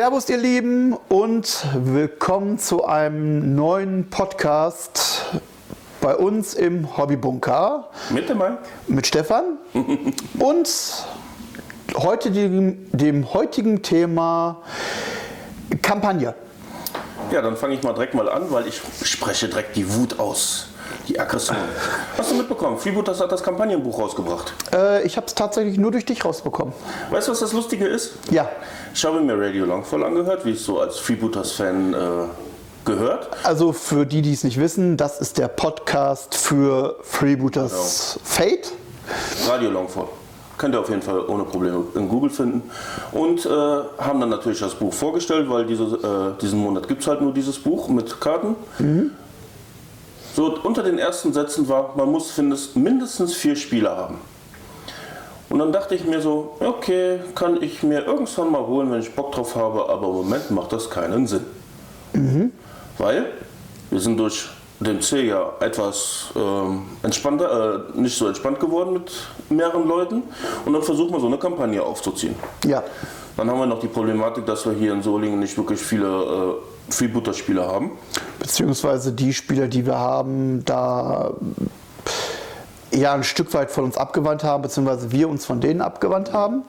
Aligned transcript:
Servus 0.00 0.30
ihr 0.30 0.38
Lieben 0.38 0.94
und 1.10 1.62
willkommen 1.74 2.58
zu 2.58 2.86
einem 2.86 3.54
neuen 3.54 4.08
Podcast 4.08 5.26
bei 6.00 6.16
uns 6.16 6.54
im 6.54 6.96
Hobbybunker. 6.96 7.90
Mit 8.08 8.30
dem 8.30 8.38
Mike. 8.38 8.60
Mit 8.88 9.06
Stefan 9.06 9.58
und 10.38 11.04
heute 11.98 12.30
dem, 12.30 12.90
dem 12.92 13.34
heutigen 13.34 13.82
Thema 13.82 14.62
Kampagne. 15.82 16.34
Ja, 17.30 17.42
dann 17.42 17.58
fange 17.58 17.74
ich 17.74 17.82
mal 17.82 17.92
direkt 17.92 18.14
mal 18.14 18.30
an, 18.30 18.50
weil 18.50 18.68
ich 18.68 18.80
spreche 19.02 19.48
direkt 19.48 19.76
die 19.76 19.94
Wut 19.94 20.18
aus. 20.18 20.69
Die 21.08 21.18
Aggression. 21.18 21.56
Hast 22.16 22.30
du 22.30 22.34
mitbekommen? 22.36 22.78
Freebooters 22.78 23.20
hat 23.20 23.32
das 23.32 23.42
Kampagnenbuch 23.42 23.98
rausgebracht. 23.98 24.52
Äh, 24.72 25.04
ich 25.04 25.16
habe 25.16 25.26
es 25.26 25.34
tatsächlich 25.34 25.78
nur 25.78 25.90
durch 25.90 26.04
dich 26.04 26.24
rausbekommen. 26.24 26.72
Weißt 27.10 27.28
du, 27.28 27.32
was 27.32 27.40
das 27.40 27.52
Lustige 27.52 27.86
ist? 27.86 28.12
Ja. 28.30 28.48
Ich 28.94 29.04
habe 29.04 29.20
mir 29.20 29.38
Radio 29.38 29.64
Long 29.64 29.84
voll 29.84 30.04
angehört, 30.04 30.44
wie 30.44 30.52
es 30.52 30.64
so 30.64 30.80
als 30.80 30.98
Freebooters-Fan 30.98 31.94
äh, 31.94 31.96
gehört. 32.84 33.28
Also 33.44 33.72
für 33.72 34.06
die, 34.06 34.22
die 34.22 34.32
es 34.32 34.44
nicht 34.44 34.58
wissen, 34.58 34.96
das 34.96 35.20
ist 35.20 35.38
der 35.38 35.48
Podcast 35.48 36.34
für 36.34 36.96
Freebooters 37.02 38.18
Fate. 38.24 38.72
Radio 39.48 39.70
Longfall. 39.70 40.06
Könnt 40.58 40.74
ihr 40.74 40.80
auf 40.80 40.90
jeden 40.90 41.00
Fall 41.00 41.20
ohne 41.26 41.44
Probleme 41.44 41.84
in 41.94 42.08
Google 42.08 42.28
finden. 42.28 42.70
Und 43.12 43.46
äh, 43.46 43.48
haben 43.48 44.20
dann 44.20 44.28
natürlich 44.28 44.60
das 44.60 44.74
Buch 44.74 44.92
vorgestellt, 44.92 45.48
weil 45.48 45.64
diese, 45.64 45.84
äh, 45.84 46.40
diesen 46.40 46.58
Monat 46.58 46.86
gibt 46.86 47.00
es 47.00 47.08
halt 47.08 47.22
nur 47.22 47.32
dieses 47.32 47.58
Buch 47.58 47.88
mit 47.88 48.20
Karten. 48.20 48.56
So, 50.34 50.58
unter 50.62 50.82
den 50.82 50.98
ersten 50.98 51.32
Sätzen 51.32 51.68
war, 51.68 51.94
man 51.96 52.10
muss 52.10 52.36
mindestens 52.74 53.34
vier 53.34 53.56
Spieler 53.56 53.96
haben. 53.96 54.18
Und 55.48 55.58
dann 55.58 55.72
dachte 55.72 55.96
ich 55.96 56.04
mir 56.04 56.20
so, 56.20 56.56
okay, 56.60 57.18
kann 57.34 57.60
ich 57.60 57.82
mir 57.82 58.04
irgendwann 58.06 58.52
mal 58.52 58.64
holen, 58.64 58.92
wenn 58.92 59.00
ich 59.00 59.12
Bock 59.14 59.32
drauf 59.32 59.56
habe, 59.56 59.88
aber 59.88 60.06
im 60.06 60.14
Moment 60.14 60.50
macht 60.52 60.72
das 60.72 60.88
keinen 60.88 61.26
Sinn. 61.26 61.44
Weil 62.98 63.26
wir 63.90 63.98
sind 64.00 64.16
durch 64.16 64.48
den 64.78 65.00
C 65.02 65.26
ja 65.26 65.52
etwas 65.60 66.28
ähm, 66.36 66.82
entspannter, 67.02 67.88
äh, 67.94 68.00
nicht 68.00 68.16
so 68.16 68.28
entspannt 68.28 68.60
geworden 68.60 68.94
mit 68.94 69.12
mehreren 69.50 69.86
Leuten. 69.86 70.22
Und 70.64 70.72
dann 70.72 70.82
versuchen 70.82 71.12
wir 71.12 71.20
so 71.20 71.26
eine 71.26 71.36
Kampagne 71.38 71.82
aufzuziehen. 71.82 72.34
Ja. 72.64 72.82
Dann 73.36 73.50
haben 73.50 73.58
wir 73.58 73.66
noch 73.66 73.80
die 73.80 73.88
Problematik, 73.88 74.46
dass 74.46 74.64
wir 74.66 74.72
hier 74.72 74.92
in 74.92 75.02
Solingen 75.02 75.38
nicht 75.38 75.56
wirklich 75.56 75.80
viele 75.80 76.06
äh, 76.06 76.54
Freebooter-Spieler 76.90 77.66
haben. 77.66 77.92
Beziehungsweise 78.38 79.12
die 79.12 79.32
Spieler, 79.32 79.68
die 79.68 79.86
wir 79.86 79.98
haben, 79.98 80.64
da 80.64 81.32
ja 82.92 83.12
ein 83.14 83.24
Stück 83.24 83.52
weit 83.54 83.70
von 83.70 83.84
uns 83.84 83.96
abgewandt 83.96 84.44
haben, 84.44 84.62
beziehungsweise 84.62 85.12
wir 85.12 85.28
uns 85.28 85.44
von 85.44 85.60
denen 85.60 85.80
abgewandt 85.80 86.32
haben. 86.32 86.62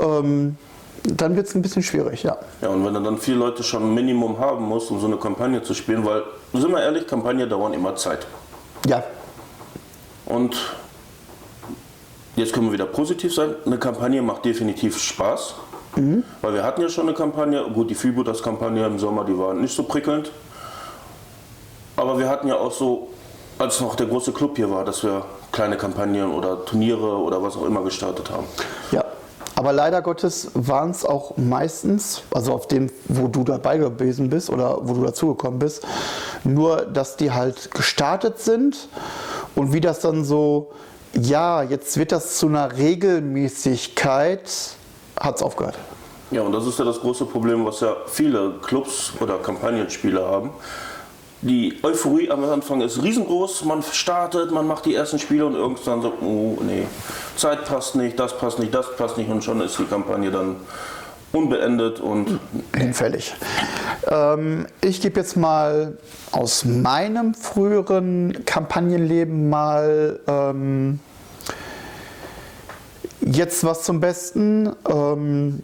Ähm, 0.00 0.56
dann 1.04 1.36
wird 1.36 1.46
es 1.46 1.54
ein 1.54 1.62
bisschen 1.62 1.82
schwierig, 1.82 2.22
ja. 2.22 2.36
Ja, 2.60 2.68
und 2.68 2.84
wenn 2.84 2.92
du 2.92 3.00
dann 3.00 3.18
vier 3.18 3.36
Leute 3.36 3.62
schon 3.62 3.82
ein 3.82 3.94
Minimum 3.94 4.38
haben 4.38 4.64
musst, 4.64 4.90
um 4.90 5.00
so 5.00 5.06
eine 5.06 5.16
Kampagne 5.16 5.62
zu 5.62 5.74
spielen, 5.74 6.04
weil, 6.04 6.22
sind 6.52 6.70
wir 6.70 6.82
ehrlich, 6.82 7.06
Kampagnen 7.06 7.48
dauern 7.48 7.72
immer 7.72 7.94
Zeit. 7.96 8.26
Ja, 8.86 9.02
Und 10.26 10.56
jetzt 12.36 12.52
können 12.52 12.66
wir 12.66 12.72
wieder 12.72 12.86
positiv 12.86 13.34
sein. 13.34 13.54
Eine 13.64 13.78
Kampagne 13.78 14.20
macht 14.22 14.44
definitiv 14.44 14.98
Spaß. 14.98 15.54
Weil 16.42 16.54
wir 16.54 16.64
hatten 16.64 16.80
ja 16.80 16.88
schon 16.88 17.08
eine 17.08 17.14
Kampagne. 17.14 17.62
Gut, 17.74 17.90
die 17.90 17.94
Freebooters-Kampagne 17.94 18.86
im 18.86 18.98
Sommer, 18.98 19.24
die 19.24 19.36
war 19.36 19.54
nicht 19.54 19.74
so 19.74 19.82
prickelnd. 19.82 20.30
Aber 21.96 22.18
wir 22.18 22.28
hatten 22.28 22.48
ja 22.48 22.56
auch 22.56 22.72
so, 22.72 23.08
als 23.58 23.80
noch 23.80 23.96
der 23.96 24.06
große 24.06 24.32
Club 24.32 24.56
hier 24.56 24.70
war, 24.70 24.84
dass 24.84 25.02
wir 25.02 25.24
kleine 25.50 25.76
Kampagnen 25.76 26.30
oder 26.30 26.64
Turniere 26.64 27.18
oder 27.18 27.42
was 27.42 27.56
auch 27.56 27.66
immer 27.66 27.82
gestartet 27.82 28.30
haben. 28.30 28.46
ja. 28.92 29.04
Aber 29.58 29.72
leider 29.72 30.02
Gottes 30.02 30.52
waren 30.54 30.92
es 30.92 31.04
auch 31.04 31.36
meistens, 31.36 32.22
also 32.30 32.52
auf 32.52 32.68
dem, 32.68 32.92
wo 33.08 33.26
du 33.26 33.42
dabei 33.42 33.78
gewesen 33.78 34.30
bist 34.30 34.50
oder 34.50 34.78
wo 34.82 34.92
du 34.94 35.02
dazugekommen 35.02 35.58
bist, 35.58 35.84
nur, 36.44 36.82
dass 36.82 37.16
die 37.16 37.32
halt 37.32 37.72
gestartet 37.72 38.38
sind 38.38 38.88
und 39.56 39.72
wie 39.72 39.80
das 39.80 39.98
dann 39.98 40.24
so, 40.24 40.70
ja, 41.12 41.64
jetzt 41.64 41.96
wird 41.96 42.12
das 42.12 42.38
zu 42.38 42.46
einer 42.46 42.78
Regelmäßigkeit, 42.78 44.48
hat 45.20 45.36
es 45.36 45.42
aufgehört. 45.42 45.78
Ja, 46.30 46.42
und 46.42 46.52
das 46.52 46.66
ist 46.66 46.78
ja 46.78 46.84
das 46.84 47.00
große 47.00 47.24
Problem, 47.24 47.64
was 47.64 47.80
ja 47.80 47.96
viele 48.06 48.54
Clubs 48.62 49.12
oder 49.20 49.38
Kampagnenspieler 49.38 50.26
haben. 50.28 50.50
Die 51.40 51.78
Euphorie 51.82 52.30
am 52.30 52.44
Anfang 52.44 52.80
ist 52.80 53.00
riesengroß, 53.00 53.64
man 53.64 53.82
startet, 53.82 54.50
man 54.50 54.66
macht 54.66 54.86
die 54.86 54.94
ersten 54.94 55.20
Spiele 55.20 55.46
und 55.46 55.54
irgendwann 55.54 56.02
so, 56.02 56.12
oh 56.20 56.58
nee, 56.62 56.86
Zeit 57.36 57.64
passt 57.64 57.94
nicht, 57.94 58.18
das 58.18 58.36
passt 58.36 58.58
nicht, 58.58 58.74
das 58.74 58.96
passt 58.96 59.16
nicht 59.16 59.30
und 59.30 59.44
schon 59.44 59.60
ist 59.60 59.78
die 59.78 59.84
Kampagne 59.84 60.32
dann 60.32 60.56
unbeendet 61.32 62.00
und 62.00 62.40
hinfällig. 62.74 63.34
Ähm, 64.08 64.66
ich 64.80 65.00
gebe 65.00 65.20
jetzt 65.20 65.36
mal 65.36 65.96
aus 66.32 66.64
meinem 66.64 67.34
früheren 67.34 68.44
Kampagnenleben 68.44 69.48
mal 69.48 70.18
ähm, 70.26 70.98
jetzt 73.20 73.64
was 73.64 73.82
zum 73.82 74.00
Besten. 74.00 74.74
Ähm, 74.88 75.62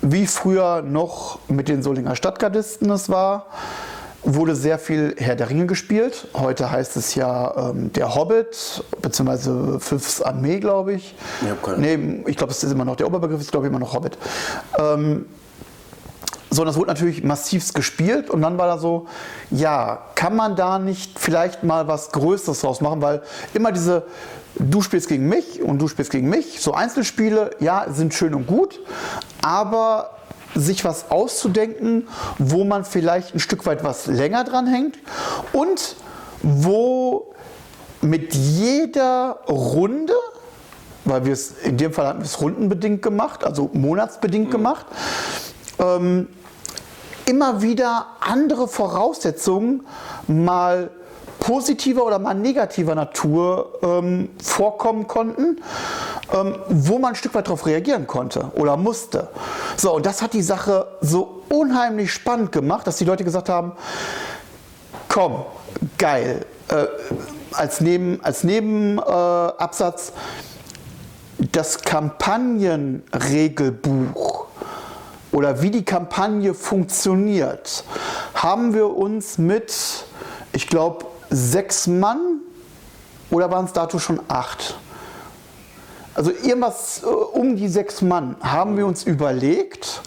wie 0.00 0.26
früher 0.26 0.82
noch 0.82 1.40
mit 1.48 1.68
den 1.68 1.82
Solinger 1.82 2.14
Stadtgardisten 2.14 2.88
es 2.90 3.08
war, 3.08 3.46
wurde 4.22 4.54
sehr 4.54 4.78
viel 4.78 5.14
Herr 5.18 5.36
der 5.36 5.50
Ringe 5.50 5.66
gespielt. 5.66 6.28
Heute 6.34 6.70
heißt 6.70 6.96
es 6.96 7.14
ja 7.14 7.70
ähm, 7.70 7.92
der 7.92 8.14
Hobbit, 8.14 8.84
beziehungsweise 9.02 9.80
Fünfs 9.80 10.22
Armee, 10.22 10.60
glaube 10.60 10.94
ich. 10.94 11.14
Ich 11.42 11.50
hab 11.50 11.62
keine 11.62 11.96
nee, 11.96 12.24
ich 12.26 12.36
glaube, 12.36 12.52
es 12.52 12.62
ist 12.62 12.72
immer 12.72 12.84
noch, 12.84 12.96
der 12.96 13.06
Oberbegriff 13.06 13.40
ist, 13.40 13.50
glaube 13.50 13.66
ich, 13.66 13.70
immer 13.70 13.80
noch 13.80 13.94
Hobbit. 13.94 14.18
Ähm, 14.78 15.26
so, 16.50 16.64
das 16.64 16.76
wurde 16.76 16.88
natürlich 16.88 17.22
massivst 17.22 17.74
gespielt 17.74 18.30
und 18.30 18.40
dann 18.40 18.56
war 18.56 18.66
da 18.66 18.78
so, 18.78 19.06
ja, 19.50 20.02
kann 20.14 20.34
man 20.34 20.56
da 20.56 20.78
nicht 20.78 21.18
vielleicht 21.18 21.62
mal 21.62 21.88
was 21.88 22.10
Größeres 22.12 22.62
draus 22.62 22.80
machen, 22.80 23.02
weil 23.02 23.22
immer 23.52 23.70
diese, 23.70 24.04
du 24.58 24.82
spielst 24.82 25.08
gegen 25.08 25.28
mich 25.28 25.62
und 25.62 25.78
du 25.78 25.88
spielst 25.88 26.10
gegen 26.10 26.28
mich, 26.28 26.60
so 26.60 26.72
Einzelspiele, 26.74 27.50
ja, 27.60 27.86
sind 27.90 28.14
schön 28.14 28.34
und 28.34 28.46
gut, 28.46 28.80
aber 29.42 30.10
sich 30.54 30.84
was 30.84 31.10
auszudenken, 31.10 32.08
wo 32.38 32.64
man 32.64 32.84
vielleicht 32.84 33.34
ein 33.34 33.40
Stück 33.40 33.66
weit 33.66 33.84
was 33.84 34.06
länger 34.06 34.44
dran 34.44 34.66
hängt 34.66 34.98
und 35.52 35.96
wo 36.42 37.34
mit 38.00 38.34
jeder 38.34 39.40
Runde, 39.48 40.14
weil 41.04 41.24
wir 41.24 41.32
es 41.32 41.52
in 41.62 41.76
dem 41.76 41.92
Fall 41.92 42.06
hatten 42.06 42.20
wir 42.20 42.26
es 42.26 42.40
rundenbedingt 42.40 43.02
gemacht, 43.02 43.44
also 43.44 43.70
monatsbedingt 43.72 44.50
gemacht, 44.50 44.86
ähm, 45.78 46.28
immer 47.26 47.62
wieder 47.62 48.06
andere 48.20 48.68
Voraussetzungen 48.68 49.86
mal 50.26 50.90
positiver 51.48 52.04
oder 52.04 52.18
mal 52.18 52.34
negativer 52.34 52.94
Natur 52.94 53.78
ähm, 53.82 54.28
vorkommen 54.42 55.08
konnten, 55.08 55.62
ähm, 56.30 56.56
wo 56.68 56.98
man 56.98 57.12
ein 57.12 57.14
Stück 57.14 57.34
weit 57.34 57.46
darauf 57.46 57.64
reagieren 57.64 58.06
konnte 58.06 58.52
oder 58.54 58.76
musste. 58.76 59.28
So, 59.78 59.94
und 59.94 60.04
das 60.04 60.20
hat 60.20 60.34
die 60.34 60.42
Sache 60.42 60.86
so 61.00 61.40
unheimlich 61.48 62.12
spannend 62.12 62.52
gemacht, 62.52 62.86
dass 62.86 62.98
die 62.98 63.06
Leute 63.06 63.24
gesagt 63.24 63.48
haben, 63.48 63.72
komm, 65.08 65.46
geil, 65.96 66.44
äh, 66.68 66.84
als 67.52 67.80
Neben, 67.80 68.22
als 68.22 68.44
Nebenabsatz, 68.44 70.10
äh, 70.10 70.12
das 71.50 71.80
Kampagnenregelbuch 71.80 74.48
oder 75.32 75.62
wie 75.62 75.70
die 75.70 75.86
Kampagne 75.86 76.52
funktioniert, 76.52 77.84
haben 78.34 78.74
wir 78.74 78.94
uns 78.94 79.38
mit, 79.38 80.04
ich 80.52 80.66
glaube, 80.66 81.06
sechs 81.30 81.86
Mann 81.86 82.40
oder 83.30 83.50
waren 83.50 83.64
es 83.64 83.72
dato 83.72 83.98
schon 83.98 84.20
acht? 84.28 84.76
Also 86.14 86.30
irgendwas 86.30 87.02
äh, 87.02 87.06
um 87.06 87.56
die 87.56 87.68
sechs 87.68 88.02
Mann 88.02 88.36
haben 88.42 88.76
wir 88.76 88.86
uns 88.86 89.04
überlegt, 89.04 90.02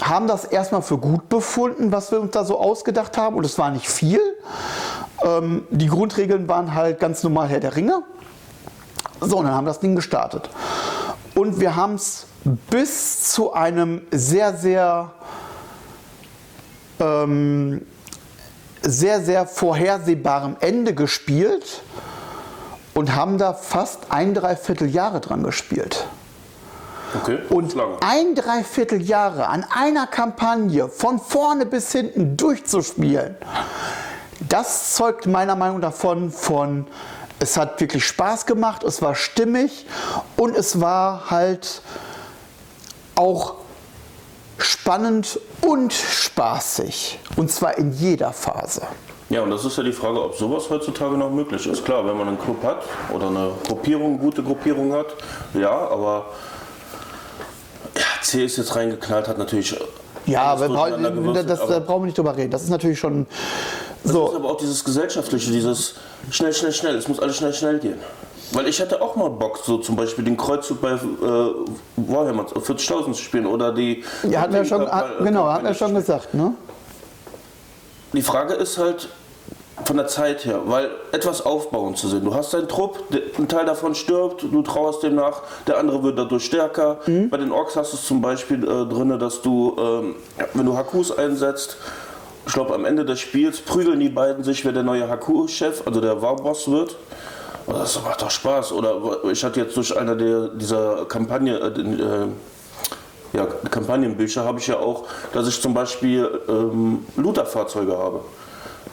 haben 0.00 0.26
das 0.26 0.44
erstmal 0.44 0.82
für 0.82 0.98
gut 0.98 1.28
befunden, 1.28 1.92
was 1.92 2.10
wir 2.10 2.20
uns 2.20 2.32
da 2.32 2.44
so 2.44 2.58
ausgedacht 2.58 3.18
haben. 3.18 3.36
Und 3.36 3.44
es 3.44 3.58
war 3.58 3.70
nicht 3.70 3.88
viel. 3.88 4.20
Ähm, 5.22 5.66
die 5.70 5.88
Grundregeln 5.88 6.48
waren 6.48 6.74
halt 6.74 6.98
ganz 6.98 7.22
normal 7.22 7.48
Herr 7.48 7.60
der 7.60 7.76
Ringe. 7.76 8.02
So, 9.20 9.38
und 9.38 9.44
dann 9.44 9.54
haben 9.54 9.64
wir 9.64 9.70
das 9.70 9.80
Ding 9.80 9.94
gestartet. 9.94 10.48
Und 11.34 11.60
wir 11.60 11.76
haben 11.76 11.94
es 11.94 12.26
bis 12.70 13.32
zu 13.32 13.52
einem 13.52 14.02
sehr, 14.10 14.56
sehr, 14.56 15.12
ähm, 16.98 17.86
sehr, 18.82 19.20
sehr 19.20 19.46
vorhersehbaren 19.46 20.56
Ende 20.60 20.94
gespielt 20.94 21.82
und 22.94 23.14
haben 23.14 23.38
da 23.38 23.54
fast 23.54 24.10
ein 24.10 24.34
Dreivierteljahre 24.34 25.20
dran 25.20 25.42
gespielt. 25.42 26.06
okay, 27.14 27.38
Und 27.48 27.74
lange. 27.74 27.96
ein 28.00 28.34
Dreivierteljahre 28.34 29.48
an 29.48 29.64
einer 29.74 30.06
Kampagne 30.06 30.88
von 30.88 31.18
vorne 31.18 31.66
bis 31.66 31.92
hinten 31.92 32.36
durchzuspielen, 32.36 33.36
das 34.48 34.94
zeugt 34.94 35.26
meiner 35.26 35.56
Meinung 35.56 35.78
nach 35.80 35.90
davon 35.90 36.30
von, 36.30 36.86
es 37.38 37.56
hat 37.56 37.80
wirklich 37.80 38.04
Spaß 38.06 38.46
gemacht, 38.46 38.82
es 38.84 39.02
war 39.02 39.14
stimmig 39.14 39.86
und 40.36 40.56
es 40.56 40.80
war 40.80 41.30
halt 41.30 41.82
auch 43.14 43.61
spannend 44.64 45.38
und 45.60 45.92
spaßig. 45.92 47.18
Und 47.36 47.50
zwar 47.50 47.78
in 47.78 47.92
jeder 47.92 48.32
Phase. 48.32 48.82
Ja, 49.30 49.42
und 49.42 49.50
das 49.50 49.64
ist 49.64 49.76
ja 49.78 49.82
die 49.82 49.92
Frage, 49.92 50.22
ob 50.22 50.36
sowas 50.36 50.68
heutzutage 50.68 51.16
noch 51.16 51.30
möglich 51.30 51.66
ist. 51.66 51.84
Klar, 51.84 52.06
wenn 52.06 52.16
man 52.18 52.28
einen 52.28 52.38
Club 52.40 52.62
hat 52.62 52.82
oder 53.14 53.28
eine 53.28 53.50
Gruppierung, 53.66 54.18
gute 54.18 54.42
Gruppierung 54.42 54.92
hat, 54.92 55.06
ja, 55.54 55.70
aber 55.70 56.26
ja, 57.96 58.02
C 58.22 58.44
ist 58.44 58.58
jetzt 58.58 58.74
reingeknallt, 58.76 59.28
hat 59.28 59.38
natürlich. 59.38 59.74
Ja, 60.26 60.42
aber 60.42 60.68
das, 60.68 61.60
aber- 61.60 61.72
da 61.72 61.78
brauchen 61.80 62.02
wir 62.02 62.06
nicht 62.06 62.18
drüber 62.18 62.36
reden. 62.36 62.50
Das 62.50 62.62
ist 62.62 62.68
natürlich 62.70 62.98
schon 62.98 63.26
Das 64.04 64.12
so. 64.12 64.28
ist 64.28 64.36
aber 64.36 64.50
auch 64.50 64.56
dieses 64.58 64.84
gesellschaftliche, 64.84 65.50
dieses 65.50 65.94
schnell, 66.30 66.52
schnell, 66.52 66.72
schnell. 66.72 66.96
Es 66.96 67.08
muss 67.08 67.18
alles 67.18 67.36
schnell, 67.36 67.52
schnell 67.54 67.78
gehen. 67.78 67.98
Weil 68.52 68.68
ich 68.68 68.80
hatte 68.80 69.00
auch 69.00 69.16
mal 69.16 69.30
Bock, 69.30 69.58
so 69.64 69.78
zum 69.78 69.96
Beispiel 69.96 70.24
den 70.24 70.36
Kreuzzug 70.36 70.80
bei 70.80 70.90
äh, 70.92 70.98
Warhammer 71.96 72.44
40.000 72.44 73.12
zu 73.12 73.22
spielen 73.22 73.46
oder 73.46 73.72
die. 73.72 74.04
Ja, 74.28 74.42
hatten 74.42 74.52
wir 74.52 74.64
schon, 74.64 74.80
Kampagne- 74.80 75.18
hat, 75.18 75.24
genau, 75.24 75.46
wir 75.62 75.68
zu 75.72 75.74
schon 75.74 75.94
gesagt, 75.94 76.34
ne? 76.34 76.54
Die 78.12 78.22
Frage 78.22 78.54
ist 78.54 78.76
halt 78.76 79.08
von 79.86 79.96
der 79.96 80.06
Zeit 80.06 80.44
her, 80.44 80.60
weil 80.66 80.90
etwas 81.12 81.44
aufbauen 81.44 81.96
zu 81.96 82.08
sehen. 82.08 82.24
Du 82.24 82.34
hast 82.34 82.54
einen 82.54 82.68
Trupp, 82.68 82.98
ein 83.38 83.48
Teil 83.48 83.64
davon 83.64 83.94
stirbt, 83.94 84.42
du 84.42 84.62
trauerst 84.62 85.02
dem 85.02 85.14
nach, 85.14 85.42
der 85.66 85.78
andere 85.78 86.02
wird 86.02 86.18
dadurch 86.18 86.44
stärker. 86.44 86.98
Mhm. 87.06 87.30
Bei 87.30 87.38
den 87.38 87.52
Orks 87.52 87.74
hast 87.76 87.92
du 87.94 87.96
es 87.96 88.06
zum 88.06 88.20
Beispiel 88.20 88.62
äh, 88.62 88.84
drin, 88.86 89.18
dass 89.18 89.40
du, 89.40 89.74
ähm, 89.78 90.14
wenn 90.52 90.66
du 90.66 90.76
Hakus 90.76 91.16
einsetzt, 91.16 91.78
ich 92.46 92.52
glaube 92.52 92.74
am 92.74 92.84
Ende 92.84 93.04
des 93.06 93.20
Spiels 93.20 93.60
prügeln 93.60 93.98
die 93.98 94.08
beiden 94.10 94.44
sich, 94.44 94.64
wer 94.64 94.72
der 94.72 94.82
neue 94.82 95.08
Haku-Chef, 95.08 95.82
also 95.86 96.00
der 96.00 96.20
Warboss 96.20 96.70
wird. 96.70 96.96
Das 97.72 98.02
macht 98.02 98.22
doch 98.22 98.30
Spaß. 98.30 98.72
Oder 98.72 98.96
ich 99.30 99.42
hatte 99.44 99.60
jetzt 99.60 99.76
durch 99.76 99.96
einer 99.96 100.14
der, 100.14 100.48
dieser 100.48 101.04
Kampagne, 101.06 101.58
äh, 101.58 101.80
äh, 101.80 102.26
ja, 103.32 103.46
Kampagnenbücher 103.70 104.44
habe 104.44 104.58
ich 104.58 104.66
ja 104.66 104.76
auch, 104.76 105.04
dass 105.32 105.48
ich 105.48 105.60
zum 105.60 105.72
Beispiel 105.72 106.28
ähm, 106.48 107.06
Looter-Fahrzeuge 107.16 107.96
habe. 107.96 108.20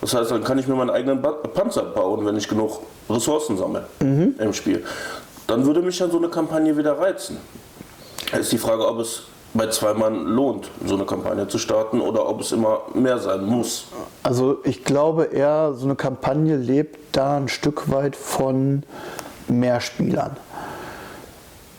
Das 0.02 0.14
heißt, 0.14 0.31
dann 0.31 0.44
kann 0.44 0.58
ich 0.58 0.68
mir 0.68 0.76
meinen 0.76 0.92
eigenen 0.92 1.22
ba 1.22 1.31
Panzer 1.31 1.84
bauen, 1.84 2.26
wenn 2.26 2.38
ich 2.38 2.48
genug 2.48 2.80
Ressourcen 3.10 3.58
sammle 3.58 3.86
im 4.00 4.54
Spiel. 4.54 4.86
Dann 5.48 5.66
würde 5.66 5.81
mich 5.81 5.98
dann 5.98 6.10
so 6.10 6.18
eine 6.18 6.30
Kampagne 6.30 6.78
wieder 6.78 6.98
reizen. 6.98 7.38
Da 8.31 8.38
ist 8.38 8.52
die 8.52 8.58
Frage, 8.58 8.88
ob 8.88 9.00
es 9.00 9.24
bei 9.54 9.68
zwei 9.69 9.94
Mann 9.94 10.25
lohnt, 10.25 10.69
so 10.86 10.96
eine 10.96 11.06
Kampagne 11.06 11.48
zu 11.48 11.57
starten 11.57 12.01
oder 12.01 12.28
ob 12.28 12.42
es 12.42 12.51
immer 12.51 12.81
mehr 12.94 13.18
sein 13.18 13.46
muss. 13.46 13.88
Also 14.24 14.60
ich 14.63 14.84
glaube 14.84 15.25
eher, 15.25 15.74
so 15.74 15.86
eine 15.86 15.96
Kampagne 15.96 16.56
lebt 16.56 17.16
da 17.16 17.38
ein 17.38 17.48
Stück 17.48 17.92
weit 17.92 18.16
von 18.16 18.84
Mehrspielern. 19.48 20.38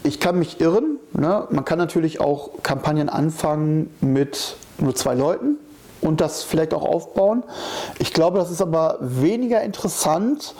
Ich 0.02 0.18
kann 0.18 0.38
mich 0.38 0.60
irren. 0.60 0.98
Ne? 1.12 1.46
Man 1.50 1.64
kann 1.64 1.78
natürlich 1.78 2.20
auch 2.20 2.50
Kampagnen 2.62 3.08
anfangen 3.08 3.94
mit 4.00 4.56
nur 4.78 4.94
zwei 4.94 5.14
Leuten 5.14 5.58
und 6.00 6.20
das 6.20 6.42
vielleicht 6.42 6.74
auch 6.74 6.84
aufbauen. 6.84 7.42
Ich 7.98 8.12
glaube, 8.12 8.38
das 8.38 8.50
ist 8.50 8.62
aber 8.62 8.98
weniger 9.00 9.62
interessant, 9.62 10.54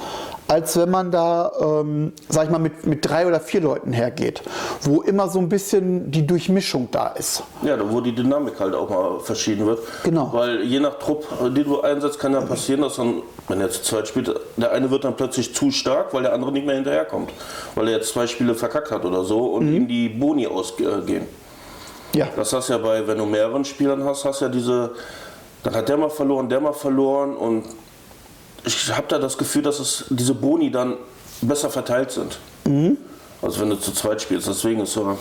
als 0.48 0.76
wenn 0.76 0.90
man 0.90 1.10
da, 1.10 1.52
ähm, 1.60 2.12
sag 2.28 2.46
ich 2.46 2.50
mal, 2.50 2.58
mit, 2.58 2.84
mit 2.84 3.08
drei 3.08 3.26
oder 3.26 3.38
vier 3.38 3.60
Leuten 3.60 3.92
hergeht, 3.92 4.42
wo 4.82 5.00
immer 5.00 5.28
so 5.28 5.38
ein 5.38 5.48
bisschen 5.48 6.10
die 6.10 6.26
Durchmischung 6.26 6.88
da 6.90 7.08
ist. 7.08 7.44
Ja, 7.62 7.76
wo 7.88 8.00
die 8.00 8.12
Dynamik 8.12 8.58
halt 8.58 8.74
auch 8.74 8.90
mal 8.90 9.20
verschieden 9.20 9.66
wird. 9.66 9.78
Genau. 10.02 10.30
Weil 10.32 10.62
je 10.62 10.80
nach 10.80 10.98
Trupp, 10.98 11.26
den 11.40 11.64
du 11.64 11.80
einsetzt, 11.80 12.18
kann 12.18 12.32
ja 12.32 12.40
passieren, 12.40 12.80
dass 12.80 12.96
dann, 12.96 13.22
wenn 13.46 13.60
er 13.60 13.66
jetzt 13.66 13.84
zu 13.84 13.94
zweit 13.94 14.08
spielt, 14.08 14.34
der 14.56 14.72
eine 14.72 14.90
wird 14.90 15.04
dann 15.04 15.14
plötzlich 15.14 15.54
zu 15.54 15.70
stark, 15.70 16.12
weil 16.12 16.22
der 16.22 16.32
andere 16.32 16.50
nicht 16.50 16.66
mehr 16.66 16.74
hinterherkommt. 16.74 17.30
Weil 17.76 17.88
er 17.88 17.98
jetzt 17.98 18.12
zwei 18.12 18.26
Spiele 18.26 18.54
verkackt 18.56 18.90
hat 18.90 19.04
oder 19.04 19.24
so 19.24 19.46
und 19.46 19.72
ihm 19.72 19.86
die 19.86 20.08
Boni 20.08 20.48
ausgehen. 20.48 21.26
Ja. 22.12 22.28
Das 22.34 22.52
hast 22.52 22.68
ja 22.68 22.78
bei, 22.78 23.06
wenn 23.06 23.18
du 23.18 23.26
mehreren 23.26 23.64
Spielern 23.64 24.02
hast, 24.04 24.24
hast 24.24 24.40
ja 24.40 24.48
diese, 24.48 24.90
dann 25.62 25.74
hat 25.74 25.88
der 25.88 25.96
mal 25.96 26.10
verloren, 26.10 26.48
der 26.48 26.60
mal 26.60 26.72
verloren 26.72 27.36
und 27.36 27.64
ich 28.64 28.94
habe 28.94 29.06
da 29.08 29.18
das 29.18 29.38
Gefühl, 29.38 29.62
dass 29.62 29.78
es 29.78 30.04
diese 30.10 30.34
Boni 30.34 30.70
dann 30.70 30.96
besser 31.42 31.70
verteilt 31.70 32.10
sind. 32.10 32.38
Also 33.42 33.60
wenn 33.60 33.70
du 33.70 33.76
zu 33.76 33.92
zweit 33.92 34.20
spielst, 34.20 34.48
deswegen 34.48 34.80
ist 34.80 34.92
so. 34.92 35.16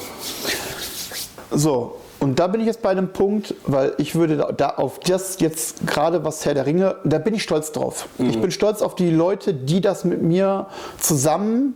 So, 1.52 1.98
und 2.20 2.38
da 2.38 2.48
bin 2.48 2.60
ich 2.62 2.68
jetzt 2.68 2.82
bei 2.82 2.90
einem 2.90 3.14
Punkt, 3.14 3.56
weil 3.66 3.94
ich 3.98 4.14
würde 4.16 4.38
da, 4.38 4.52
da 4.52 4.70
auf 4.72 5.00
das 5.00 5.40
jetzt 5.40 5.88
gerade 5.88 6.24
was 6.26 6.46
Herr 6.46 6.54
der 6.54 6.66
Ringe, 6.66 6.98
da 7.06 7.18
bin 7.18 7.34
ich 7.34 7.44
stolz 7.44 7.72
drauf. 7.72 8.08
Ich 8.18 8.40
bin 8.40 8.52
stolz 8.52 8.82
auf 8.82 8.96
die 8.96 9.10
Leute, 9.10 9.54
die 9.54 9.80
das 9.82 10.04
mit 10.04 10.22
mir 10.22 10.68
zusammen 11.00 11.76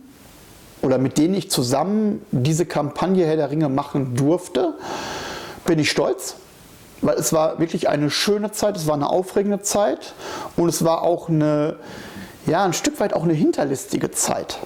oder 0.82 0.98
mit 0.98 1.16
denen 1.16 1.34
ich 1.34 1.50
zusammen 1.50 2.24
diese 2.30 2.66
Kampagne 2.66 3.26
Herr 3.26 3.36
der 3.36 3.50
Ringe 3.50 3.70
machen 3.70 4.14
durfte. 4.14 4.74
Bin 5.64 5.78
ich 5.78 5.90
stolz, 5.90 6.36
weil 7.04 7.16
es 7.16 7.32
war 7.32 7.58
wirklich 7.58 7.88
eine 7.88 8.10
schöne 8.10 8.50
Zeit, 8.52 8.76
es 8.76 8.86
war 8.86 8.94
eine 8.94 9.08
aufregende 9.08 9.60
Zeit 9.60 10.14
und 10.56 10.68
es 10.68 10.84
war 10.84 11.02
auch 11.02 11.28
eine, 11.28 11.76
ja, 12.46 12.64
ein 12.64 12.72
Stück 12.72 12.98
weit 13.00 13.12
auch 13.12 13.22
eine 13.24 13.34
hinterlistige 13.34 14.10
Zeit 14.10 14.58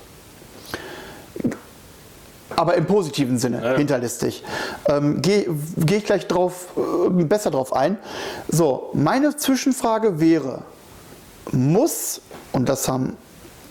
aber 2.56 2.75
im 2.75 2.87
positiven 2.87 3.38
Sinne, 3.38 3.62
Ja. 3.62 3.76
hinterlistig. 3.76 4.43
Ähm, 4.88 5.23
Gehe 5.23 5.46
geh 5.76 5.99
ich 5.99 6.05
gleich 6.05 6.26
drauf, 6.26 6.67
äh, 6.76 7.08
besser 7.23 7.52
drauf 7.52 7.73
ein. 7.73 7.99
So, 8.49 8.90
meine 8.94 9.37
Zwischenfrage 9.37 10.19
wäre, 10.19 10.62
muss, 11.52 12.20
und 12.52 12.69
das 12.69 12.88
haben 12.88 13.17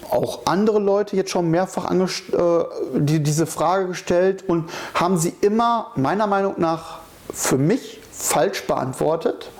auch 0.09 0.45
andere 0.45 0.79
Leute 0.79 1.17
jetzt 1.17 1.31
schon 1.31 1.51
mehrfach 1.51 1.91
äh, 1.91 2.63
die, 2.95 3.21
diese 3.21 3.45
Frage 3.45 3.87
gestellt 3.87 4.45
und 4.47 4.69
haben 4.93 5.17
sie 5.17 5.35
immer 5.41 5.91
meiner 5.95 6.27
Meinung 6.27 6.53
nach 6.57 6.99
für 7.33 7.57
mich 7.57 7.96
falsch 8.17 8.65
beantwortet, 8.65 9.51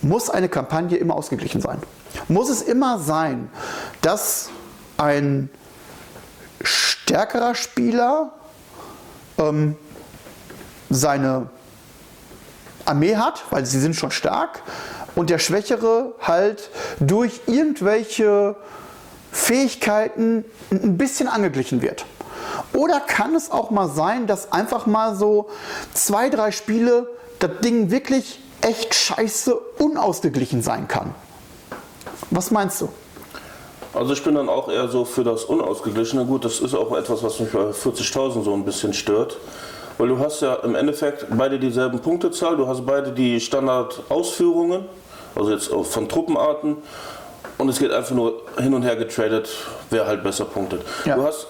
muss 0.00 0.30
eine 0.30 0.48
Kampagne 0.48 0.96
immer 0.96 1.14
ausgeglichen 1.14 1.60
sein? 1.60 1.80
Muss 2.28 2.48
es 2.48 2.62
immer 2.62 2.98
sein, 2.98 3.50
dass 4.00 4.50
ein 4.96 5.50
stärkerer 6.62 7.54
Spieler 7.54 8.32
ähm, 9.38 9.76
seine 10.90 11.48
Armee 12.84 13.16
hat, 13.16 13.44
weil 13.50 13.66
sie 13.66 13.80
sind 13.80 13.94
schon 13.94 14.10
stark, 14.10 14.62
und 15.14 15.30
der 15.30 15.38
Schwächere 15.38 16.14
halt 16.20 16.70
durch 17.00 17.40
irgendwelche 17.46 18.54
Fähigkeiten 19.32 20.44
ein 20.70 20.96
bisschen 20.96 21.28
angeglichen 21.28 21.82
wird. 21.82 22.06
Oder 22.72 23.00
kann 23.00 23.34
es 23.34 23.50
auch 23.50 23.70
mal 23.70 23.88
sein, 23.88 24.26
dass 24.26 24.52
einfach 24.52 24.86
mal 24.86 25.16
so 25.16 25.48
zwei, 25.92 26.28
drei 26.28 26.52
Spiele 26.52 27.08
das 27.38 27.50
Ding 27.62 27.90
wirklich 27.90 28.40
echt 28.60 28.94
scheiße 28.94 29.54
unausgeglichen 29.78 30.62
sein 30.62 30.88
kann? 30.88 31.14
Was 32.30 32.50
meinst 32.50 32.80
du? 32.80 32.88
Also 33.94 34.12
ich 34.12 34.22
bin 34.22 34.34
dann 34.34 34.48
auch 34.48 34.68
eher 34.68 34.88
so 34.88 35.04
für 35.04 35.24
das 35.24 35.44
Unausgeglichene. 35.44 36.24
Gut, 36.24 36.44
das 36.44 36.60
ist 36.60 36.74
auch 36.74 36.96
etwas, 36.96 37.22
was 37.22 37.40
mich 37.40 37.50
bei 37.50 37.70
40.000 37.70 38.44
so 38.44 38.52
ein 38.52 38.64
bisschen 38.64 38.92
stört. 38.92 39.38
Weil 39.96 40.08
du 40.08 40.18
hast 40.18 40.42
ja 40.42 40.54
im 40.56 40.74
Endeffekt 40.74 41.26
beide 41.36 41.58
dieselben 41.58 41.98
Punktezahl, 41.98 42.56
du 42.56 42.68
hast 42.68 42.86
beide 42.86 43.10
die 43.10 43.40
Standardausführungen, 43.40 44.84
also 45.34 45.50
jetzt 45.50 45.70
von 45.72 46.08
Truppenarten. 46.08 46.76
Und 47.56 47.68
es 47.68 47.80
geht 47.80 47.90
einfach 47.90 48.14
nur 48.14 48.42
hin 48.58 48.72
und 48.74 48.82
her 48.82 48.94
getradet, 48.94 49.48
wer 49.90 50.06
halt 50.06 50.22
besser 50.22 50.44
punktet. 50.44 50.82
Ja. 51.04 51.16
Du 51.16 51.24
hast, 51.24 51.48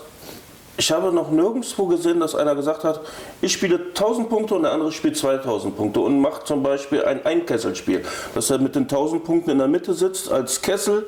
ich 0.79 0.93
habe 0.93 1.13
noch 1.13 1.31
nirgendwo 1.31 1.87
gesehen, 1.87 2.21
dass 2.21 2.35
einer 2.35 2.55
gesagt 2.55 2.85
hat, 2.85 3.01
ich 3.43 3.53
spiele 3.53 3.81
1000 3.89 4.29
Punkte 4.29 4.55
und 4.55 4.63
der 4.63 4.73
andere 4.73 4.93
spielt 4.93 5.17
2000 5.17 5.77
Punkte 5.77 6.01
und 6.01 6.21
macht 6.21 6.47
zum 6.47 6.63
Beispiel 6.63 7.05
ein 7.05 7.27
Einkesselspiel. 7.27 8.05
Dass 8.35 8.49
er 8.49 8.59
mit 8.59 8.77
den 8.77 8.85
1000 8.85 9.25
Punkten 9.25 9.51
in 9.51 9.59
der 9.59 9.69
Mitte 9.69 9.93
sitzt 9.93 10.31
als 10.31 10.63
Kessel 10.63 11.07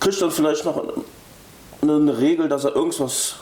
kriegt 0.00 0.20
dann 0.20 0.30
vielleicht 0.30 0.64
noch 0.64 0.82
eine 1.82 2.18
Regel, 2.18 2.48
dass 2.48 2.64
er 2.64 2.74
irgendwas 2.74 3.36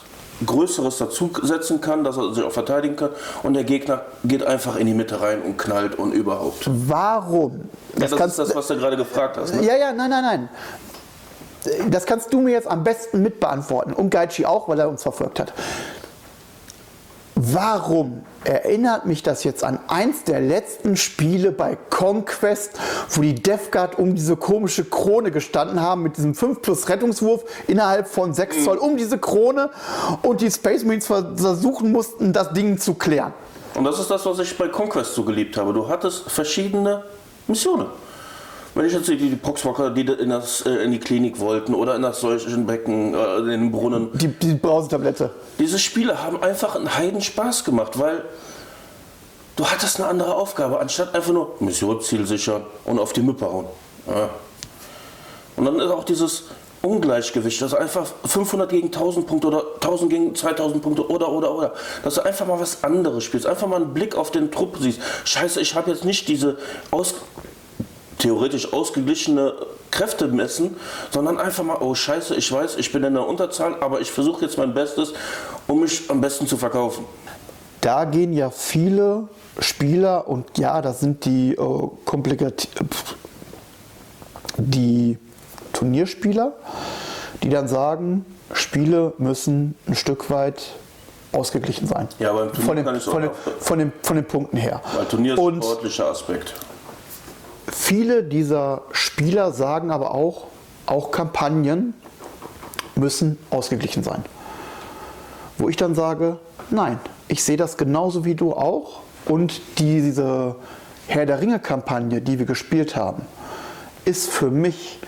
Größeres 0.45 0.99
dazusetzen 0.99 1.81
kann, 1.81 2.03
dass 2.03 2.17
er 2.17 2.35
sich 2.35 2.43
auch 2.43 2.53
verteidigen 2.53 2.97
kann 2.97 3.11
und 3.43 3.55
der 3.55 3.65
Gegner 3.65 4.03
geht 4.25 4.45
einfach 4.45 4.77
in 4.77 4.87
die 4.87 4.95
Mitte 4.95 5.21
rein 5.21 5.43
und 5.43 5.57
knallt 5.59 5.97
und 5.97 6.13
überhaupt. 6.13 6.69
Warum? 6.89 7.69
Das, 7.95 8.11
das 8.11 8.31
ist 8.31 8.39
das, 8.39 8.57
was 8.57 8.67
du 8.67 8.77
gerade 8.77 8.97
gefragt 8.97 9.37
hast. 9.37 9.55
Ne? 9.55 9.65
Ja, 9.65 9.77
ja, 9.77 9.93
nein, 9.93 10.11
nein, 10.11 10.23
nein. 10.23 10.49
Das 11.91 12.07
kannst 12.07 12.33
du 12.33 12.41
mir 12.41 12.53
jetzt 12.53 12.69
am 12.69 12.85
besten 12.85 13.23
mit 13.23 13.41
beantworten. 13.41 13.93
Und 13.93 14.11
Gaichi 14.11 14.47
auch, 14.47 14.69
weil 14.69 14.79
er 14.79 14.89
uns 14.89 15.03
verfolgt 15.03 15.41
hat. 15.41 15.53
Warum 17.37 18.23
erinnert 18.45 19.07
mich 19.07 19.25
das 19.25 19.43
jetzt 19.43 19.65
an 19.65 19.81
eins 19.89 20.23
der 20.23 20.41
letzten 20.41 20.97
Spiele 20.97 21.51
bei 21.51 21.77
Conquest, 21.91 22.79
wo 23.11 23.23
die 23.23 23.35
Death 23.35 23.99
um 23.99 24.15
diese 24.15 24.37
komische 24.37 24.85
Krone 24.85 25.33
gestanden 25.33 25.81
haben 25.81 26.03
mit 26.03 26.17
diesem 26.17 26.35
5 26.35 26.63
plus 26.63 26.89
Rettungswurf 26.89 27.45
innerhalb 27.67 28.07
von 28.07 28.35
6 28.35 28.65
Zoll 28.65 28.79
um 28.79 28.97
diese 28.97 29.19
Krone 29.19 29.71
und 30.23 30.43
die 30.43 30.51
Space 30.51 30.85
Marines 30.85 31.07
versuchen 31.07 31.91
mussten, 31.91 32.33
das 32.33 32.53
Ding 32.53 32.79
zu 32.79 32.95
klären. 32.95 33.33
Und 33.75 33.83
das 33.85 33.99
ist 33.99 34.11
das, 34.11 34.25
was 34.25 34.39
ich 34.39 34.57
bei 34.57 34.69
Conquest 34.69 35.15
so 35.15 35.25
geliebt 35.25 35.57
habe. 35.57 35.73
Du 35.73 35.89
hattest 35.89 36.31
verschiedene 36.31 37.03
Missionen. 37.49 37.87
Wenn 38.75 38.87
ich 38.87 38.93
jetzt 38.93 39.09
die, 39.09 39.17
die 39.17 39.37
Poxwalker, 39.37 39.91
die 39.91 40.03
in, 40.03 40.31
das, 40.31 40.63
äh, 40.63 40.71
in 40.71 40.91
die 40.91 40.99
Klinik 40.99 41.39
wollten 41.39 41.75
oder 41.75 41.95
in 41.95 42.03
das 42.03 42.21
Seuchenbecken, 42.21 43.15
äh, 43.15 43.37
in 43.39 43.47
den 43.47 43.73
Brunnen, 43.73 44.11
Die, 44.15 44.29
die 44.29 44.55
Brausetablette. 44.55 45.31
Diese 45.59 45.79
Spiele 45.79 46.23
haben 46.23 46.43
einfach 46.43 46.75
einen 46.75 46.97
Heidenspaß 46.97 47.65
gemacht, 47.65 47.99
weil 47.99 48.25
du 49.55 49.65
hattest 49.65 50.01
eine 50.01 50.09
andere 50.09 50.35
Aufgabe, 50.35 50.81
anstatt 50.81 51.15
einfach 51.15 51.33
nur 51.33 51.55
Mission 51.61 52.01
Ziel 52.01 52.27
sichern 52.27 52.65
und 52.85 52.99
auf 52.99 53.13
die 53.13 53.23
Müppe 53.23 53.47
hauen. 53.47 53.67
Ja. 54.09 54.31
Und 55.57 55.67
dann 55.67 55.79
ist 55.79 55.91
auch 55.91 56.03
dieses 56.03 56.45
Ungleichgewicht, 56.83 57.63
dass 57.63 57.75
einfach 57.75 58.07
500 58.27 58.69
gegen 58.69 58.89
1000 58.89 59.27
Punkte 59.27 59.47
oder 59.47 59.65
1000 59.77 60.11
gegen 60.11 60.35
2000 60.35 60.83
Punkte 60.83 61.09
oder 61.09 61.31
oder 61.31 61.55
oder, 61.55 61.75
dass 62.03 62.17
du 62.17 62.25
einfach 62.25 62.47
mal 62.47 62.61
was 62.61 62.83
anderes 62.85 63.25
spielst, 63.25 63.47
einfach 63.47 63.69
mal 63.69 63.77
einen 63.77 63.95
Blick 63.95 64.17
auf 64.17 64.33
den 64.33 64.51
Trupp 64.51 64.77
siehst. 64.81 65.01
Scheiße, 65.25 65.61
ich 65.61 65.75
habe 65.77 65.91
jetzt 65.91 66.05
nicht 66.05 66.29
diese 66.29 66.59
aus, 66.91 67.15
theoretisch 68.19 68.73
ausgeglichene 68.73 69.55
Kräfte 69.91 70.29
messen, 70.29 70.77
sondern 71.11 71.39
einfach 71.39 71.65
mal, 71.65 71.79
oh 71.81 71.95
Scheiße, 71.95 72.35
ich 72.35 72.51
weiß, 72.51 72.77
ich 72.77 72.93
bin 72.93 73.05
in 73.05 73.15
der 73.15 73.27
Unterzahl, 73.27 73.77
aber 73.81 74.01
ich 74.01 74.11
versuche 74.11 74.45
jetzt 74.45 74.59
mein 74.59 74.75
Bestes, 74.75 75.13
um 75.67 75.81
mich 75.81 76.11
am 76.11 76.21
besten 76.21 76.47
zu 76.47 76.57
verkaufen. 76.57 77.05
Da 77.81 78.05
gehen 78.05 78.33
ja 78.33 78.51
viele 78.51 79.29
Spieler 79.59 80.27
und 80.27 80.59
ja, 80.59 80.81
das 80.83 81.01
sind 81.01 81.25
die 81.25 81.53
äh, 81.53 81.89
komplikat 82.05 82.69
die 84.57 85.19
Turnierspieler, 85.73 86.53
die 87.43 87.51
dann 87.51 87.69
sagen, 87.69 88.25
Spiele 88.53 89.13
müssen 89.19 89.75
ein 89.87 89.97
Stück 89.97 90.31
weit 90.31 90.63
ausgeglichen 91.33 91.87
sein. 91.87 92.09
Ja, 92.19 92.31
aber 92.31 92.45
im 92.45 92.53
Turnier 92.53 92.67
von, 92.67 92.77
den, 92.77 92.85
kann 92.85 92.97
ich 92.97 93.03
von, 93.03 93.23
den, 93.23 93.31
von, 93.59 93.79
den, 93.79 93.93
von 94.03 94.17
den 94.17 94.25
Punkten 94.25 94.57
her. 94.57 94.81
Weil 94.97 95.07
Turnier 95.07 95.35
ist 95.35 95.41
ein 95.41 95.45
Und 95.45 95.65
sportlicher 95.65 96.07
Aspekt. 96.07 96.55
Viele 97.71 98.23
dieser 98.23 98.83
Spieler 98.93 99.53
sagen 99.53 99.91
aber 99.91 100.15
auch, 100.15 100.47
auch 100.87 101.11
Kampagnen 101.11 101.95
müssen 102.97 103.39
ausgeglichen 103.51 104.03
sein. 104.03 104.25
Wo 105.59 105.69
ich 105.69 105.77
dann 105.77 105.95
sage, 105.95 106.39
nein, 106.71 106.99
ich 107.29 107.43
sehe 107.43 107.57
das 107.57 107.77
genauso 107.77 108.25
wie 108.25 108.35
du 108.35 108.53
auch. 108.53 109.01
Und 109.27 109.61
diese 109.79 110.57
Herr 111.07 111.27
der 111.27 111.41
Ringe-Kampagne, 111.41 112.21
die 112.21 112.39
wir 112.39 112.47
gespielt 112.47 112.97
haben, 112.97 113.23
ist 114.05 114.29
für 114.29 114.51
mich 114.51 115.01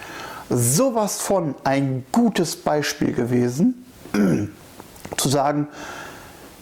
sowas 0.49 1.21
von 1.21 1.55
ein 1.65 2.07
gutes 2.13 2.57
Beispiel 2.57 3.13
gewesen, 3.13 3.85
zu 5.17 5.29
sagen, 5.29 5.69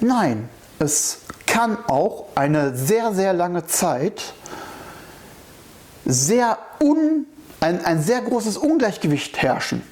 nein, 0.00 0.48
es 0.78 1.20
kann 1.46 1.78
auch 1.86 2.26
eine 2.34 2.76
sehr, 2.76 3.14
sehr 3.14 3.32
lange 3.32 3.66
Zeit 3.66 4.34
sehr 6.04 6.58
un, 6.80 7.26
ein, 7.60 7.84
ein 7.84 8.02
sehr 8.02 8.20
großes 8.20 8.56
Ungleichgewicht 8.56 9.40
herrschen. 9.42 9.82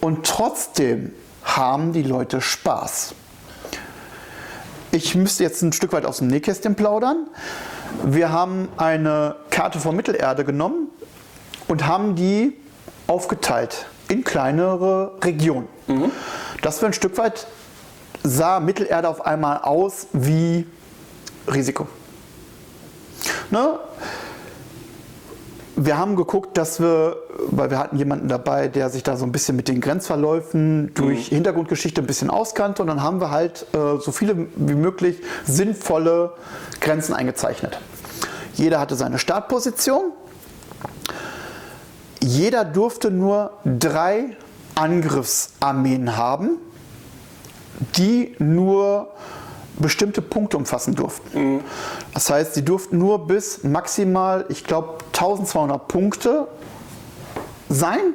Und 0.00 0.26
trotzdem 0.26 1.12
haben 1.44 1.92
die 1.92 2.02
Leute 2.02 2.40
Spaß. 2.40 3.14
Ich 4.90 5.14
müsste 5.14 5.42
jetzt 5.42 5.62
ein 5.62 5.72
Stück 5.72 5.92
weit 5.92 6.06
aus 6.06 6.18
dem 6.18 6.28
Nähkästchen 6.28 6.74
plaudern. 6.76 7.26
Wir 8.04 8.30
haben 8.30 8.68
eine 8.76 9.36
Karte 9.50 9.80
von 9.80 9.94
Mittelerde 9.94 10.44
genommen 10.44 10.88
und 11.68 11.86
haben 11.86 12.14
die 12.14 12.56
aufgeteilt 13.06 13.86
in 14.08 14.24
kleinere 14.24 15.12
Regionen. 15.22 15.68
Dass 16.62 16.80
wir 16.80 16.86
ein 16.86 16.92
Stück 16.92 17.18
weit 17.18 17.46
sah 18.22 18.58
Mittelerde 18.60 19.08
auf 19.08 19.26
einmal 19.26 19.58
aus 19.58 20.06
wie 20.12 20.66
Risiko. 21.46 21.86
Ne? 23.50 23.78
Wir 25.76 25.98
haben 25.98 26.14
geguckt, 26.14 26.56
dass 26.56 26.78
wir, 26.78 27.16
weil 27.48 27.70
wir 27.70 27.78
hatten 27.78 27.96
jemanden 27.96 28.28
dabei, 28.28 28.68
der 28.68 28.90
sich 28.90 29.02
da 29.02 29.16
so 29.16 29.24
ein 29.24 29.32
bisschen 29.32 29.56
mit 29.56 29.66
den 29.66 29.80
Grenzverläufen 29.80 30.94
durch 30.94 31.28
Hintergrundgeschichte 31.28 32.00
ein 32.00 32.06
bisschen 32.06 32.30
auskannte 32.30 32.82
und 32.82 32.88
dann 32.88 33.02
haben 33.02 33.20
wir 33.20 33.30
halt 33.30 33.66
äh, 33.72 33.98
so 33.98 34.12
viele 34.12 34.46
wie 34.54 34.74
möglich 34.74 35.20
sinnvolle 35.44 36.34
Grenzen 36.80 37.12
eingezeichnet. 37.12 37.80
Jeder 38.54 38.78
hatte 38.78 38.94
seine 38.94 39.18
Startposition. 39.18 40.12
Jeder 42.20 42.64
durfte 42.64 43.10
nur 43.10 43.50
drei 43.64 44.36
Angriffsarmeen 44.76 46.16
haben, 46.16 46.50
die 47.96 48.36
nur 48.38 49.08
bestimmte 49.76 50.22
Punkte 50.22 50.56
umfassen 50.56 50.94
durften. 50.94 51.60
Das 52.12 52.30
heißt, 52.30 52.54
sie 52.54 52.64
durften 52.64 52.98
nur 52.98 53.26
bis 53.26 53.64
maximal, 53.64 54.44
ich 54.48 54.64
glaube, 54.64 54.98
1200 55.12 55.88
Punkte 55.88 56.46
sein, 57.68 58.14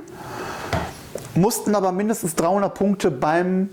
mussten 1.36 1.75
aber 1.75 1.92
mindestens 1.92 2.36
300 2.36 2.74
Punkte 2.74 3.12
beim 3.12 3.70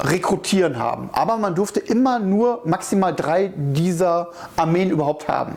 Rekrutieren 0.00 0.78
haben. 0.78 1.10
Aber 1.12 1.36
man 1.36 1.54
durfte 1.54 1.78
immer 1.78 2.18
nur 2.18 2.62
maximal 2.64 3.14
drei 3.14 3.52
dieser 3.56 4.30
Armeen 4.56 4.90
überhaupt 4.90 5.28
haben, 5.28 5.56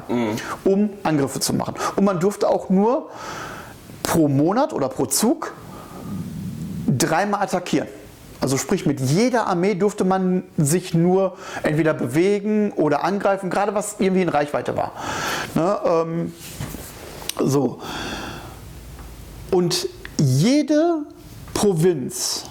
um 0.63 0.89
Angriffe 1.03 1.39
zu 1.39 1.53
machen. 1.53 1.75
Und 1.96 2.03
man 2.03 2.20
durfte 2.20 2.48
auch 2.48 2.70
nur 2.70 3.10
pro 4.03 4.27
Monat 4.27 4.74
oder 4.74 4.89
pro 4.89 5.05
Zug 5.08 5.53
dreimal 6.88 7.41
attackieren. 7.41 7.88
Also 8.45 8.57
sprich, 8.57 8.85
mit 8.85 8.99
jeder 8.99 9.47
Armee 9.47 9.73
durfte 9.73 10.03
man 10.03 10.43
sich 10.55 10.93
nur 10.93 11.35
entweder 11.63 11.95
bewegen 11.95 12.73
oder 12.73 13.03
angreifen, 13.03 13.49
gerade 13.49 13.73
was 13.73 13.95
irgendwie 13.97 14.21
in 14.21 14.29
Reichweite 14.29 14.77
war. 14.77 14.91
Ne, 15.55 15.79
ähm, 15.83 16.33
so. 17.43 17.79
Und 19.49 19.89
jede 20.19 21.07
Provinz, 21.55 22.43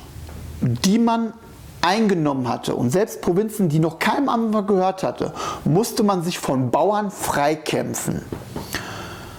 die 0.61 0.99
man 0.99 1.33
eingenommen 1.81 2.49
hatte 2.49 2.75
und 2.75 2.91
selbst 2.91 3.21
Provinzen, 3.21 3.69
die 3.69 3.79
noch 3.79 4.01
keinem 4.01 4.29
anderen 4.29 4.67
gehört 4.67 5.05
hatte, 5.05 5.33
musste 5.65 6.03
man 6.03 6.25
sich 6.25 6.41
von 6.41 6.73
Bauern 6.73 7.13
freikämpfen 7.13 8.23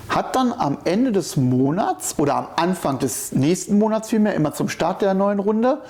hat 0.07 0.33
dann 0.37 0.53
am 0.53 0.77
Ende 0.85 1.11
des 1.11 1.35
Monats 1.35 2.17
oder 2.17 2.35
am 2.35 2.47
Anfang 2.55 2.99
des 2.99 3.33
nächsten 3.33 3.77
Monats 3.77 4.07
vielmehr, 4.07 4.33
immer 4.33 4.53
zum 4.53 4.69
Start 4.69 5.01
der 5.01 5.13
neuen 5.13 5.39
Runde, 5.39 5.81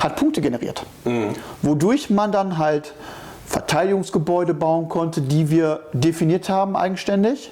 hat 0.00 0.16
Punkte 0.16 0.40
generiert. 0.40 0.84
Wodurch 1.62 2.10
man 2.10 2.32
dann 2.32 2.58
halt 2.58 2.94
Verteidigungsgebäude 3.46 4.54
bauen 4.54 4.88
konnte, 4.88 5.20
die 5.20 5.50
wir 5.50 5.80
definiert 5.92 6.48
haben 6.48 6.76
eigenständig. 6.76 7.50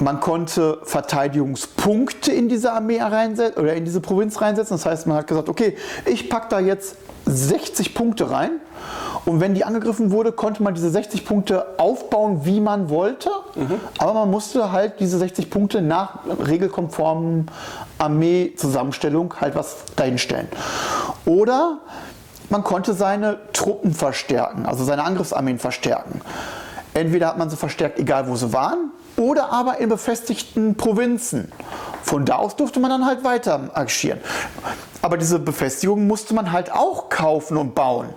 Man 0.00 0.20
konnte 0.20 0.78
Verteidigungspunkte 0.82 2.32
in 2.32 2.48
diese 2.48 2.72
Armee 2.72 3.00
reinsetzen 3.00 3.62
oder 3.62 3.74
in 3.74 3.84
diese 3.84 4.00
Provinz 4.00 4.40
reinsetzen. 4.40 4.76
Das 4.76 4.86
heißt, 4.86 5.06
man 5.06 5.18
hat 5.18 5.26
gesagt, 5.26 5.48
okay, 5.48 5.76
ich 6.06 6.30
packe 6.30 6.48
da 6.48 6.60
jetzt 6.60 6.96
60 7.26 7.94
Punkte 7.94 8.30
rein 8.30 8.52
und 9.24 9.40
wenn 9.40 9.54
die 9.54 9.64
angegriffen 9.64 10.10
wurde, 10.10 10.32
konnte 10.32 10.62
man 10.62 10.74
diese 10.74 10.90
60 10.90 11.24
Punkte 11.26 11.78
aufbauen, 11.78 12.44
wie 12.44 12.60
man 12.60 12.88
wollte. 12.88 13.30
Aber 13.98 14.14
man 14.14 14.30
musste 14.30 14.72
halt 14.72 15.00
diese 15.00 15.18
60 15.18 15.50
Punkte 15.50 15.82
nach 15.82 16.20
regelkonformen 16.26 17.46
Armeezusammenstellung 17.98 19.34
halt 19.40 19.54
was 19.54 19.76
dahinstellen. 19.96 20.48
Oder 21.26 21.78
man 22.48 22.64
konnte 22.64 22.94
seine 22.94 23.38
Truppen 23.52 23.92
verstärken, 23.92 24.66
also 24.66 24.84
seine 24.84 25.04
Angriffsarmeen 25.04 25.58
verstärken. 25.58 26.20
Entweder 26.94 27.28
hat 27.28 27.38
man 27.38 27.50
sie 27.50 27.56
verstärkt, 27.56 27.98
egal 27.98 28.28
wo 28.28 28.34
sie 28.34 28.52
waren, 28.52 28.90
oder 29.20 29.52
aber 29.52 29.78
in 29.78 29.90
befestigten 29.90 30.76
Provinzen. 30.76 31.52
Von 32.02 32.24
da 32.24 32.36
aus 32.36 32.56
durfte 32.56 32.80
man 32.80 32.90
dann 32.90 33.04
halt 33.04 33.22
weiter 33.22 33.70
agieren. 33.74 34.18
Aber 35.02 35.18
diese 35.18 35.38
Befestigung 35.38 36.06
musste 36.06 36.34
man 36.34 36.52
halt 36.52 36.72
auch 36.72 37.10
kaufen 37.10 37.58
und 37.58 37.74
bauen 37.74 38.08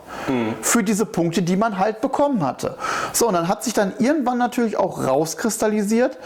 für 0.61 0.83
diese 0.83 1.05
Punkte, 1.05 1.41
die 1.41 1.57
man 1.57 1.77
halt 1.77 1.99
bekommen 1.99 2.43
hatte. 2.43 2.77
So, 3.11 3.27
und 3.27 3.33
dann 3.33 3.49
hat 3.49 3.63
sich 3.63 3.73
dann 3.73 3.93
irgendwann 3.99 4.37
natürlich 4.37 4.77
auch 4.77 5.05
rauskristallisiert. 5.05 6.17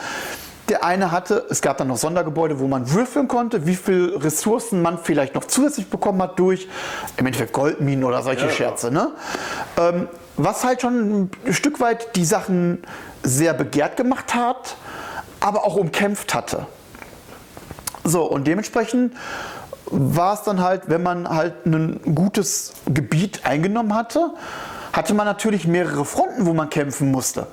Der 0.70 0.84
eine 0.84 1.12
hatte, 1.12 1.46
es 1.50 1.62
gab 1.62 1.78
dann 1.78 1.88
noch 1.88 1.98
Sondergebäude, 1.98 2.60
wo 2.60 2.68
man 2.68 2.92
würfeln 2.92 3.28
konnte, 3.28 3.66
wie 3.66 3.76
viel 3.76 4.16
Ressourcen 4.18 4.82
man 4.82 5.00
vielleicht 5.00 5.34
noch 5.34 5.46
zusätzlich 5.46 5.90
bekommen 5.90 6.22
hat 6.22 6.38
durch 6.38 6.68
im 7.16 7.26
Endeffekt 7.26 7.54
Goldminen 7.54 8.04
oder 8.04 8.22
solche 8.22 8.46
Ja. 8.46 8.52
Scherze. 8.52 8.92
Ne? 8.92 9.12
Ähm, 9.80 10.08
was 10.38 10.64
halt 10.64 10.82
schon 10.82 11.30
ein 11.46 11.54
Stück 11.54 11.80
weit 11.80 12.16
die 12.16 12.26
Sachen 12.26 12.84
sehr 13.24 13.54
begehrt 13.54 13.98
gemacht 13.98 14.34
hat, 14.34 14.78
aber 15.40 15.66
auch 15.66 15.76
umkämpft 15.76 16.34
hatte. 16.34 16.68
So, 18.04 18.24
und 18.24 18.48
dementsprechend 18.48 19.14
war 19.90 20.34
es 20.34 20.44
dann 20.44 20.62
halt, 20.62 20.84
wenn 20.90 21.04
man 21.04 21.28
halt 21.28 21.66
ein 21.66 22.16
gutes 22.16 22.74
Gebiet 22.86 23.46
eingenommen 23.46 23.94
hatte, 23.94 24.34
hatte 24.94 25.14
man 25.14 25.26
natürlich 25.26 25.68
mehrere 25.68 26.06
Fronten, 26.06 26.46
wo 26.46 26.54
man 26.54 26.70
kämpfen 26.70 27.12
musste. 27.12 27.48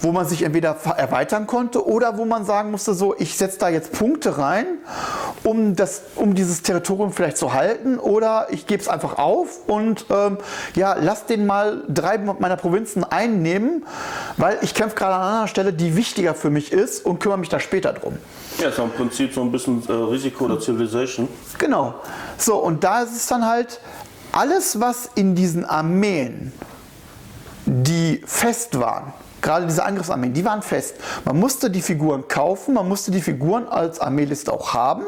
Wo 0.00 0.12
man 0.12 0.26
sich 0.26 0.42
entweder 0.42 0.76
erweitern 0.96 1.46
konnte 1.46 1.86
oder 1.86 2.18
wo 2.18 2.24
man 2.24 2.44
sagen 2.44 2.70
musste, 2.70 2.94
so, 2.94 3.14
ich 3.18 3.36
setze 3.36 3.58
da 3.58 3.68
jetzt 3.68 3.92
Punkte 3.92 4.38
rein, 4.38 4.66
um, 5.44 5.76
das, 5.76 6.02
um 6.16 6.34
dieses 6.34 6.62
Territorium 6.62 7.12
vielleicht 7.12 7.36
zu 7.36 7.52
halten 7.52 7.98
oder 7.98 8.46
ich 8.50 8.66
gebe 8.66 8.82
es 8.82 8.88
einfach 8.88 9.18
auf 9.18 9.68
und 9.68 10.06
ähm, 10.10 10.38
ja, 10.74 10.96
lass 10.98 11.26
den 11.26 11.46
mal 11.46 11.84
drei 11.88 12.18
meiner 12.18 12.56
Provinzen 12.56 13.04
einnehmen, 13.04 13.84
weil 14.36 14.58
ich 14.62 14.74
kämpfe 14.74 14.96
gerade 14.96 15.14
an 15.14 15.22
einer 15.22 15.48
Stelle, 15.48 15.72
die 15.72 15.96
wichtiger 15.96 16.34
für 16.34 16.50
mich 16.50 16.72
ist 16.72 17.04
und 17.04 17.20
kümmere 17.20 17.38
mich 17.38 17.48
da 17.48 17.60
später 17.60 17.92
drum. 17.92 18.16
Ja, 18.58 18.68
ist 18.68 18.78
ja 18.78 18.84
im 18.84 18.90
Prinzip 18.90 19.32
so 19.32 19.40
ein 19.40 19.50
bisschen 19.50 19.82
äh, 19.88 19.92
Risiko 19.92 20.44
oder 20.44 20.60
Civilization. 20.60 21.28
Genau. 21.58 21.94
So, 22.38 22.56
und 22.56 22.84
da 22.84 23.02
ist 23.02 23.16
es 23.16 23.26
dann 23.26 23.46
halt 23.46 23.80
alles, 24.32 24.80
was 24.80 25.10
in 25.14 25.34
diesen 25.34 25.64
Armeen 25.64 26.52
die 27.66 28.22
fest 28.26 28.78
waren, 28.78 29.12
gerade 29.42 29.66
diese 29.66 29.84
Angriffsarmeen, 29.84 30.32
die 30.32 30.44
waren 30.44 30.62
fest. 30.62 30.96
Man 31.24 31.38
musste 31.38 31.70
die 31.70 31.82
Figuren 31.82 32.28
kaufen, 32.28 32.74
man 32.74 32.88
musste 32.88 33.10
die 33.10 33.20
Figuren 33.20 33.68
als 33.68 34.00
Armeeliste 34.00 34.52
auch 34.52 34.72
haben. 34.72 35.04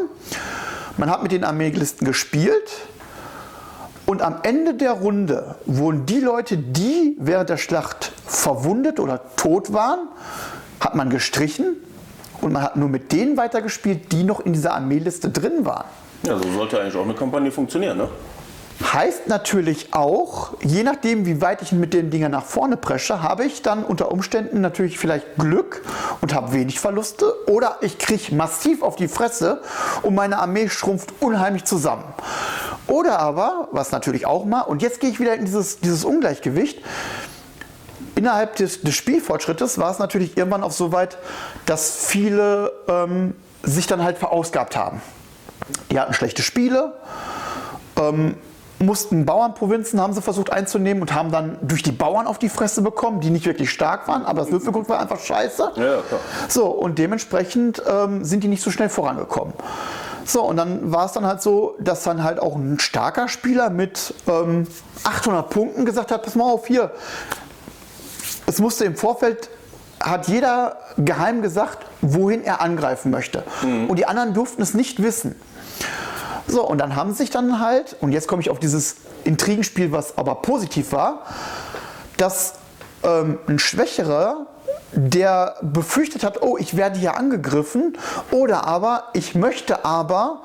Man 0.96 1.10
hat 1.10 1.22
mit 1.22 1.32
den 1.32 1.44
Armeelisten 1.44 2.06
gespielt. 2.06 2.70
Und 4.06 4.20
am 4.20 4.40
Ende 4.42 4.74
der 4.74 4.92
Runde 4.92 5.54
wurden 5.64 6.04
die 6.04 6.20
Leute, 6.20 6.58
die 6.58 7.16
während 7.18 7.48
der 7.48 7.56
Schlacht 7.56 8.12
verwundet 8.26 9.00
oder 9.00 9.34
tot 9.36 9.72
waren, 9.72 10.08
hat 10.78 10.94
man 10.94 11.08
gestrichen 11.08 11.76
und 12.42 12.52
man 12.52 12.62
hat 12.62 12.76
nur 12.76 12.90
mit 12.90 13.12
denen 13.12 13.38
weitergespielt, 13.38 14.12
die 14.12 14.24
noch 14.24 14.40
in 14.40 14.52
dieser 14.52 14.74
Armeeliste 14.74 15.30
drin 15.30 15.64
waren. 15.64 15.86
Ja, 16.22 16.36
so 16.36 16.52
sollte 16.52 16.80
eigentlich 16.80 16.96
auch 16.96 17.04
eine 17.04 17.14
Kampagne 17.14 17.50
funktionieren, 17.50 17.96
ne? 17.96 18.08
Heißt 18.82 19.28
natürlich 19.28 19.94
auch, 19.94 20.54
je 20.62 20.82
nachdem, 20.82 21.26
wie 21.26 21.40
weit 21.40 21.62
ich 21.62 21.70
mit 21.70 21.94
den 21.94 22.10
Dingern 22.10 22.32
nach 22.32 22.44
vorne 22.44 22.76
presche, 22.76 23.22
habe 23.22 23.44
ich 23.44 23.62
dann 23.62 23.84
unter 23.84 24.10
Umständen 24.10 24.60
natürlich 24.60 24.98
vielleicht 24.98 25.36
Glück 25.36 25.82
und 26.20 26.34
habe 26.34 26.52
wenig 26.52 26.80
Verluste 26.80 27.34
oder 27.48 27.78
ich 27.82 27.98
kriege 27.98 28.34
massiv 28.34 28.82
auf 28.82 28.96
die 28.96 29.06
Fresse 29.06 29.62
und 30.02 30.16
meine 30.16 30.38
Armee 30.38 30.68
schrumpft 30.68 31.12
unheimlich 31.20 31.64
zusammen. 31.64 32.02
Oder 32.88 33.20
aber, 33.20 33.68
was 33.70 33.92
natürlich 33.92 34.26
auch 34.26 34.44
mal, 34.44 34.62
und 34.62 34.82
jetzt 34.82 34.98
gehe 35.00 35.10
ich 35.10 35.20
wieder 35.20 35.34
in 35.34 35.44
dieses, 35.44 35.78
dieses 35.78 36.04
Ungleichgewicht, 36.04 36.82
innerhalb 38.16 38.56
des, 38.56 38.82
des, 38.82 38.94
Spielfortschrittes 38.94 39.78
war 39.78 39.90
es 39.90 39.98
natürlich 39.98 40.36
irgendwann 40.36 40.62
auch 40.62 40.72
so 40.72 40.92
weit, 40.92 41.16
dass 41.64 42.06
viele 42.06 42.72
ähm, 42.88 43.34
sich 43.62 43.86
dann 43.86 44.02
halt 44.02 44.18
verausgabt 44.18 44.76
haben. 44.76 45.00
Die 45.90 45.98
hatten 45.98 46.12
schlechte 46.12 46.42
Spiele. 46.42 46.92
Ähm, 47.96 48.36
mussten 48.84 49.26
Bauernprovinzen, 49.26 50.00
haben 50.00 50.12
sie 50.12 50.22
versucht 50.22 50.52
einzunehmen 50.52 51.02
und 51.02 51.14
haben 51.14 51.30
dann 51.30 51.58
durch 51.62 51.82
die 51.82 51.92
Bauern 51.92 52.26
auf 52.26 52.38
die 52.38 52.48
Fresse 52.48 52.82
bekommen, 52.82 53.20
die 53.20 53.30
nicht 53.30 53.46
wirklich 53.46 53.70
stark 53.70 54.08
waren, 54.08 54.24
aber 54.24 54.42
das 54.42 54.50
Würfelglück 54.50 54.88
war 54.88 55.00
einfach 55.00 55.20
scheiße. 55.20 55.72
Ja. 55.76 55.98
So, 56.48 56.66
und 56.66 56.98
dementsprechend 56.98 57.82
ähm, 57.88 58.24
sind 58.24 58.44
die 58.44 58.48
nicht 58.48 58.62
so 58.62 58.70
schnell 58.70 58.88
vorangekommen. 58.88 59.54
So, 60.24 60.42
und 60.42 60.56
dann 60.56 60.90
war 60.90 61.06
es 61.06 61.12
dann 61.12 61.26
halt 61.26 61.42
so, 61.42 61.76
dass 61.78 62.02
dann 62.02 62.24
halt 62.24 62.40
auch 62.40 62.56
ein 62.56 62.78
starker 62.78 63.28
Spieler 63.28 63.70
mit 63.70 64.14
ähm, 64.26 64.66
800 65.04 65.50
Punkten 65.50 65.84
gesagt 65.84 66.10
hat, 66.10 66.22
pass 66.22 66.34
mal 66.34 66.44
auf, 66.44 66.66
hier, 66.66 66.92
es 68.46 68.58
musste 68.58 68.84
im 68.84 68.96
Vorfeld, 68.96 69.50
hat 70.00 70.28
jeder 70.28 70.78
geheim 70.98 71.42
gesagt, 71.42 71.86
wohin 72.00 72.42
er 72.42 72.60
angreifen 72.60 73.10
möchte. 73.10 73.42
Mhm. 73.62 73.88
Und 73.88 73.98
die 73.98 74.06
anderen 74.06 74.34
durften 74.34 74.62
es 74.62 74.74
nicht 74.74 75.02
wissen. 75.02 75.34
So, 76.46 76.66
und 76.66 76.78
dann 76.78 76.94
haben 76.96 77.14
sich 77.14 77.30
dann 77.30 77.60
halt, 77.60 77.96
und 78.00 78.12
jetzt 78.12 78.28
komme 78.28 78.42
ich 78.42 78.50
auf 78.50 78.58
dieses 78.58 78.96
Intrigenspiel, 79.24 79.92
was 79.92 80.18
aber 80.18 80.36
positiv 80.36 80.92
war, 80.92 81.22
dass 82.16 82.54
ähm, 83.02 83.38
ein 83.46 83.58
Schwächerer, 83.58 84.46
der 84.92 85.56
befürchtet 85.62 86.22
hat, 86.22 86.42
oh, 86.42 86.56
ich 86.58 86.76
werde 86.76 86.98
hier 86.98 87.16
angegriffen, 87.16 87.98
oder 88.30 88.66
aber 88.66 89.04
ich 89.12 89.34
möchte 89.34 89.84
aber, 89.84 90.42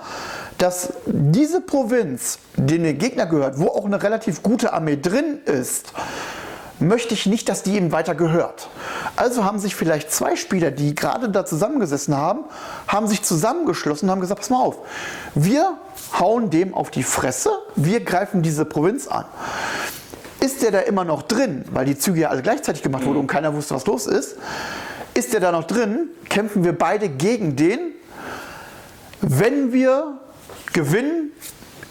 dass 0.58 0.94
diese 1.06 1.62
Provinz, 1.62 2.40
die 2.56 2.80
der 2.80 2.94
Gegner 2.94 3.26
gehört, 3.26 3.60
wo 3.60 3.68
auch 3.68 3.86
eine 3.86 4.02
relativ 4.02 4.42
gute 4.44 4.74
Armee 4.74 4.98
drin 4.98 5.40
ist, 5.46 5.94
möchte 6.80 7.14
ich 7.14 7.26
nicht, 7.26 7.50
dass 7.50 7.64
die 7.64 7.78
ihm 7.78 7.92
weiter 7.92 8.16
gehört. 8.16 8.70
Also 9.16 9.44
haben 9.44 9.60
sich 9.60 9.76
vielleicht 9.76 10.12
zwei 10.12 10.36
Spieler, 10.36 10.72
die 10.72 10.96
gerade 10.96 11.30
da 11.30 11.46
zusammengesessen 11.46 12.16
haben, 12.16 12.46
haben 12.88 13.08
sich 13.08 13.22
zusammengeschlossen 13.22 14.08
und 14.08 14.12
haben 14.12 14.22
gesagt, 14.22 14.40
pass 14.40 14.50
mal 14.50 14.62
auf, 14.62 14.78
wir 15.36 15.78
hauen 16.18 16.50
dem 16.50 16.74
auf 16.74 16.92
die 16.92 17.04
Fresse, 17.04 17.52
wir 17.76 18.04
greifen 18.04 18.42
diese 18.42 18.66
Provinz 18.66 19.08
an. 19.08 19.26
Ist 20.40 20.62
der 20.62 20.72
da 20.72 20.80
immer 20.80 21.04
noch 21.04 21.24
drin, 21.24 21.66
weil 21.72 21.86
die 21.86 21.98
Züge 21.98 22.22
ja 22.22 22.30
alle 22.30 22.42
gleichzeitig 22.42 22.82
gemacht 22.82 23.06
wurden 23.06 23.18
und 23.18 23.28
keiner 23.28 23.54
wusste, 23.54 23.76
was 23.76 23.86
los 23.86 24.08
ist, 24.08 24.38
ist 25.14 25.34
der 25.34 25.40
da 25.40 25.52
noch 25.52 25.66
drin, 25.66 26.10
kämpfen 26.30 26.64
wir 26.64 26.78
beide 26.78 27.10
gegen 27.10 27.56
den. 27.56 27.80
Wenn 29.22 29.74
wir 29.74 30.20
gewinnen, 30.72 31.32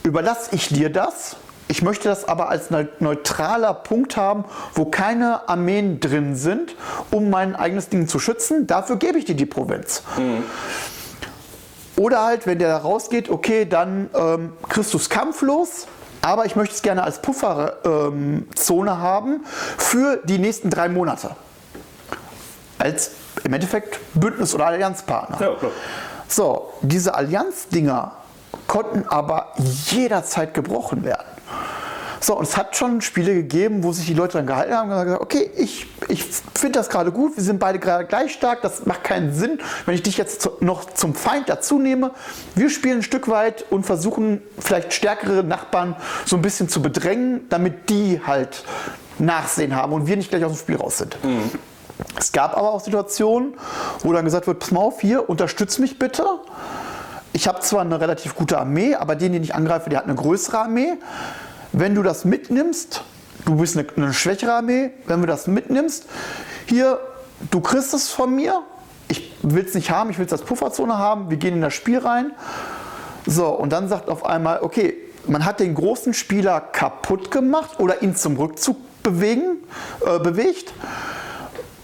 überlasse 0.02 0.54
ich 0.54 0.68
dir 0.68 0.90
das 0.90 1.36
ich 1.68 1.82
möchte 1.82 2.08
das 2.08 2.26
aber 2.26 2.48
als 2.48 2.70
neutraler 2.98 3.74
Punkt 3.74 4.16
haben, 4.16 4.44
wo 4.74 4.86
keine 4.86 5.48
Armeen 5.48 6.00
drin 6.00 6.34
sind, 6.34 6.74
um 7.10 7.28
mein 7.28 7.54
eigenes 7.54 7.90
Ding 7.90 8.08
zu 8.08 8.18
schützen. 8.18 8.66
Dafür 8.66 8.96
gebe 8.96 9.18
ich 9.18 9.26
dir 9.26 9.34
die 9.34 9.46
Provinz. 9.46 10.02
Mhm. 10.16 10.44
Oder 11.98 12.24
halt, 12.24 12.46
wenn 12.46 12.58
der 12.58 12.68
da 12.68 12.78
rausgeht, 12.78 13.28
okay, 13.28 13.64
dann 13.64 14.08
ähm, 14.14 14.52
kriegst 14.68 14.94
du 14.94 14.98
es 14.98 15.10
kampflos, 15.10 15.88
aber 16.22 16.46
ich 16.46 16.54
möchte 16.54 16.74
es 16.74 16.82
gerne 16.82 17.02
als 17.02 17.20
Pufferzone 17.20 18.90
ähm, 18.90 18.98
haben 18.98 19.44
für 19.76 20.20
die 20.24 20.38
nächsten 20.38 20.70
drei 20.70 20.88
Monate. 20.88 21.30
Als 22.78 23.10
im 23.42 23.52
Endeffekt 23.52 23.98
Bündnis- 24.14 24.54
oder 24.54 24.66
Allianzpartner. 24.66 25.40
Ja, 25.40 25.56
so, 26.28 26.72
diese 26.82 27.14
Allianzdinger 27.14 28.12
konnten 28.68 29.08
aber 29.08 29.52
jederzeit 29.56 30.54
gebrochen 30.54 31.02
werden. 31.04 31.26
So, 32.20 32.36
und 32.36 32.44
es 32.44 32.56
hat 32.56 32.76
schon 32.76 33.00
Spiele 33.00 33.34
gegeben, 33.34 33.82
wo 33.84 33.92
sich 33.92 34.06
die 34.06 34.14
Leute 34.14 34.38
dann 34.38 34.46
gehalten 34.46 34.74
haben 34.74 34.90
und 34.90 35.04
gesagt, 35.04 35.22
okay, 35.22 35.50
ich, 35.56 35.86
ich 36.08 36.24
finde 36.54 36.78
das 36.78 36.88
gerade 36.88 37.12
gut, 37.12 37.36
wir 37.36 37.44
sind 37.44 37.58
beide 37.58 37.78
gerade 37.78 38.06
gleich 38.06 38.32
stark, 38.32 38.62
das 38.62 38.86
macht 38.86 39.04
keinen 39.04 39.32
Sinn, 39.32 39.60
wenn 39.86 39.94
ich 39.94 40.02
dich 40.02 40.16
jetzt 40.16 40.42
zu, 40.42 40.50
noch 40.60 40.92
zum 40.92 41.14
Feind 41.14 41.48
dazu 41.48 41.78
nehme. 41.78 42.12
Wir 42.54 42.70
spielen 42.70 42.98
ein 42.98 43.02
Stück 43.02 43.28
weit 43.28 43.64
und 43.70 43.86
versuchen 43.86 44.42
vielleicht 44.58 44.92
stärkere 44.92 45.44
Nachbarn 45.44 45.96
so 46.24 46.36
ein 46.36 46.42
bisschen 46.42 46.68
zu 46.68 46.82
bedrängen, 46.82 47.46
damit 47.48 47.88
die 47.90 48.20
halt 48.24 48.64
Nachsehen 49.18 49.74
haben 49.74 49.92
und 49.92 50.06
wir 50.06 50.16
nicht 50.16 50.30
gleich 50.30 50.44
aus 50.44 50.52
dem 50.52 50.58
Spiel 50.58 50.76
raus 50.76 50.98
sind. 50.98 51.22
Mhm. 51.24 51.50
Es 52.18 52.32
gab 52.32 52.56
aber 52.56 52.70
auch 52.70 52.80
Situationen, 52.80 53.54
wo 54.00 54.12
dann 54.12 54.24
gesagt 54.24 54.46
wird, 54.46 54.60
pass 54.60 54.70
mal 54.70 54.80
auf, 54.80 55.00
hier, 55.00 55.28
unterstütz 55.28 55.78
mich 55.78 55.98
bitte. 55.98 56.24
Ich 57.32 57.46
habe 57.46 57.60
zwar 57.60 57.82
eine 57.82 58.00
relativ 58.00 58.34
gute 58.34 58.58
Armee, 58.58 58.94
aber 58.94 59.14
den, 59.14 59.32
den 59.32 59.42
ich 59.42 59.54
angreife, 59.54 59.90
der 59.90 59.98
hat 59.98 60.06
eine 60.06 60.14
größere 60.14 60.58
Armee. 60.58 60.94
Wenn 61.78 61.94
du 61.94 62.02
das 62.02 62.24
mitnimmst, 62.24 63.04
du 63.44 63.54
bist 63.54 63.78
eine, 63.78 63.86
eine 63.94 64.12
schwächere 64.12 64.52
Armee, 64.52 64.90
wenn 65.06 65.20
du 65.20 65.28
das 65.28 65.46
mitnimmst, 65.46 66.06
hier, 66.66 66.98
du 67.52 67.60
kriegst 67.60 67.94
es 67.94 68.10
von 68.10 68.34
mir, 68.34 68.62
ich 69.06 69.32
will 69.42 69.64
es 69.64 69.74
nicht 69.74 69.88
haben, 69.88 70.10
ich 70.10 70.18
will 70.18 70.26
es 70.26 70.32
als 70.32 70.42
Pufferzone 70.42 70.98
haben, 70.98 71.30
wir 71.30 71.36
gehen 71.36 71.54
in 71.54 71.60
das 71.60 71.74
Spiel 71.74 71.98
rein. 71.98 72.32
So, 73.26 73.46
und 73.46 73.72
dann 73.72 73.88
sagt 73.88 74.08
auf 74.08 74.26
einmal, 74.26 74.58
okay, 74.62 74.92
man 75.28 75.44
hat 75.44 75.60
den 75.60 75.76
großen 75.76 76.14
Spieler 76.14 76.60
kaputt 76.60 77.30
gemacht 77.30 77.78
oder 77.78 78.02
ihn 78.02 78.16
zum 78.16 78.36
Rückzug 78.36 78.76
bewegen, 79.04 79.58
äh, 80.04 80.18
bewegt. 80.18 80.72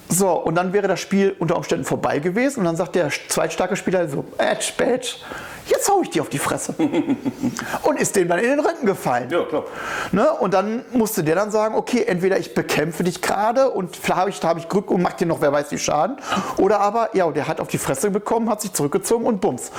So, 0.09 0.33
und 0.33 0.57
dann 0.57 0.73
wäre 0.73 0.89
das 0.89 0.99
Spiel 0.99 1.37
unter 1.39 1.57
Umständen 1.57 1.85
vorbei 1.85 2.19
gewesen 2.19 2.59
und 2.59 2.65
dann 2.65 2.75
sagt 2.75 2.97
der 2.97 3.11
zweitstarke 3.29 3.77
Spieler 3.77 4.09
so, 4.09 4.25
Edge, 4.39 4.73
Badge, 4.77 5.19
jetzt 5.67 5.89
hau 5.89 6.03
ich 6.03 6.11
dir 6.11 6.23
auf 6.23 6.29
die 6.29 6.39
Fresse. 6.39 6.75
und 7.83 8.01
ist 8.01 8.17
dem 8.17 8.29
dann 8.29 8.39
in 8.39 8.51
den 8.51 8.61
Rücken 8.61 8.87
gefallen. 8.87 9.31
Ja, 9.31 9.45
klar. 9.45 9.65
Ne? 10.13 10.33
Und 10.33 10.55
dann 10.55 10.85
musste 10.93 11.25
der 11.25 11.35
dann 11.35 11.51
sagen, 11.51 11.75
okay, 11.75 12.05
entweder 12.07 12.39
ich 12.39 12.55
bekämpfe 12.55 13.05
dich 13.05 13.23
gerade 13.23 13.71
und 13.71 13.99
da 14.09 14.17
habe 14.17 14.31
ich, 14.31 14.43
hab 14.43 14.59
ich 14.59 14.69
Glück 14.69 14.91
und 14.91 15.03
mach 15.03 15.15
dir 15.15 15.27
noch 15.27 15.41
wer 15.41 15.53
weiß 15.53 15.71
wie 15.71 15.79
Schaden. 15.79 16.17
Oder 16.57 16.81
aber, 16.81 17.15
ja, 17.15 17.31
der 17.31 17.49
hat 17.49 17.61
auf 17.61 17.69
die 17.69 17.79
Fresse 17.79 18.11
bekommen, 18.11 18.51
hat 18.51 18.61
sich 18.61 18.73
zurückgezogen 18.73 19.27
und 19.27 19.41
bums. 19.41 19.71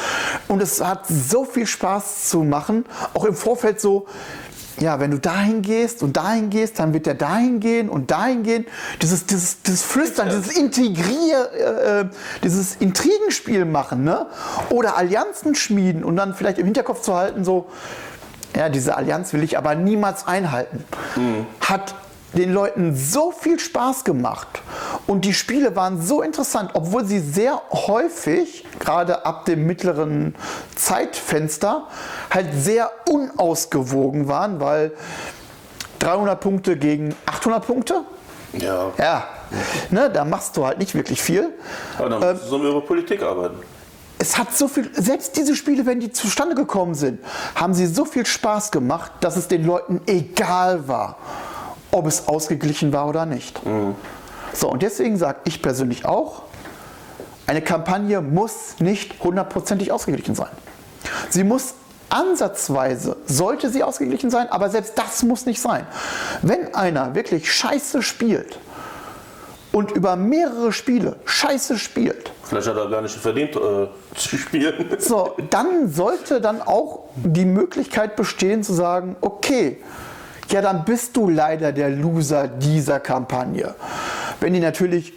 Und 0.47 0.61
es 0.61 0.83
hat 0.83 1.07
so 1.07 1.45
viel 1.45 1.65
Spaß 1.65 2.29
zu 2.29 2.43
machen, 2.43 2.85
auch 3.13 3.25
im 3.25 3.35
Vorfeld 3.35 3.79
so, 3.79 4.05
ja, 4.79 4.99
wenn 4.99 5.11
du 5.11 5.19
dahin 5.19 5.61
gehst 5.61 6.03
und 6.03 6.17
dahin 6.17 6.49
gehst, 6.49 6.79
dann 6.79 6.93
wird 6.93 7.05
der 7.05 7.13
dahin 7.13 7.59
gehen 7.59 7.89
und 7.89 8.11
dahin 8.11 8.43
gehen. 8.43 8.65
Dieses, 9.01 9.25
dieses, 9.25 9.61
dieses 9.61 9.83
Flüstern, 9.83 10.29
dieses 10.29 10.55
Integrier, 10.57 11.49
äh, 11.53 12.01
äh, 12.01 12.05
dieses 12.43 12.75
Intrigenspiel 12.75 13.65
machen, 13.65 14.03
ne? 14.03 14.27
Oder 14.69 14.97
Allianzen 14.97 15.55
schmieden 15.55 16.03
und 16.03 16.15
dann 16.15 16.33
vielleicht 16.33 16.57
im 16.57 16.65
Hinterkopf 16.65 17.01
zu 17.01 17.15
halten, 17.15 17.45
so, 17.45 17.67
ja, 18.55 18.69
diese 18.69 18.97
Allianz 18.97 19.33
will 19.33 19.43
ich 19.43 19.57
aber 19.57 19.75
niemals 19.75 20.27
einhalten. 20.27 20.83
Mhm. 21.15 21.45
Hat 21.61 21.95
den 22.35 22.53
Leuten 22.53 22.95
so 22.95 23.31
viel 23.31 23.59
Spaß 23.59 24.03
gemacht 24.03 24.47
und 25.07 25.25
die 25.25 25.33
Spiele 25.33 25.75
waren 25.75 26.01
so 26.01 26.21
interessant, 26.21 26.71
obwohl 26.73 27.05
sie 27.05 27.19
sehr 27.19 27.61
häufig, 27.71 28.65
gerade 28.79 29.25
ab 29.25 29.45
dem 29.45 29.65
mittleren 29.65 30.35
Zeitfenster, 30.75 31.87
halt 32.29 32.47
sehr 32.53 32.91
unausgewogen 33.09 34.27
waren, 34.27 34.59
weil 34.59 34.91
300 35.99 36.39
Punkte 36.39 36.77
gegen 36.77 37.15
800 37.25 37.65
Punkte. 37.65 38.01
Ja. 38.53 38.91
Ja. 38.97 39.27
Ne, 39.89 40.09
da 40.09 40.25
machst 40.25 40.57
du 40.57 40.65
halt 40.65 40.79
nicht 40.79 40.95
wirklich 40.95 41.21
viel. 41.21 41.53
Aber 41.97 42.09
dann 42.09 42.21
ähm, 42.21 42.39
sollen 42.43 42.63
wir 42.63 42.69
über 42.69 42.81
Politik 42.81 43.21
arbeiten 43.21 43.57
es 44.17 44.37
hat 44.37 44.55
so 44.55 44.67
viel, 44.67 44.89
selbst 44.93 45.35
diese 45.35 45.55
Spiele, 45.55 45.85
wenn 45.85 45.99
die 45.99 46.11
zustande 46.11 46.55
gekommen 46.55 46.95
sind, 46.95 47.19
haben 47.53 47.73
sie 47.73 47.85
so 47.85 48.05
viel 48.05 48.25
Spaß 48.25 48.71
gemacht, 48.71 49.11
dass 49.19 49.35
es 49.35 49.47
den 49.47 49.65
Leuten 49.65 50.01
egal 50.07 50.87
war 50.87 51.17
ob 51.95 52.07
es 52.07 52.27
ausgeglichen 52.27 52.93
war 52.93 53.07
oder 53.07 53.25
nicht. 53.25 53.65
Mhm. 53.65 53.95
So, 54.53 54.69
und 54.69 54.83
deswegen 54.83 55.17
sage 55.17 55.39
ich 55.45 55.61
persönlich 55.61 56.05
auch, 56.05 56.43
eine 57.47 57.61
Kampagne 57.61 58.21
muss 58.21 58.79
nicht 58.79 59.23
hundertprozentig 59.23 59.91
ausgeglichen 59.91 60.35
sein. 60.35 60.49
Sie 61.29 61.43
muss 61.43 61.75
ansatzweise, 62.09 63.17
sollte 63.25 63.69
sie 63.69 63.83
ausgeglichen 63.83 64.29
sein, 64.29 64.49
aber 64.49 64.69
selbst 64.69 64.97
das 64.97 65.23
muss 65.23 65.45
nicht 65.45 65.61
sein. 65.61 65.85
Wenn 66.41 66.73
einer 66.73 67.15
wirklich 67.15 67.51
scheiße 67.51 68.01
spielt 68.01 68.59
und 69.71 69.91
über 69.91 70.15
mehrere 70.15 70.71
Spiele 70.71 71.17
scheiße 71.25 71.77
spielt, 71.77 72.31
Vielleicht 72.43 72.67
hat 72.67 72.77
er 72.77 72.89
gar 72.89 73.01
nicht 73.01 73.15
verdient 73.15 73.55
äh, 73.55 73.87
zu 74.15 74.37
spielen. 74.37 74.95
so, 74.99 75.35
dann 75.49 75.91
sollte 75.91 76.39
dann 76.41 76.61
auch 76.61 77.05
die 77.15 77.45
Möglichkeit 77.45 78.15
bestehen 78.15 78.63
zu 78.63 78.73
sagen, 78.73 79.15
okay, 79.21 79.77
ja, 80.49 80.61
dann 80.61 80.85
bist 80.85 81.15
du 81.17 81.29
leider 81.29 81.71
der 81.71 81.89
Loser 81.89 82.47
dieser 82.47 82.99
Kampagne. 82.99 83.75
Wenn 84.39 84.53
die 84.53 84.59
natürlich 84.59 85.13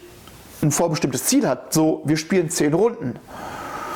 ein 0.61 0.71
vorbestimmtes 0.71 1.25
Ziel 1.25 1.47
hat, 1.47 1.73
so, 1.73 2.01
wir 2.05 2.17
spielen 2.17 2.49
zehn 2.49 2.73
Runden. 2.73 3.15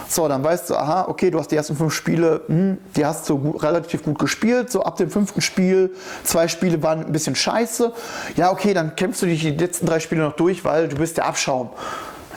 So, 0.07 0.27
dann 0.27 0.43
weißt 0.43 0.69
du, 0.69 0.75
aha, 0.75 1.05
okay, 1.07 1.31
du 1.31 1.39
hast 1.39 1.47
die 1.47 1.55
ersten 1.55 1.75
fünf 1.75 1.91
Spiele, 1.91 2.41
hm, 2.45 2.77
die 2.95 3.03
hast 3.03 3.27
du 3.29 3.39
gut, 3.39 3.63
relativ 3.63 4.03
gut 4.03 4.19
gespielt. 4.19 4.71
So 4.71 4.83
ab 4.83 4.97
dem 4.97 5.09
fünften 5.09 5.41
Spiel, 5.41 5.95
zwei 6.23 6.47
Spiele 6.47 6.83
waren 6.83 7.05
ein 7.05 7.11
bisschen 7.11 7.35
scheiße. 7.35 7.91
Ja, 8.35 8.51
okay, 8.51 8.75
dann 8.75 8.95
kämpfst 8.95 9.23
du 9.23 9.25
dich 9.25 9.41
die 9.41 9.51
letzten 9.51 9.87
drei 9.87 9.99
Spiele 9.99 10.21
noch 10.21 10.33
durch, 10.33 10.63
weil 10.63 10.87
du 10.87 10.97
bist 10.97 11.17
der 11.17 11.25
Abschaum. 11.25 11.69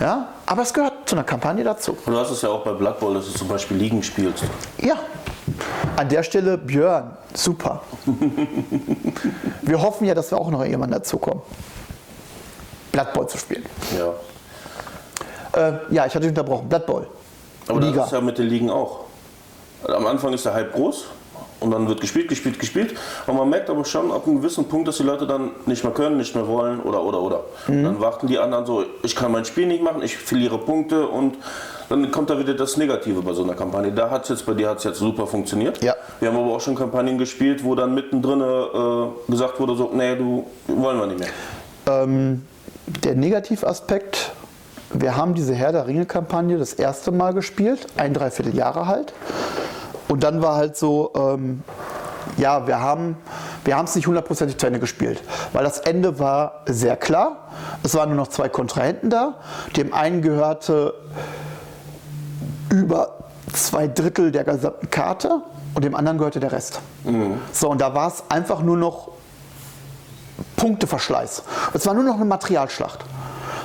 Ja, 0.01 0.29
aber 0.47 0.63
es 0.63 0.73
gehört 0.73 1.09
zu 1.09 1.17
einer 1.17 1.25
Kampagne 1.25 1.65
dazu. 1.65 1.97
Und 2.05 2.13
du 2.13 2.19
hast 2.19 2.31
es 2.31 2.43
ja 2.43 2.49
auch 2.49 2.65
bei 2.65 2.73
Blood 2.73 2.99
Bowl, 2.99 3.15
dass 3.15 3.27
du 3.27 3.33
zum 3.33 3.49
Beispiel 3.49 3.77
Ligen 3.77 4.03
spielst. 4.03 4.45
Ja, 4.79 4.97
an 5.97 6.09
der 6.09 6.23
Stelle 6.23 6.59
Björn, 6.59 7.17
super. 7.35 7.83
Wir 9.63 9.81
hoffen 9.81 10.07
ja, 10.07 10.15
dass 10.15 10.31
wir 10.31 10.39
auch 10.39 10.51
noch 10.51 10.63
irgendwann 10.63 10.91
dazu 10.91 11.19
kommen, 11.19 11.43
Blood 12.93 13.13
Bowl 13.13 13.29
zu 13.29 13.39
spielen. 13.39 13.65
Ja. 13.97 14.13
Äh, 15.61 15.73
ja, 15.91 16.07
ich 16.07 16.15
hatte 16.15 16.21
dich 16.21 16.31
unterbrochen. 16.31 16.69
Blood 16.69 16.87
Bowl. 16.87 17.07
Aber 17.69 17.81
Liga. 17.81 17.97
das 17.97 18.07
ist 18.07 18.13
ja 18.13 18.21
mit 18.21 18.39
den 18.39 18.47
Ligen 18.49 18.71
auch. 18.71 19.05
Am 19.87 20.07
Anfang 20.07 20.33
ist 20.33 20.45
der 20.45 20.55
Hype 20.55 20.73
groß 20.73 21.07
und 21.61 21.71
dann 21.71 21.89
wird 21.89 22.01
gespielt, 22.01 22.29
gespielt, 22.29 22.59
gespielt. 22.59 22.95
Und 23.27 23.37
man 23.37 23.49
merkt 23.49 23.71
aber 23.71 23.85
schon 23.85 24.13
ab 24.13 24.27
einem 24.27 24.37
gewissen 24.37 24.67
Punkt, 24.67 24.89
dass 24.89 24.99
die 24.99 25.03
Leute 25.03 25.27
dann 25.27 25.51
nicht 25.67 25.85
mehr 25.85 25.93
können, 25.93 26.17
nicht 26.17 26.35
mehr 26.35 26.47
wollen 26.47 26.81
oder 26.81 27.03
oder 27.03 27.21
oder. 27.21 27.45
Mhm. 27.69 27.85
Dann 27.85 28.01
warten 28.01 28.27
die 28.27 28.39
anderen 28.39 28.67
so, 28.67 28.85
ich 29.03 29.17
kann 29.17 29.33
mein 29.33 29.45
Spiel 29.45 29.67
nicht 29.67 29.83
machen, 29.83 30.03
ich 30.03 30.17
verliere 30.17 30.59
Punkte 30.59 31.07
und 31.07 31.37
dann 31.89 32.11
kommt 32.11 32.31
da 32.31 32.39
wieder 32.39 32.55
das 32.55 32.77
Negative 32.77 33.23
bei 33.23 33.33
so 33.33 33.45
einer 33.45 33.55
Kampagne. 33.55 33.93
Da 33.93 34.11
hat 34.11 34.25
es 34.25 34.31
jetzt 34.31 34.47
bei 34.47 34.55
dir 34.55 34.71
hat's 34.71 34.85
jetzt 34.85 34.99
super 34.99 35.27
funktioniert. 35.27 35.83
Ja. 35.83 35.95
Wir 36.21 36.29
haben 36.29 36.39
aber 36.39 36.57
auch 36.57 36.61
schon 36.61 36.75
Kampagnen 36.75 37.17
gespielt, 37.19 37.63
wo 37.63 37.75
dann 37.75 37.95
mittendrin 37.95 38.41
äh, 38.41 39.31
gesagt 39.31 39.61
wurde, 39.61 39.77
so, 39.77 39.91
nee, 39.95 40.17
du 40.17 40.47
wollen 40.67 40.99
wir 40.99 41.07
nicht 41.07 41.21
mehr. 41.21 41.29
Ähm, 41.87 42.43
der 43.05 43.15
Negativaspekt, 43.15 44.33
wir 44.93 45.17
haben 45.17 45.35
diese 45.35 45.55
Herr 45.55 45.73
der 45.73 45.87
Ringe-Kampagne 45.87 46.59
das 46.59 46.73
erste 46.73 47.13
Mal 47.13 47.35
gespielt, 47.35 47.87
ein 47.97 48.15
Dreivierteljahre 48.15 48.87
halt. 48.87 49.13
Und 50.09 50.23
dann 50.23 50.43
war 50.43 50.57
halt 50.57 50.77
so, 50.77 51.13
ähm, 51.17 51.63
ja, 52.37 52.67
wir 52.67 52.81
haben 52.81 53.17
wir 53.67 53.77
es 53.83 53.97
nicht 53.97 54.07
hundertprozentig 54.07 54.59
zu 54.59 54.67
Ende 54.67 54.79
gespielt, 54.79 55.23
weil 55.53 55.65
das 55.65 55.79
Ende 55.79 56.19
war 56.19 56.63
sehr 56.67 56.97
klar. 56.97 57.49
Es 57.83 57.95
waren 57.95 58.11
nur 58.11 58.17
noch 58.17 58.29
zwei 58.29 58.49
Kontrahenten 58.49 59.11
da. 59.11 59.35
Dem 59.77 59.93
einen 59.93 60.23
gehörte 60.23 60.95
über 62.71 63.15
zwei 63.53 63.89
Drittel 63.89 64.31
der 64.31 64.45
gesamten 64.45 64.89
Karte 64.91 65.43
und 65.75 65.85
dem 65.85 65.95
anderen 65.95 66.19
gehörte 66.19 66.41
der 66.41 66.53
Rest. 66.53 66.81
So, 67.53 67.69
und 67.71 67.81
da 67.81 67.95
war 67.95 68.09
es 68.09 68.23
einfach 68.29 68.63
nur 68.63 68.77
noch 68.77 69.09
Punkteverschleiß. 70.57 71.43
Es 71.75 71.87
war 71.87 71.95
nur 71.95 72.05
noch 72.05 72.17
eine 72.17 72.25
Materialschlacht. 72.25 73.05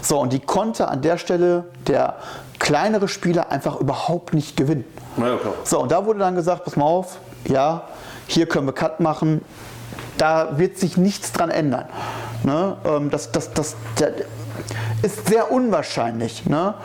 So, 0.02 0.20
und 0.20 0.34
die 0.34 0.40
konnte 0.40 0.88
an 0.88 1.02
der 1.02 1.18
Stelle 1.18 1.66
der 1.88 2.16
kleinere 2.62 3.08
Spieler 3.08 3.52
einfach 3.52 3.80
überhaupt 3.80 4.34
nicht 4.34 4.56
gewinnen. 4.56 4.86
Ja. 5.18 5.38
So, 5.64 5.82
und 5.82 5.92
da 5.92 6.06
wurde 6.06 6.20
dann 6.20 6.36
gesagt, 6.36 6.64
pass 6.64 6.76
mal 6.76 6.86
auf, 6.86 7.18
ja, 7.48 7.84
hier 8.28 8.46
können 8.48 8.68
wir 8.68 8.74
Cut 8.74 9.00
machen, 9.00 9.44
da 10.18 10.60
wird 10.60 10.78
sich 10.78 10.96
nichts 10.96 11.34
dran 11.34 11.50
ändern. 11.50 11.86
Ne? 12.44 12.78
Ähm, 12.86 13.10
Das, 13.10 13.32
das, 13.32 13.52
das, 13.54 13.76
der 14.00 14.14
ist 15.02 15.28
sehr 15.28 15.52
unwahrscheinlich. 15.52 16.46
Ne? 16.46 16.76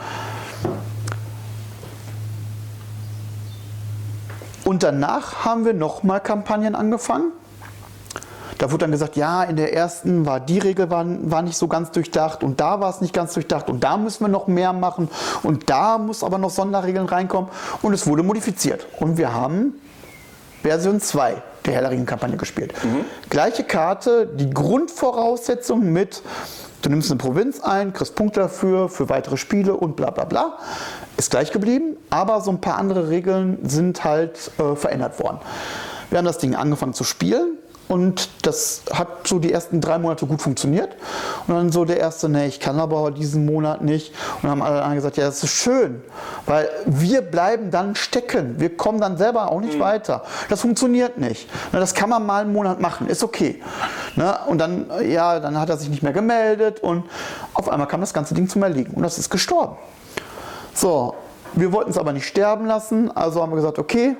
Und 4.65 4.81
danach 4.81 5.45
haben 5.45 5.63
wir 5.63 5.73
nochmal 5.73 6.19
Kampagnen 6.19 6.75
angefangen. 6.75 7.31
Da 8.57 8.71
wurde 8.71 8.85
dann 8.85 8.91
gesagt, 8.91 9.15
ja, 9.15 9.43
in 9.43 9.55
der 9.55 9.73
ersten 9.73 10.25
war 10.25 10.39
die 10.39 10.59
Regel 10.59 10.89
war, 10.89 11.05
war 11.07 11.41
nicht 11.41 11.57
so 11.57 11.67
ganz 11.67 11.91
durchdacht 11.91 12.43
und 12.43 12.59
da 12.59 12.79
war 12.79 12.89
es 12.89 13.01
nicht 13.01 13.13
ganz 13.13 13.33
durchdacht 13.33 13.69
und 13.69 13.83
da 13.83 13.97
müssen 13.97 14.23
wir 14.23 14.29
noch 14.29 14.47
mehr 14.47 14.73
machen 14.73 15.09
und 15.43 15.69
da 15.69 15.97
muss 15.97 16.23
aber 16.23 16.37
noch 16.37 16.49
Sonderregeln 16.49 17.07
reinkommen 17.07 17.49
und 17.81 17.93
es 17.93 18.07
wurde 18.07 18.23
modifiziert. 18.23 18.87
Und 18.99 19.17
wir 19.17 19.33
haben 19.33 19.73
Version 20.63 20.99
2 20.99 21.41
der 21.65 21.73
Herr 21.73 21.81
der 21.81 21.91
Ringe-Kampagne 21.91 22.37
gespielt. 22.37 22.73
Gleiche 23.29 23.63
Karte, 23.63 24.25
die 24.25 24.49
Grundvoraussetzung 24.49 25.91
mit, 25.91 26.23
du 26.81 26.89
nimmst 26.89 27.11
eine 27.11 27.17
Provinz 27.17 27.59
ein, 27.59 27.93
kriegst 27.93 28.15
Punkte 28.15 28.39
dafür, 28.39 28.89
für 28.89 29.09
weitere 29.09 29.37
Spiele 29.37 29.75
und 29.75 29.95
bla 29.95 30.09
bla 30.09 30.23
bla, 30.23 30.57
ist 31.17 31.29
gleich 31.29 31.51
geblieben, 31.51 31.97
aber 32.09 32.41
so 32.41 32.51
ein 32.51 32.61
paar 32.61 32.77
andere 32.77 33.09
Regeln 33.09 33.59
sind 33.63 34.03
halt 34.03 34.51
äh, 34.57 34.75
verändert 34.75 35.19
worden. 35.19 35.39
Wir 36.09 36.19
haben 36.19 36.25
das 36.25 36.37
Ding 36.37 36.55
angefangen 36.55 36.93
zu 36.93 37.03
spielen 37.03 37.57
und 37.87 38.29
das 38.45 38.81
hat 38.91 39.27
so 39.27 39.39
die 39.39 39.51
ersten 39.51 39.79
drei 39.79 39.97
Monate 39.97 40.25
gut 40.25 40.41
funktioniert. 40.41 40.95
Und 41.47 41.55
dann 41.55 41.71
so 41.71 41.85
der 41.85 41.97
erste, 41.97 42.27
nee, 42.27 42.47
ich 42.47 42.59
kann 42.59 42.79
aber 42.79 43.11
diesen 43.11 43.45
Monat 43.45 43.81
nicht. 43.81 44.13
Und 44.35 44.43
dann 44.43 44.51
haben 44.51 44.61
alle 44.61 44.95
gesagt, 44.95 45.15
ja, 45.15 45.25
das 45.25 45.41
ist 45.43 45.53
schön, 45.53 46.01
weil 46.45 46.69
wir 46.85 47.21
bleiben 47.21 47.71
dann 47.71 47.95
stecken. 47.95 48.59
Wir 48.59 48.75
kommen 48.75 48.99
dann 48.99 49.17
selber 49.17 49.51
auch 49.51 49.61
nicht 49.61 49.79
weiter. 49.79 50.23
Das 50.49 50.61
funktioniert 50.61 51.17
nicht. 51.17 51.49
Na, 51.71 51.79
Das 51.79 51.93
kann 51.93 52.09
man 52.09 52.25
mal 52.25 52.41
einen 52.41 52.53
Monat 52.53 52.81
machen, 52.81 53.07
ist 53.07 53.23
okay. 53.23 53.61
Ne? 54.15 54.37
Und 54.47 54.57
dann, 54.57 54.87
ja, 55.07 55.39
dann 55.39 55.57
hat 55.57 55.69
er 55.69 55.77
sich 55.77 55.89
nicht 55.89 56.03
mehr 56.03 56.13
gemeldet 56.13 56.81
und 56.81 57.05
auf 57.53 57.69
einmal 57.69 57.87
kam 57.87 58.01
das 58.01 58.13
ganze 58.13 58.33
Ding 58.33 58.49
zum 58.49 58.63
Erliegen 58.63 58.93
und 58.93 59.03
das 59.03 59.17
ist 59.17 59.29
gestorben. 59.29 59.77
So, 60.73 61.15
wir 61.53 61.71
wollten 61.71 61.91
es 61.91 61.97
aber 61.97 62.11
nicht 62.11 62.27
sterben 62.27 62.65
lassen, 62.65 63.15
also 63.15 63.41
haben 63.41 63.51
wir 63.51 63.55
gesagt, 63.55 63.79
okay, 63.79 64.17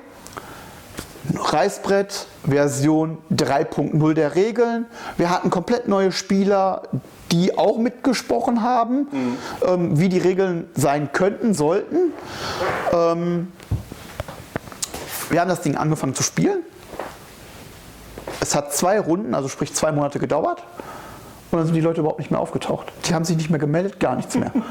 Reißbrett, 1.34 2.26
Version 2.44 3.18
3.0 3.32 4.14
der 4.14 4.34
Regeln. 4.34 4.86
Wir 5.16 5.30
hatten 5.30 5.50
komplett 5.50 5.88
neue 5.88 6.12
Spieler, 6.12 6.82
die 7.32 7.56
auch 7.58 7.78
mitgesprochen 7.78 8.62
haben, 8.62 9.08
ähm, 9.66 9.98
wie 9.98 10.08
die 10.08 10.18
Regeln 10.18 10.68
sein 10.74 11.12
könnten, 11.12 11.54
sollten. 11.54 12.12
Ähm, 12.92 13.52
wir 15.30 15.40
haben 15.40 15.48
das 15.48 15.60
Ding 15.60 15.76
angefangen 15.76 16.14
zu 16.14 16.22
spielen. 16.22 16.62
Es 18.40 18.54
hat 18.54 18.72
zwei 18.72 18.98
Runden, 18.98 19.34
also 19.34 19.48
sprich 19.48 19.74
zwei 19.74 19.92
Monate 19.92 20.18
gedauert. 20.18 20.62
Und 21.50 21.58
dann 21.58 21.66
sind 21.66 21.74
die 21.74 21.80
Leute 21.80 22.00
überhaupt 22.00 22.18
nicht 22.18 22.30
mehr 22.30 22.40
aufgetaucht. 22.40 22.92
Die 23.06 23.14
haben 23.14 23.24
sich 23.24 23.36
nicht 23.36 23.50
mehr 23.50 23.58
gemeldet, 23.58 24.00
gar 24.00 24.16
nichts 24.16 24.36
mehr. 24.36 24.52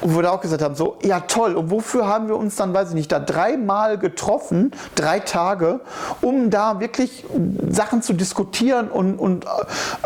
Und 0.00 0.14
wo 0.14 0.22
wir 0.22 0.32
auch 0.32 0.40
gesagt 0.40 0.62
haben, 0.62 0.74
so, 0.74 0.96
ja 1.02 1.20
toll, 1.20 1.56
und 1.56 1.70
wofür 1.70 2.06
haben 2.06 2.28
wir 2.28 2.36
uns 2.36 2.56
dann, 2.56 2.72
weiß 2.72 2.88
ich 2.88 2.94
nicht, 2.94 3.12
da 3.12 3.18
dreimal 3.18 3.98
getroffen, 3.98 4.72
drei 4.94 5.20
Tage, 5.20 5.80
um 6.22 6.48
da 6.48 6.80
wirklich 6.80 7.26
Sachen 7.68 8.00
zu 8.00 8.14
diskutieren 8.14 8.88
und, 8.88 9.18
und 9.18 9.44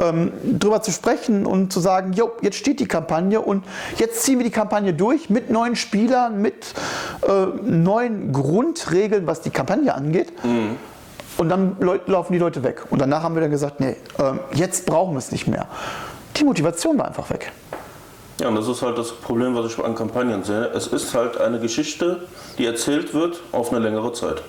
ähm, 0.01 0.33
drüber 0.59 0.83
zu 0.83 0.91
sprechen 0.91 1.47
und 1.47 1.73
zu 1.73 1.79
sagen, 1.79 2.13
jo, 2.13 2.33
jetzt 2.41 2.57
steht 2.57 2.81
die 2.81 2.89
Kampagne 2.89 3.41
und 3.41 3.65
jetzt 3.97 4.25
ziehen 4.25 4.39
wir 4.39 4.45
die 4.45 4.51
Kampagne 4.51 4.95
durch 4.95 5.31
mit 5.31 5.51
neuen 5.51 5.77
Spielern, 5.77 6.43
mit 6.43 6.75
äh, 7.23 7.47
neuen 7.63 8.33
Grundregeln, 8.33 9.27
was 9.29 9.43
die 9.43 9.51
Kampagne 9.51 9.95
angeht. 9.95 10.33
Und 11.37 11.49
dann 11.49 11.77
laufen 12.07 12.33
die 12.33 12.39
Leute 12.39 12.63
weg. 12.63 12.85
Und 12.91 13.01
danach 13.01 13.23
haben 13.23 13.35
wir 13.35 13.43
dann 13.43 13.51
gesagt, 13.51 13.81
nee, 13.81 13.97
ähm, 14.19 14.39
jetzt 14.53 14.87
brauchen 14.87 15.15
wir 15.15 15.19
es 15.19 15.33
nicht 15.33 15.47
mehr. 15.49 15.67
Die 16.37 16.45
Motivation 16.45 16.99
war 16.99 17.07
einfach 17.07 17.29
weg. 17.31 17.51
Ja, 18.41 18.49
und 18.49 18.57
das 18.57 18.67
ist 18.69 18.83
halt 18.83 18.99
das 18.99 19.13
Problem, 19.13 19.55
was 19.55 19.67
ich 19.73 19.79
an 19.85 19.95
Kampagnen 19.95 20.43
sehe. 20.43 20.67
Es 20.75 20.87
ist 20.89 21.15
halt 21.15 21.41
eine 21.41 21.61
Geschichte, 21.61 22.27
die 22.59 22.67
erzählt 22.67 23.15
wird 23.15 23.41
auf 23.53 23.71
eine 23.71 23.79
längere 23.81 24.13
Zeit. 24.13 24.43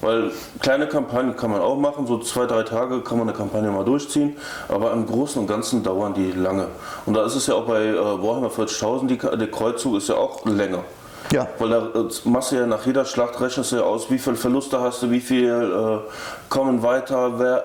Weil 0.00 0.32
kleine 0.60 0.86
Kampagnen 0.86 1.36
kann 1.36 1.50
man 1.50 1.60
auch 1.60 1.76
machen, 1.78 2.06
so 2.06 2.18
zwei, 2.18 2.46
drei 2.46 2.62
Tage 2.62 3.00
kann 3.00 3.18
man 3.18 3.28
eine 3.28 3.36
Kampagne 3.36 3.70
mal 3.70 3.84
durchziehen, 3.84 4.36
aber 4.68 4.92
im 4.92 5.06
Großen 5.06 5.40
und 5.40 5.46
Ganzen 5.46 5.82
dauern 5.82 6.12
die 6.14 6.32
lange. 6.32 6.66
Und 7.06 7.14
da 7.14 7.24
ist 7.24 7.34
es 7.36 7.46
ja 7.46 7.54
auch 7.54 7.64
bei 7.64 7.84
äh, 7.86 7.96
Warhammer 7.96 8.48
40.000, 8.50 9.06
die, 9.06 9.16
Ka- 9.18 9.34
der 9.36 9.50
Kreuzzug 9.50 9.96
ist 9.96 10.08
ja 10.08 10.16
auch 10.16 10.44
länger. 10.44 10.84
Ja. 11.32 11.48
Weil 11.58 11.70
da 11.70 11.78
äh, 11.94 12.28
machst 12.28 12.52
du 12.52 12.56
ja 12.56 12.66
nach 12.66 12.84
jeder 12.86 13.04
Schlacht, 13.04 13.40
rechnest 13.40 13.72
du 13.72 13.76
ja 13.76 13.82
aus, 13.82 14.10
wie 14.10 14.18
viel 14.18 14.36
Verluste 14.36 14.80
hast 14.80 15.02
du, 15.02 15.10
wie 15.10 15.20
viel 15.20 15.50
äh, 15.50 16.10
kommen 16.48 16.82
weiter, 16.82 17.38
wer 17.38 17.64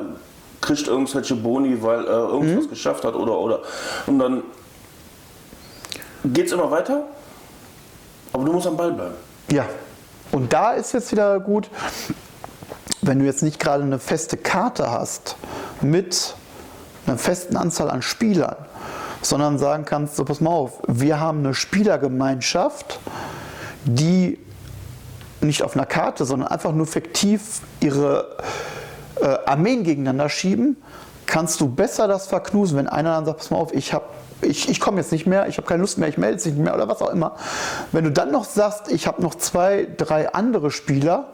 kriegt 0.61 0.87
irgendwelche 0.87 1.35
Boni, 1.35 1.81
weil 1.81 2.05
er 2.05 2.29
irgendwas 2.29 2.69
geschafft 2.69 3.03
hat 3.03 3.15
oder 3.15 3.37
oder. 3.37 3.59
Und 4.07 4.19
dann 4.19 4.43
geht 6.25 6.47
es 6.47 6.51
immer 6.51 6.69
weiter, 6.69 7.03
aber 8.33 8.45
du 8.45 8.53
musst 8.53 8.67
am 8.67 8.77
Ball 8.77 8.91
bleiben. 8.91 9.15
Ja. 9.51 9.65
Und 10.31 10.53
da 10.53 10.73
ist 10.73 10.93
jetzt 10.93 11.11
wieder 11.11 11.39
gut, 11.39 11.69
wenn 13.01 13.19
du 13.19 13.25
jetzt 13.25 13.41
nicht 13.41 13.59
gerade 13.59 13.83
eine 13.83 13.99
feste 13.99 14.37
Karte 14.37 14.91
hast 14.91 15.35
mit 15.81 16.35
einer 17.07 17.17
festen 17.17 17.57
Anzahl 17.57 17.89
an 17.89 18.01
Spielern, 18.01 18.57
sondern 19.21 19.57
sagen 19.57 19.85
kannst, 19.85 20.15
so 20.15 20.25
pass 20.25 20.41
mal 20.41 20.51
auf, 20.51 20.81
wir 20.87 21.19
haben 21.19 21.39
eine 21.39 21.53
Spielergemeinschaft, 21.53 22.99
die 23.85 24.39
nicht 25.41 25.63
auf 25.63 25.75
einer 25.75 25.85
Karte, 25.85 26.25
sondern 26.25 26.49
einfach 26.49 26.73
nur 26.73 26.85
fiktiv 26.85 27.61
ihre 27.79 28.37
äh, 29.21 29.37
Armeen 29.45 29.83
gegeneinander 29.83 30.29
schieben, 30.29 30.77
kannst 31.25 31.61
du 31.61 31.69
besser 31.69 32.07
das 32.07 32.27
verknusen, 32.27 32.77
wenn 32.77 32.87
einer 32.87 33.11
dann 33.11 33.25
sagt, 33.25 33.37
pass 33.37 33.51
mal 33.51 33.57
auf, 33.57 33.73
ich 33.73 33.93
habe 33.93 34.05
ich, 34.41 34.69
ich 34.69 34.79
komme 34.79 35.01
jetzt 35.01 35.11
nicht 35.11 35.27
mehr, 35.27 35.47
ich 35.47 35.57
habe 35.57 35.67
keine 35.67 35.81
Lust 35.81 35.97
mehr, 35.97 36.07
ich 36.07 36.17
melde 36.17 36.37
mich 36.37 36.45
nicht 36.45 36.57
mehr 36.63 36.73
oder 36.73 36.87
was 36.87 37.01
auch 37.01 37.09
immer. 37.09 37.35
Wenn 37.91 38.05
du 38.05 38.11
dann 38.11 38.31
noch 38.31 38.45
sagst, 38.45 38.89
ich 38.89 39.05
habe 39.05 39.21
noch 39.21 39.35
zwei, 39.35 39.87
drei 39.97 40.33
andere 40.33 40.71
Spieler, 40.71 41.25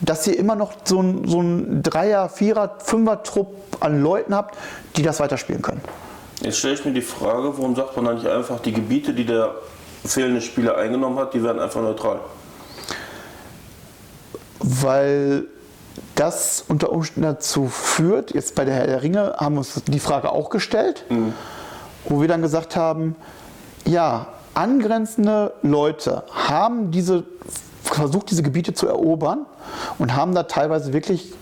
dass 0.00 0.26
ihr 0.26 0.38
immer 0.38 0.56
noch 0.56 0.72
so 0.84 1.02
ein, 1.02 1.28
so 1.28 1.42
ein 1.42 1.82
Dreier-, 1.82 2.28
Vierer-, 2.28 2.76
Fünfer-Trupp 2.78 3.78
an 3.80 4.02
Leuten 4.02 4.34
habt, 4.34 4.56
die 4.96 5.02
das 5.02 5.20
weiterspielen 5.20 5.62
können. 5.62 5.80
Jetzt 6.40 6.58
stelle 6.58 6.74
ich 6.74 6.84
mir 6.84 6.92
die 6.92 7.02
Frage, 7.02 7.56
warum 7.56 7.74
sagt 7.74 7.96
man 7.96 8.04
dann 8.04 8.14
nicht 8.16 8.26
einfach, 8.26 8.60
die 8.60 8.72
Gebiete, 8.72 9.14
die 9.14 9.24
der 9.24 9.54
fehlende 10.06 10.40
Spieler 10.40 10.76
eingenommen 10.76 11.18
hat, 11.18 11.34
die 11.34 11.42
werden 11.42 11.60
einfach 11.60 11.80
neutral? 11.80 12.20
Weil 14.60 15.46
das 16.14 16.64
unter 16.68 16.92
Umständen 16.92 17.22
dazu 17.22 17.68
führt, 17.68 18.34
jetzt 18.34 18.54
bei 18.54 18.64
der 18.64 18.74
Herr 18.74 18.86
der 18.86 19.02
Ringe 19.02 19.34
haben 19.38 19.54
wir 19.54 19.58
uns 19.60 19.82
die 19.86 20.00
Frage 20.00 20.32
auch 20.32 20.50
gestellt, 20.50 21.04
mhm. 21.08 21.32
wo 22.04 22.20
wir 22.20 22.28
dann 22.28 22.42
gesagt 22.42 22.76
haben, 22.76 23.16
ja, 23.84 24.28
angrenzende 24.54 25.52
Leute 25.62 26.24
haben 26.32 26.90
diese, 26.90 27.24
versucht, 27.82 28.30
diese 28.30 28.42
Gebiete 28.42 28.72
zu 28.72 28.86
erobern 28.88 29.46
und 29.98 30.14
haben 30.16 30.34
da 30.34 30.44
teilweise 30.44 30.92
wirklich 30.92 31.32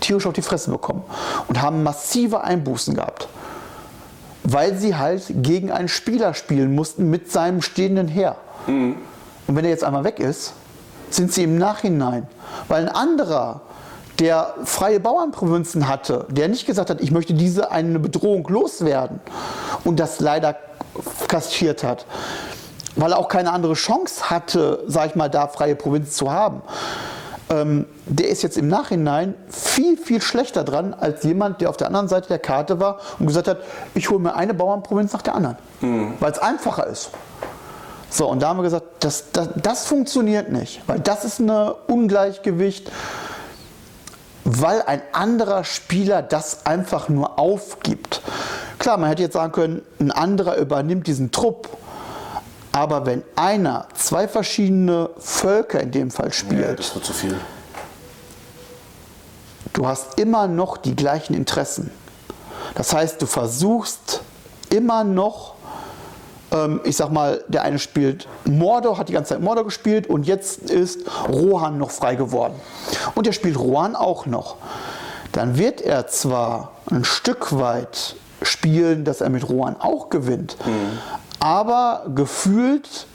tierisch 0.00 0.26
auf 0.26 0.34
die 0.34 0.42
Fresse 0.42 0.70
bekommen 0.70 1.02
und 1.48 1.60
haben 1.60 1.82
massive 1.82 2.42
Einbußen 2.42 2.94
gehabt 2.94 3.28
weil 4.44 4.76
sie 4.76 4.96
halt 4.96 5.22
gegen 5.28 5.70
einen 5.70 5.88
Spieler 5.88 6.34
spielen 6.34 6.74
mussten 6.74 7.10
mit 7.10 7.30
seinem 7.30 7.62
stehenden 7.62 8.08
Heer. 8.08 8.36
Mhm. 8.66 8.96
Und 9.46 9.56
wenn 9.56 9.64
er 9.64 9.70
jetzt 9.70 9.84
einmal 9.84 10.04
weg 10.04 10.18
ist, 10.18 10.54
sind 11.10 11.32
sie 11.32 11.44
im 11.44 11.58
Nachhinein, 11.58 12.26
weil 12.68 12.88
ein 12.88 12.94
anderer, 12.94 13.62
der 14.18 14.54
freie 14.64 15.00
Bauernprovinzen 15.00 15.88
hatte, 15.88 16.26
der 16.30 16.48
nicht 16.48 16.66
gesagt 16.66 16.90
hat, 16.90 17.00
ich 17.00 17.10
möchte 17.10 17.34
diese 17.34 17.70
eine 17.70 17.98
Bedrohung 17.98 18.46
loswerden 18.48 19.20
und 19.84 20.00
das 20.00 20.20
leider 20.20 20.56
kastiert 21.28 21.82
hat, 21.82 22.06
weil 22.96 23.12
er 23.12 23.18
auch 23.18 23.28
keine 23.28 23.52
andere 23.52 23.74
Chance 23.74 24.30
hatte, 24.30 24.84
sag 24.86 25.10
ich 25.10 25.14
mal, 25.14 25.28
da 25.28 25.48
freie 25.48 25.74
Provinz 25.74 26.16
zu 26.16 26.30
haben 26.32 26.62
ähm, 27.52 27.86
der 28.06 28.28
ist 28.28 28.42
jetzt 28.42 28.56
im 28.56 28.68
Nachhinein 28.68 29.34
viel, 29.48 29.96
viel 29.96 30.22
schlechter 30.22 30.64
dran 30.64 30.94
als 30.94 31.22
jemand, 31.22 31.60
der 31.60 31.68
auf 31.70 31.76
der 31.76 31.88
anderen 31.88 32.08
Seite 32.08 32.28
der 32.28 32.38
Karte 32.38 32.80
war 32.80 32.98
und 33.18 33.26
gesagt 33.26 33.48
hat, 33.48 33.58
ich 33.94 34.10
hole 34.10 34.20
mir 34.20 34.34
eine 34.34 34.54
Bauernprovinz 34.54 35.12
nach 35.12 35.22
der 35.22 35.34
anderen, 35.34 35.56
mhm. 35.80 36.14
weil 36.20 36.32
es 36.32 36.38
einfacher 36.38 36.86
ist. 36.86 37.10
So, 38.10 38.28
und 38.28 38.42
da 38.42 38.48
haben 38.48 38.58
wir 38.58 38.64
gesagt, 38.64 38.86
das, 39.00 39.32
das, 39.32 39.48
das 39.56 39.86
funktioniert 39.86 40.52
nicht, 40.52 40.82
weil 40.86 41.00
das 41.00 41.24
ist 41.24 41.40
ein 41.40 41.50
Ungleichgewicht, 41.86 42.90
weil 44.44 44.82
ein 44.82 45.02
anderer 45.12 45.64
Spieler 45.64 46.22
das 46.22 46.66
einfach 46.66 47.08
nur 47.08 47.38
aufgibt. 47.38 48.20
Klar, 48.78 48.98
man 48.98 49.08
hätte 49.08 49.22
jetzt 49.22 49.34
sagen 49.34 49.52
können, 49.52 49.82
ein 50.00 50.10
anderer 50.10 50.56
übernimmt 50.56 51.06
diesen 51.06 51.30
Trupp 51.30 51.68
aber 52.72 53.04
wenn 53.04 53.22
einer 53.36 53.86
zwei 53.94 54.26
verschiedene 54.26 55.10
Völker 55.18 55.80
in 55.80 55.90
dem 55.90 56.10
Fall 56.10 56.32
spielt, 56.32 56.62
ja, 56.62 56.74
das 56.74 56.94
wird 56.94 57.04
zu 57.04 57.12
viel. 57.12 57.38
Du 59.74 59.86
hast 59.86 60.18
immer 60.18 60.48
noch 60.48 60.78
die 60.78 60.96
gleichen 60.96 61.34
Interessen. 61.34 61.90
Das 62.74 62.94
heißt, 62.94 63.20
du 63.20 63.26
versuchst 63.26 64.22
immer 64.70 65.04
noch, 65.04 65.54
ähm, 66.50 66.80
ich 66.84 66.96
sag 66.96 67.10
mal, 67.10 67.44
der 67.48 67.62
eine 67.62 67.78
spielt 67.78 68.26
Mordor, 68.44 68.96
hat 68.96 69.08
die 69.10 69.12
ganze 69.12 69.34
Zeit 69.34 69.42
Mordor 69.42 69.64
gespielt 69.64 70.06
und 70.06 70.26
jetzt 70.26 70.70
ist 70.70 71.00
Rohan 71.28 71.78
noch 71.78 71.90
frei 71.90 72.14
geworden. 72.14 72.54
Und 73.14 73.26
er 73.26 73.34
spielt 73.34 73.58
Rohan 73.58 73.96
auch 73.96 74.24
noch. 74.24 74.56
Dann 75.32 75.58
wird 75.58 75.80
er 75.80 76.06
zwar 76.08 76.72
ein 76.90 77.04
Stück 77.04 77.58
weit 77.58 78.16
spielen, 78.42 79.04
dass 79.04 79.20
er 79.20 79.30
mit 79.30 79.48
Rohan 79.48 79.76
auch 79.78 80.08
gewinnt, 80.08 80.56
mhm 80.64 80.98
aber 81.42 82.04
gefühlt 82.14 83.08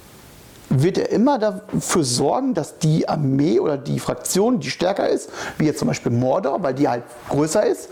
wird 0.68 0.98
er 0.98 1.12
immer 1.12 1.40
dafür 1.40 2.04
sorgen, 2.04 2.54
dass 2.54 2.78
die 2.78 3.08
Armee 3.08 3.58
oder 3.58 3.78
die 3.78 4.02
Fraktion, 4.02 4.60
die 4.60 4.70
stärker 4.70 5.08
ist, 5.08 5.30
wie 5.58 5.64
jetzt 5.64 5.80
zum 5.80 5.88
Beispiel 5.88 6.12
Mordor, 6.12 6.62
weil 6.62 6.74
die 6.74 6.90
halt 6.90 7.04
größer 7.30 7.66
ist, 7.66 7.88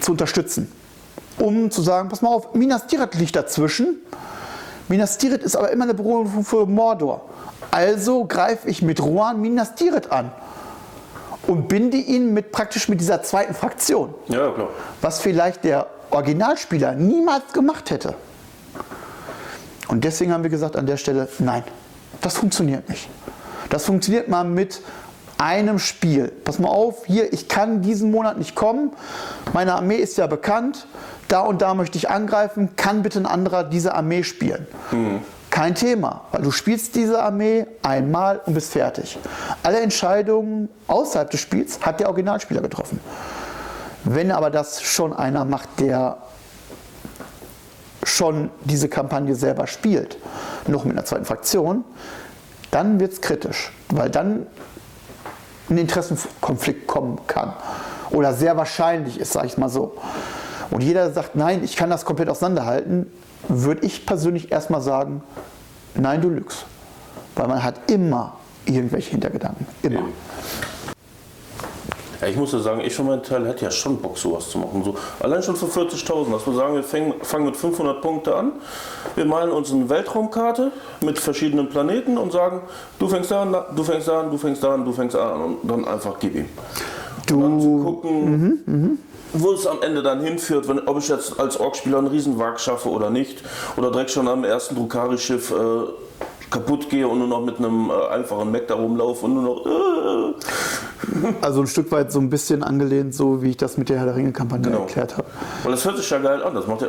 zu 0.00 0.12
unterstützen. 0.12 0.72
Um 1.38 1.70
zu 1.70 1.82
sagen, 1.82 2.08
pass 2.08 2.22
mal 2.22 2.30
auf, 2.30 2.54
Minas 2.54 2.86
Tirith 2.86 3.14
liegt 3.16 3.36
dazwischen. 3.36 3.98
Minas 4.88 5.18
Tirith 5.18 5.42
ist 5.42 5.54
aber 5.54 5.70
immer 5.70 5.84
eine 5.84 5.92
Berührung 5.92 6.42
für 6.42 6.64
Mordor. 6.64 7.28
Also 7.70 8.24
greife 8.24 8.70
ich 8.70 8.80
mit 8.80 9.02
Rohan 9.02 9.38
Minas 9.38 9.74
Tirith 9.74 10.10
an 10.10 10.32
und 11.46 11.68
binde 11.68 11.98
ihn 11.98 12.32
mit 12.32 12.52
praktisch 12.52 12.88
mit 12.88 13.02
dieser 13.02 13.22
zweiten 13.22 13.52
Fraktion. 13.52 14.14
Ja, 14.28 14.50
klar. 14.50 14.70
Was 15.02 15.20
vielleicht 15.20 15.64
der 15.64 15.88
Originalspieler 16.10 16.94
niemals 16.94 17.52
gemacht 17.52 17.90
hätte. 17.90 18.14
Und 19.88 20.04
deswegen 20.04 20.32
haben 20.32 20.42
wir 20.42 20.50
gesagt 20.50 20.76
an 20.76 20.86
der 20.86 20.96
Stelle, 20.96 21.28
nein, 21.38 21.62
das 22.20 22.36
funktioniert 22.36 22.88
nicht. 22.88 23.08
Das 23.70 23.84
funktioniert 23.84 24.28
mal 24.28 24.44
mit 24.44 24.80
einem 25.38 25.78
Spiel. 25.78 26.28
Pass 26.44 26.58
mal 26.58 26.68
auf, 26.68 27.06
hier, 27.06 27.32
ich 27.32 27.48
kann 27.48 27.82
diesen 27.82 28.10
Monat 28.10 28.38
nicht 28.38 28.54
kommen. 28.54 28.92
Meine 29.52 29.74
Armee 29.74 29.96
ist 29.96 30.16
ja 30.16 30.26
bekannt. 30.26 30.86
Da 31.28 31.40
und 31.40 31.62
da 31.62 31.74
möchte 31.74 31.98
ich 31.98 32.10
angreifen. 32.10 32.76
Kann 32.76 33.02
bitte 33.02 33.18
ein 33.18 33.26
anderer 33.26 33.64
diese 33.64 33.94
Armee 33.94 34.22
spielen? 34.22 34.66
Mhm. 34.90 35.20
Kein 35.50 35.74
Thema, 35.74 36.22
weil 36.32 36.42
du 36.42 36.50
spielst 36.50 36.96
diese 36.96 37.22
Armee 37.22 37.66
einmal 37.82 38.40
und 38.44 38.54
bist 38.54 38.72
fertig. 38.72 39.18
Alle 39.62 39.80
Entscheidungen 39.80 40.68
außerhalb 40.88 41.30
des 41.30 41.40
Spiels 41.40 41.78
hat 41.80 42.00
der 42.00 42.08
Originalspieler 42.08 42.60
getroffen. 42.60 42.98
Wenn 44.02 44.32
aber 44.32 44.50
das 44.50 44.82
schon 44.82 45.12
einer 45.12 45.44
macht, 45.44 45.68
der 45.78 46.18
schon 48.04 48.50
diese 48.64 48.88
Kampagne 48.88 49.34
selber 49.34 49.66
spielt, 49.66 50.18
noch 50.66 50.84
mit 50.84 50.94
einer 50.94 51.04
zweiten 51.04 51.24
Fraktion, 51.24 51.84
dann 52.70 53.00
wird 53.00 53.12
es 53.12 53.20
kritisch, 53.20 53.72
weil 53.88 54.10
dann 54.10 54.46
ein 55.70 55.78
Interessenkonflikt 55.78 56.86
kommen 56.86 57.20
kann. 57.26 57.54
Oder 58.10 58.34
sehr 58.34 58.56
wahrscheinlich 58.56 59.18
ist, 59.18 59.32
sage 59.32 59.46
ich 59.46 59.58
mal 59.58 59.68
so. 59.68 59.96
Und 60.70 60.82
jeder 60.82 61.10
sagt, 61.12 61.36
nein, 61.36 61.62
ich 61.64 61.76
kann 61.76 61.90
das 61.90 62.04
komplett 62.04 62.28
auseinanderhalten, 62.28 63.06
würde 63.48 63.86
ich 63.86 64.06
persönlich 64.06 64.52
erstmal 64.52 64.80
sagen, 64.80 65.22
nein, 65.94 66.20
du 66.20 66.28
lügst. 66.28 66.66
Weil 67.36 67.48
man 67.48 67.62
hat 67.62 67.90
immer 67.90 68.36
irgendwelche 68.64 69.10
Hintergedanken. 69.10 69.66
Immer. 69.82 70.04
Ja, 72.24 72.30
ich 72.30 72.36
muss 72.36 72.52
ja 72.52 72.58
sagen, 72.58 72.80
ich 72.80 72.94
für 72.94 73.02
meinen 73.02 73.22
Teil 73.22 73.46
hätte 73.46 73.66
ja 73.66 73.70
schon 73.70 73.98
Bock, 73.98 74.16
sowas 74.16 74.48
zu 74.48 74.58
machen. 74.58 74.82
So, 74.82 74.96
allein 75.20 75.42
schon 75.42 75.56
für 75.56 75.66
40.000, 75.66 76.32
dass 76.32 76.46
wir 76.46 76.54
sagen, 76.54 76.74
wir 76.74 76.82
fangen, 76.82 77.12
fangen 77.20 77.44
mit 77.44 77.56
500 77.56 78.00
Punkte 78.00 78.34
an, 78.34 78.52
wir 79.14 79.26
malen 79.26 79.50
uns 79.50 79.70
eine 79.70 79.90
Weltraumkarte 79.90 80.72
mit 81.02 81.18
verschiedenen 81.18 81.68
Planeten 81.68 82.16
und 82.16 82.32
sagen, 82.32 82.62
du 82.98 83.08
fängst 83.08 83.30
da 83.30 83.42
an, 83.42 83.54
du 83.76 83.84
fängst 83.84 84.08
da 84.08 84.20
an, 84.20 84.30
du 84.30 84.38
fängst 84.38 84.62
da 84.62 84.74
an, 84.74 84.84
du 84.86 84.92
fängst 84.92 85.14
da 85.14 85.34
an 85.34 85.42
und 85.42 85.58
dann 85.64 85.84
einfach 85.84 86.14
gib 86.18 86.34
ihm. 86.34 86.48
Du. 87.26 87.34
Und 87.34 87.42
dann 87.42 87.60
zu 87.60 87.84
gucken, 87.84 88.30
mhm, 88.30 88.62
mh 88.66 88.88
wo 89.36 89.50
es 89.50 89.66
am 89.66 89.82
Ende 89.82 90.00
dann 90.00 90.20
hinführt, 90.20 90.68
wenn, 90.68 90.78
ob 90.86 90.98
ich 90.98 91.08
jetzt 91.08 91.40
als 91.40 91.58
Orkspieler 91.58 91.98
einen 91.98 92.06
Riesenwag 92.06 92.60
schaffe 92.60 92.88
oder 92.88 93.10
nicht, 93.10 93.42
oder 93.76 93.90
direkt 93.90 94.12
schon 94.12 94.28
am 94.28 94.44
ersten 94.44 94.76
Drukari-Schiff 94.76 95.50
äh, 95.50 95.54
kaputt 96.50 96.88
gehe 96.88 97.06
und 97.06 97.18
nur 97.18 97.28
noch 97.28 97.44
mit 97.44 97.58
einem 97.58 97.90
äh, 97.90 98.14
einfachen 98.14 98.50
Mac 98.50 98.68
da 98.68 98.74
rumlaufe 98.74 99.26
und 99.26 99.34
nur 99.34 99.42
noch. 99.42 99.66
Äh. 99.66 100.34
Also 101.40 101.60
ein 101.60 101.66
Stück 101.66 101.92
weit 101.92 102.12
so 102.12 102.18
ein 102.18 102.30
bisschen 102.30 102.62
angelehnt, 102.62 103.14
so 103.14 103.42
wie 103.42 103.50
ich 103.50 103.56
das 103.56 103.76
mit 103.76 103.88
der 103.88 103.98
Herr 103.98 104.06
der 104.06 104.16
Ringe-Kampagne 104.16 104.70
genau. 104.70 104.82
erklärt 104.82 105.16
habe. 105.16 105.28
Und 105.64 105.72
das 105.72 105.84
hört 105.84 105.96
sich 105.96 106.08
ja 106.08 106.18
geil 106.18 106.42
an. 106.42 106.54
Das 106.54 106.66
macht 106.66 106.82
ja, 106.82 106.88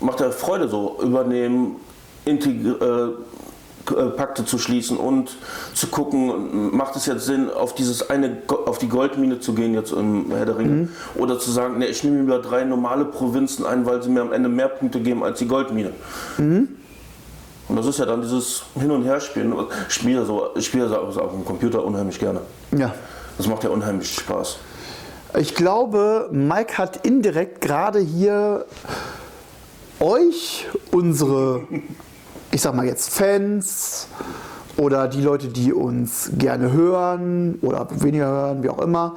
macht 0.00 0.20
ja 0.20 0.30
Freude, 0.30 0.68
so 0.68 0.98
übernehmen, 1.02 1.76
integrieren. 2.24 2.80
Äh, 2.80 4.10
Pakte 4.16 4.44
zu 4.44 4.58
schließen 4.58 4.96
und 4.96 5.36
zu 5.74 5.88
gucken, 5.88 6.76
macht 6.76 6.96
es 6.96 7.06
jetzt 7.06 7.24
Sinn, 7.24 7.50
auf 7.50 7.74
dieses 7.74 8.08
eine, 8.08 8.42
auf 8.66 8.78
die 8.78 8.88
Goldmine 8.88 9.40
zu 9.40 9.54
gehen 9.54 9.74
jetzt 9.74 9.92
im 9.92 10.26
Herr 10.30 10.46
der 10.46 10.58
Ringe 10.58 10.70
mhm. 10.70 10.88
oder 11.16 11.38
zu 11.38 11.50
sagen, 11.50 11.78
nee, 11.78 11.86
ich 11.86 12.04
nehme 12.04 12.22
mir 12.22 12.38
drei 12.40 12.64
normale 12.64 13.04
Provinzen 13.04 13.66
ein, 13.66 13.86
weil 13.86 14.02
sie 14.02 14.10
mir 14.10 14.20
am 14.20 14.32
Ende 14.32 14.48
mehr 14.48 14.68
Punkte 14.68 15.00
geben 15.00 15.24
als 15.24 15.38
die 15.38 15.48
Goldmine. 15.48 15.92
Mhm. 16.38 16.68
Und 17.70 17.76
das 17.76 17.86
ist 17.86 18.00
ja 18.00 18.04
dann 18.04 18.20
dieses 18.20 18.64
Hin- 18.74 18.90
und 18.90 19.04
Herspielen. 19.04 19.54
Ich 19.86 19.94
spiele 19.94 20.24
so, 20.24 20.48
ich 20.56 20.66
spiele 20.66 20.84
also 20.84 21.20
auf 21.20 21.30
dem 21.30 21.44
Computer 21.44 21.84
unheimlich 21.84 22.18
gerne. 22.18 22.40
Ja. 22.76 22.92
Das 23.38 23.46
macht 23.46 23.62
ja 23.62 23.70
unheimlich 23.70 24.12
Spaß. 24.12 24.58
Ich 25.38 25.54
glaube, 25.54 26.28
Mike 26.32 26.76
hat 26.78 27.06
indirekt 27.06 27.60
gerade 27.60 28.00
hier 28.00 28.66
euch, 30.00 30.66
unsere, 30.90 31.62
ich 32.50 32.60
sag 32.60 32.74
mal 32.74 32.86
jetzt 32.86 33.14
Fans 33.14 34.08
oder 34.76 35.06
die 35.06 35.22
Leute, 35.22 35.46
die 35.46 35.72
uns 35.72 36.32
gerne 36.36 36.72
hören 36.72 37.60
oder 37.62 37.86
weniger 38.00 38.26
hören, 38.26 38.62
wie 38.64 38.68
auch 38.68 38.80
immer, 38.80 39.14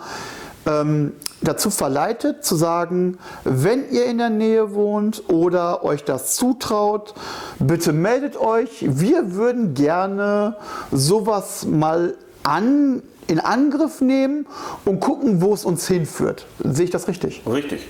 ähm, 0.68 1.14
dazu 1.44 1.70
verleitet 1.70 2.44
zu 2.44 2.56
sagen, 2.56 3.18
wenn 3.44 3.90
ihr 3.92 4.06
in 4.06 4.18
der 4.18 4.30
Nähe 4.30 4.74
wohnt 4.74 5.24
oder 5.30 5.84
euch 5.84 6.04
das 6.04 6.36
zutraut, 6.36 7.14
bitte 7.60 7.94
meldet 7.94 8.38
euch. 8.38 8.86
Wir 8.88 9.36
würden 9.36 9.74
gerne 9.74 10.56
sowas 10.92 11.66
mal 11.66 12.16
an 12.44 13.04
in 13.28 13.40
Angriff 13.40 14.02
nehmen 14.02 14.46
und 14.86 15.00
gucken, 15.00 15.42
wo 15.42 15.54
es 15.54 15.64
uns 15.64 15.88
hinführt. 15.88 16.46
Sehe 16.64 16.86
ich 16.86 16.92
das 16.92 17.08
richtig? 17.08 17.42
Richtig. 17.48 17.88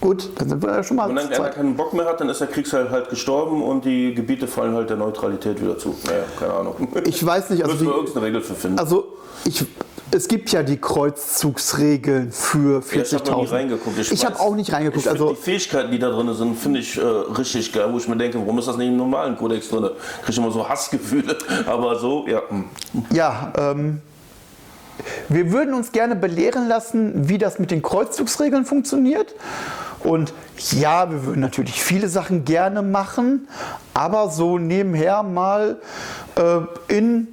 Gut, 0.00 0.30
dann 0.36 0.48
sind 0.48 0.62
wir 0.62 0.70
ja 0.70 0.82
schon 0.82 0.96
mal. 0.96 1.08
Wenn 1.08 1.16
dann 1.16 1.32
einer 1.32 1.50
keinen 1.50 1.76
Bock 1.76 1.92
mehr 1.92 2.06
hat, 2.06 2.20
dann 2.20 2.30
ist 2.30 2.40
der 2.40 2.48
Kriegsheld 2.48 2.90
halt 2.90 3.10
gestorben 3.10 3.62
und 3.62 3.84
die 3.84 4.14
Gebiete 4.14 4.46
fallen 4.46 4.74
halt 4.74 4.88
der 4.88 4.96
Neutralität 4.96 5.60
wieder 5.60 5.76
zu. 5.76 5.94
Naja, 6.06 6.24
keine 6.38 6.54
Ahnung. 6.54 6.88
Ich 7.04 7.24
weiß 7.24 7.50
nicht, 7.50 7.62
also 7.62 7.74
Müssen 7.74 7.86
wir 7.86 7.94
irgendeine 7.94 8.26
Regel 8.26 8.40
für 8.40 8.54
finden. 8.54 8.78
Also 8.78 9.08
ich, 9.44 9.64
es 10.12 10.28
gibt 10.28 10.50
ja 10.50 10.62
die 10.62 10.76
Kreuzzugsregeln 10.76 12.32
für 12.32 12.82
Ja, 12.92 13.02
ich 13.02 13.14
habe 13.14 13.30
noch 13.30 13.42
nie 13.42 13.46
40.000. 13.46 13.52
reingeguckt. 13.52 14.12
Ich 14.12 14.24
habe 14.24 14.40
auch 14.40 14.54
nicht 14.54 14.72
reingeguckt. 14.72 15.04
Ich 15.04 15.10
Also 15.10 15.30
die 15.30 15.36
Fähigkeiten, 15.36 15.90
die 15.90 15.98
da 15.98 16.10
drin 16.10 16.32
sind, 16.34 16.58
finde 16.58 16.80
ich 16.80 16.96
äh, 16.96 17.02
richtig 17.02 17.72
geil, 17.72 17.88
wo 17.92 17.98
ich 17.98 18.08
mir 18.08 18.16
denke, 18.16 18.38
warum 18.38 18.58
ist 18.58 18.68
das 18.68 18.76
nicht 18.76 18.88
im 18.88 18.96
normalen 18.96 19.36
Kodex 19.36 19.68
drin? 19.68 19.82
Kriege 19.82 20.30
ich 20.30 20.38
immer 20.38 20.50
so 20.50 20.68
Hassgefühle. 20.68 21.36
Aber 21.66 21.98
so, 21.98 22.26
ja. 22.26 22.42
hm. 22.48 22.64
ja, 23.12 23.52
ähm, 23.56 24.00
wir 25.28 25.52
würden 25.52 25.74
uns 25.74 25.92
gerne 25.92 26.16
belehren 26.16 26.68
lassen, 26.68 27.28
wie 27.28 27.38
das 27.38 27.58
mit 27.58 27.70
den 27.70 27.80
Kreuzzugsregeln 27.80 28.64
funktioniert. 28.64 29.34
Und 30.02 30.32
ja, 30.72 31.10
wir 31.10 31.24
würden 31.24 31.40
natürlich 31.40 31.82
viele 31.82 32.08
Sachen 32.08 32.44
gerne 32.44 32.82
machen, 32.82 33.48
aber 33.94 34.30
so 34.30 34.58
nebenher 34.58 35.22
mal 35.22 35.78
äh, 36.36 36.60
in 36.88 37.28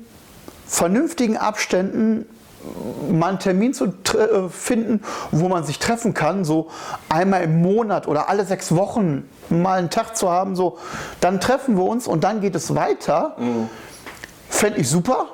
vernünftigen 0.66 1.38
Abständen 1.38 2.26
mal 3.12 3.30
einen 3.30 3.40
Termin 3.40 3.74
zu 3.74 3.86
äh, 3.86 4.50
finden, 4.50 5.02
wo 5.32 5.48
man 5.48 5.64
sich 5.64 5.80
treffen 5.80 6.14
kann, 6.14 6.46
so 6.46 6.70
einmal 7.10 7.44
im 7.44 7.62
Monat 7.62 8.08
oder 8.08 8.30
alle 8.30 8.46
sechs 8.46 8.76
Wochen 8.76 9.30
mal 9.50 9.80
einen 9.80 9.90
Tag 9.90 10.16
zu 10.18 10.30
haben, 10.30 10.56
so 10.56 10.78
dann 11.22 11.40
treffen 11.40 11.78
wir 11.78 11.84
uns 11.84 12.08
und 12.08 12.24
dann 12.24 12.42
geht 12.42 12.56
es 12.56 12.76
weiter. 12.76 13.36
Fände 14.50 14.80
ich 14.80 14.90
super 14.90 15.26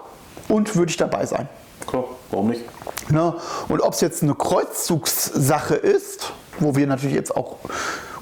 und 0.47 0.75
würde 0.75 0.89
ich 0.89 0.97
dabei 0.97 1.25
sein. 1.25 1.47
Klar, 1.87 2.05
warum 2.31 2.49
nicht? 2.49 2.63
Ne? 3.09 3.35
Und 3.67 3.81
ob 3.81 3.93
es 3.93 4.01
jetzt 4.01 4.23
eine 4.23 4.35
Kreuzzugssache 4.35 5.75
ist, 5.75 6.31
wo 6.59 6.75
wir 6.75 6.87
natürlich 6.87 7.15
jetzt 7.15 7.35
auch 7.35 7.57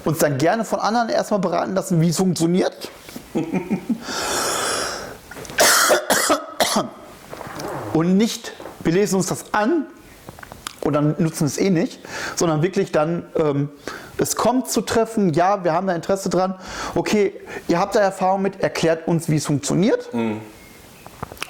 uns 0.04 0.18
dann 0.18 0.38
gerne 0.38 0.64
von 0.64 0.80
anderen 0.80 1.08
erstmal 1.08 1.40
beraten 1.40 1.74
lassen, 1.74 2.00
wie 2.00 2.08
es 2.08 2.16
funktioniert. 2.16 2.90
Und 7.92 8.16
nicht, 8.16 8.54
wir 8.84 8.92
lesen 8.92 9.16
uns 9.16 9.26
das 9.26 9.52
an 9.52 9.86
und 10.84 10.94
dann 10.94 11.14
nutzen 11.18 11.46
es 11.46 11.58
eh 11.58 11.70
nicht, 11.70 12.00
sondern 12.36 12.62
wirklich 12.62 12.92
dann, 12.92 13.24
ähm, 13.36 13.68
es 14.18 14.36
kommt 14.36 14.68
zu 14.68 14.80
Treffen, 14.80 15.32
ja, 15.32 15.64
wir 15.64 15.72
haben 15.72 15.86
da 15.86 15.94
Interesse 15.94 16.28
dran, 16.28 16.54
okay, 16.94 17.32
ihr 17.68 17.78
habt 17.78 17.94
da 17.94 18.00
Erfahrung 18.00 18.42
mit, 18.42 18.60
erklärt 18.60 19.06
uns, 19.08 19.28
wie 19.28 19.36
es 19.36 19.46
funktioniert. 19.46 20.08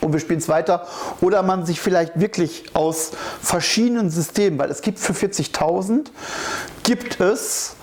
Und 0.01 0.13
wir 0.13 0.19
spielen 0.19 0.41
es 0.41 0.49
weiter. 0.49 0.87
Oder 1.21 1.43
man 1.45 1.65
sich 1.65 1.81
vielleicht 1.81 2.19
wirklich 2.19 2.65
aus 2.75 3.13
verschiedenen 3.41 4.11
Systemen, 4.11 4.59
weil 4.59 4.71
es 4.71 4.83
gibt 4.83 4.99
für 4.99 5.13
40.000, 5.13 6.07
gibt 6.83 7.21
es, 7.21 7.77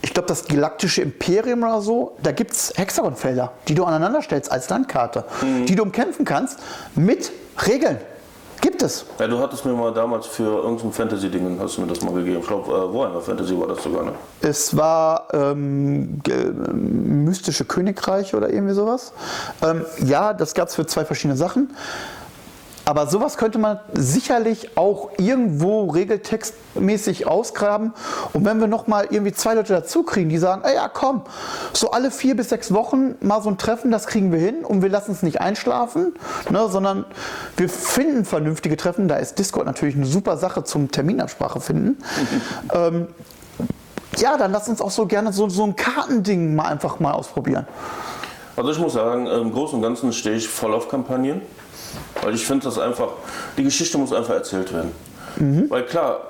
ich 0.00 0.14
glaube, 0.14 0.28
das 0.28 0.46
galaktische 0.46 1.02
Imperium 1.02 1.64
oder 1.64 1.82
so, 1.82 2.16
da 2.22 2.30
gibt 2.30 2.52
es 2.52 2.72
Hexagonfelder, 2.76 3.52
die 3.66 3.74
du 3.74 3.84
aneinander 3.84 4.22
stellst 4.22 4.50
als 4.50 4.68
Landkarte, 4.68 5.24
die 5.66 5.74
du 5.74 5.82
umkämpfen 5.82 6.24
kannst 6.24 6.60
mit 6.94 7.32
Regeln. 7.66 7.98
Gibt 8.62 8.80
es. 8.82 9.04
Ja, 9.18 9.26
du 9.26 9.38
hattest 9.40 9.64
mir 9.66 9.72
mal 9.72 9.92
damals 9.92 10.26
für 10.26 10.44
irgendein 10.62 10.92
Fantasy-Ding, 10.92 11.58
hast 11.60 11.76
du 11.76 11.80
mir 11.82 11.88
das 11.88 12.00
mal 12.00 12.14
gegeben. 12.14 12.38
Ich 12.40 12.46
glaube, 12.46 12.70
äh, 12.70 12.94
Warhammer 12.94 13.20
Fantasy 13.20 13.58
war 13.58 13.66
das 13.66 13.82
sogar, 13.82 14.04
ne? 14.04 14.12
Es 14.40 14.74
war 14.76 15.26
ähm, 15.34 16.20
ge- 16.22 16.52
mystische 16.72 17.64
Königreich 17.64 18.34
oder 18.36 18.48
irgendwie 18.50 18.72
sowas. 18.74 19.12
Ähm, 19.62 19.84
ja, 20.04 20.32
das 20.32 20.54
gab 20.54 20.68
es 20.68 20.76
für 20.76 20.86
zwei 20.86 21.04
verschiedene 21.04 21.36
Sachen. 21.36 21.74
Aber 22.84 23.06
sowas 23.06 23.36
könnte 23.36 23.58
man 23.58 23.78
sicherlich 23.92 24.76
auch 24.76 25.10
irgendwo 25.18 25.90
regeltextmäßig 25.90 27.26
ausgraben. 27.26 27.92
Und 28.32 28.44
wenn 28.44 28.58
wir 28.58 28.66
nochmal 28.66 29.06
irgendwie 29.10 29.32
zwei 29.32 29.54
Leute 29.54 29.72
dazu 29.72 30.02
kriegen, 30.02 30.28
die 30.28 30.38
sagen, 30.38 30.62
ey, 30.64 30.74
ja 30.74 30.88
komm, 30.88 31.22
so 31.72 31.92
alle 31.92 32.10
vier 32.10 32.36
bis 32.36 32.48
sechs 32.48 32.72
Wochen 32.72 33.14
mal 33.20 33.40
so 33.40 33.50
ein 33.50 33.58
Treffen, 33.58 33.90
das 33.92 34.06
kriegen 34.06 34.32
wir 34.32 34.40
hin 34.40 34.64
und 34.64 34.82
wir 34.82 34.88
lassen 34.88 35.12
es 35.12 35.22
nicht 35.22 35.40
einschlafen, 35.40 36.14
ne, 36.50 36.68
sondern 36.68 37.04
wir 37.56 37.68
finden 37.68 38.24
vernünftige 38.24 38.76
Treffen. 38.76 39.06
Da 39.06 39.16
ist 39.16 39.38
Discord 39.38 39.66
natürlich 39.66 39.94
eine 39.94 40.06
super 40.06 40.36
Sache 40.36 40.64
zum 40.64 40.90
Terminabsprache 40.90 41.60
finden. 41.60 41.98
ähm, 42.74 43.06
ja, 44.16 44.36
dann 44.36 44.52
lass 44.52 44.68
uns 44.68 44.80
auch 44.80 44.90
so 44.90 45.06
gerne 45.06 45.32
so, 45.32 45.48
so 45.48 45.64
ein 45.64 45.76
Kartending 45.76 46.54
mal 46.54 46.66
einfach 46.66 47.00
mal 47.00 47.12
ausprobieren. 47.12 47.66
Also 48.56 48.70
ich 48.70 48.78
muss 48.78 48.92
sagen, 48.92 49.26
im 49.26 49.52
Großen 49.52 49.76
und 49.76 49.82
Ganzen 49.82 50.12
stehe 50.12 50.36
ich 50.36 50.48
voll 50.48 50.74
auf 50.74 50.88
Kampagnen. 50.88 51.40
Weil 52.22 52.34
ich 52.34 52.46
finde 52.46 52.64
das 52.64 52.78
einfach, 52.78 53.08
die 53.56 53.64
Geschichte 53.64 53.98
muss 53.98 54.12
einfach 54.12 54.34
erzählt 54.34 54.72
werden. 54.72 54.92
Weil 55.70 55.84
klar, 55.84 56.20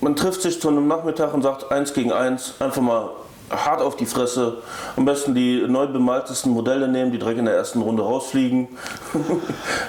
man 0.00 0.16
trifft 0.16 0.42
sich 0.42 0.60
zu 0.60 0.68
einem 0.68 0.86
Nachmittag 0.86 1.34
und 1.34 1.42
sagt 1.42 1.70
eins 1.70 1.92
gegen 1.92 2.12
eins, 2.12 2.54
einfach 2.60 2.82
mal 2.82 3.10
hart 3.50 3.80
auf 3.80 3.96
die 3.96 4.06
Fresse. 4.06 4.58
Am 4.96 5.04
besten 5.04 5.34
die 5.34 5.64
neu 5.66 5.86
bemaltesten 5.86 6.52
Modelle 6.52 6.88
nehmen, 6.88 7.12
die 7.12 7.18
direkt 7.18 7.38
in 7.38 7.44
der 7.44 7.54
ersten 7.54 7.80
Runde 7.80 8.02
rausfliegen. 8.02 8.68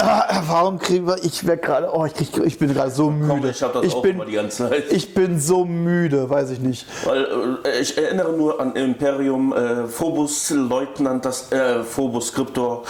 Ah, 0.01 0.43
warum 0.47 0.79
kriegen 0.79 1.07
wir, 1.07 1.17
ich 1.23 1.45
werd 1.45 1.61
gerade, 1.61 1.89
oh, 1.93 2.05
ich, 2.05 2.13
krieg, 2.13 2.45
ich 2.45 2.57
bin 2.57 2.73
gerade 2.73 2.89
so 2.89 3.09
müde. 3.09 3.27
Komm, 3.27 3.45
ich 3.45 3.61
hab 3.61 3.73
das 3.73 3.93
auch 3.93 4.01
bin, 4.01 4.15
immer 4.15 4.25
die 4.25 4.33
ganze 4.33 4.69
Zeit. 4.69 4.91
Ich 4.91 5.13
bin 5.13 5.39
so 5.39 5.65
müde, 5.65 6.29
weiß 6.29 6.51
ich 6.51 6.59
nicht. 6.59 6.85
Weil 7.03 7.57
äh, 7.65 7.81
ich 7.81 7.97
erinnere 7.97 8.31
nur 8.31 8.61
an 8.61 8.75
Imperium, 8.75 9.51
äh, 9.51 9.87
Phobos 9.87 10.51
Leutnant, 10.51 11.25
das 11.25 11.51
äh, 11.51 11.83
Phobos 11.83 12.27
Skriptor. 12.27 12.83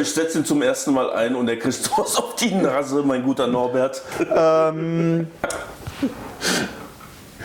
Ich 0.00 0.12
setze 0.12 0.38
ihn 0.38 0.44
zum 0.44 0.62
ersten 0.62 0.94
Mal 0.94 1.12
ein 1.12 1.34
und 1.34 1.48
er 1.48 1.58
kriegt 1.58 1.74
sowas 1.82 2.16
auf 2.16 2.36
die 2.36 2.54
Nase, 2.54 3.02
mein 3.02 3.24
guter 3.24 3.48
Norbert. 3.48 4.00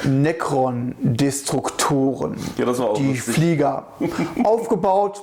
Necron-Destruktoren. 0.04 2.36
Ja, 2.58 2.66
das 2.66 2.80
war 2.80 2.90
auch 2.92 2.98
Die 2.98 3.14
lustig. 3.14 3.34
Flieger. 3.36 3.88
Aufgebaut, 4.44 5.22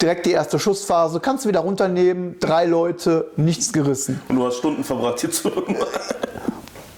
direkt 0.00 0.26
die 0.26 0.32
erste 0.32 0.58
Schussphase. 0.58 1.20
Kannst 1.20 1.44
du 1.44 1.48
wieder 1.48 1.60
runternehmen, 1.60 2.36
drei 2.40 2.64
Leute, 2.66 3.30
nichts 3.36 3.72
gerissen. 3.72 4.20
Und 4.28 4.36
du 4.36 4.44
hast 4.46 4.56
Stunden 4.58 4.84
verbracht 4.84 5.20
hier 5.20 5.30
zu 5.30 5.50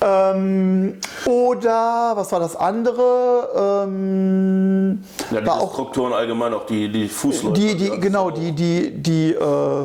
Ähm, 0.04 0.98
oder, 1.26 2.12
was 2.16 2.32
war 2.32 2.40
das 2.40 2.56
andere? 2.56 3.84
Ähm, 3.86 5.04
Ja, 5.30 5.40
die 5.40 5.46
war 5.46 5.60
Destruktoren 5.60 6.12
allgemein, 6.12 6.52
auch 6.54 6.66
die, 6.66 6.90
die 6.90 7.08
Fußleute. 7.08 7.60
Die, 7.60 7.76
die, 7.76 8.00
genau, 8.00 8.30
die, 8.32 8.50
die, 8.52 8.90
die, 8.90 9.30
äh, 9.32 9.84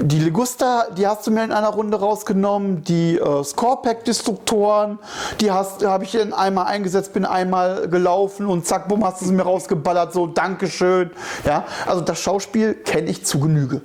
die 0.00 0.18
Ligusta, 0.18 0.86
die 0.96 1.06
hast 1.06 1.26
du 1.26 1.30
mir 1.30 1.44
in 1.44 1.52
einer 1.52 1.68
Runde 1.68 1.98
rausgenommen. 1.98 2.84
Die 2.84 3.16
äh, 3.16 3.44
Scorepack-Destruktoren, 3.44 4.98
die 5.40 5.50
habe 5.50 6.04
ich 6.04 6.14
in 6.14 6.32
einmal 6.32 6.66
eingesetzt, 6.66 7.12
bin 7.12 7.24
einmal 7.24 7.88
gelaufen 7.88 8.46
und 8.46 8.66
zack, 8.66 8.88
bumm, 8.88 9.04
hast 9.04 9.20
du 9.22 9.26
sie 9.26 9.32
mir 9.32 9.42
rausgeballert. 9.42 10.12
So, 10.12 10.26
Dankeschön. 10.26 11.10
Ja, 11.44 11.64
also 11.86 12.00
das 12.00 12.20
Schauspiel 12.20 12.74
kenne 12.74 13.10
ich 13.10 13.24
zu 13.24 13.40
Genüge. 13.40 13.82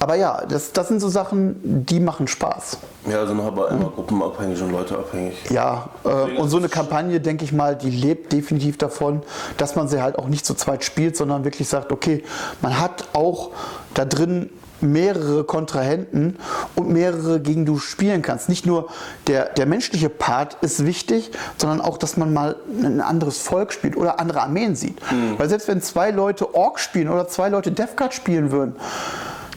Aber 0.00 0.14
ja, 0.14 0.44
das, 0.48 0.72
das 0.72 0.88
sind 0.88 0.98
so 0.98 1.10
Sachen, 1.10 1.84
die 1.84 2.00
machen 2.00 2.26
Spaß. 2.26 2.78
Ja, 3.06 3.26
sind 3.26 3.38
aber 3.38 3.70
immer 3.70 3.90
gruppenabhängig 3.90 4.60
und 4.62 4.72
Leute 4.72 4.96
abhängig. 4.96 5.34
Ja, 5.50 5.90
äh, 6.04 6.38
und 6.38 6.48
so 6.48 6.56
eine 6.56 6.70
Kampagne, 6.70 7.20
denke 7.20 7.44
ich 7.44 7.52
mal, 7.52 7.76
die 7.76 7.90
lebt 7.90 8.32
definitiv 8.32 8.78
davon, 8.78 9.22
dass 9.58 9.76
man 9.76 9.88
sie 9.88 10.00
halt 10.00 10.18
auch 10.18 10.26
nicht 10.26 10.46
zu 10.46 10.54
zweit 10.54 10.84
spielt, 10.84 11.18
sondern 11.18 11.44
wirklich 11.44 11.68
sagt, 11.68 11.92
okay, 11.92 12.24
man 12.62 12.80
hat 12.80 13.08
auch 13.12 13.50
da 13.92 14.06
drin 14.06 14.48
mehrere 14.80 15.44
Kontrahenten 15.44 16.38
und 16.76 16.88
mehrere, 16.88 17.38
gegen 17.38 17.66
du 17.66 17.78
spielen 17.78 18.22
kannst. 18.22 18.48
Nicht 18.48 18.64
nur 18.64 18.88
der, 19.26 19.50
der 19.50 19.66
menschliche 19.66 20.08
Part 20.08 20.56
ist 20.62 20.86
wichtig, 20.86 21.30
sondern 21.58 21.82
auch, 21.82 21.98
dass 21.98 22.16
man 22.16 22.32
mal 22.32 22.56
ein 22.82 23.02
anderes 23.02 23.36
Volk 23.42 23.74
spielt 23.74 23.98
oder 23.98 24.18
andere 24.18 24.40
Armeen 24.40 24.76
sieht. 24.76 24.96
Weil 25.36 25.50
selbst 25.50 25.68
wenn 25.68 25.82
zwei 25.82 26.10
Leute 26.10 26.54
Ork 26.54 26.80
spielen 26.80 27.10
oder 27.10 27.28
zwei 27.28 27.50
Leute 27.50 27.70
Death 27.70 27.98
Guard 27.98 28.14
spielen 28.14 28.50
würden, 28.50 28.74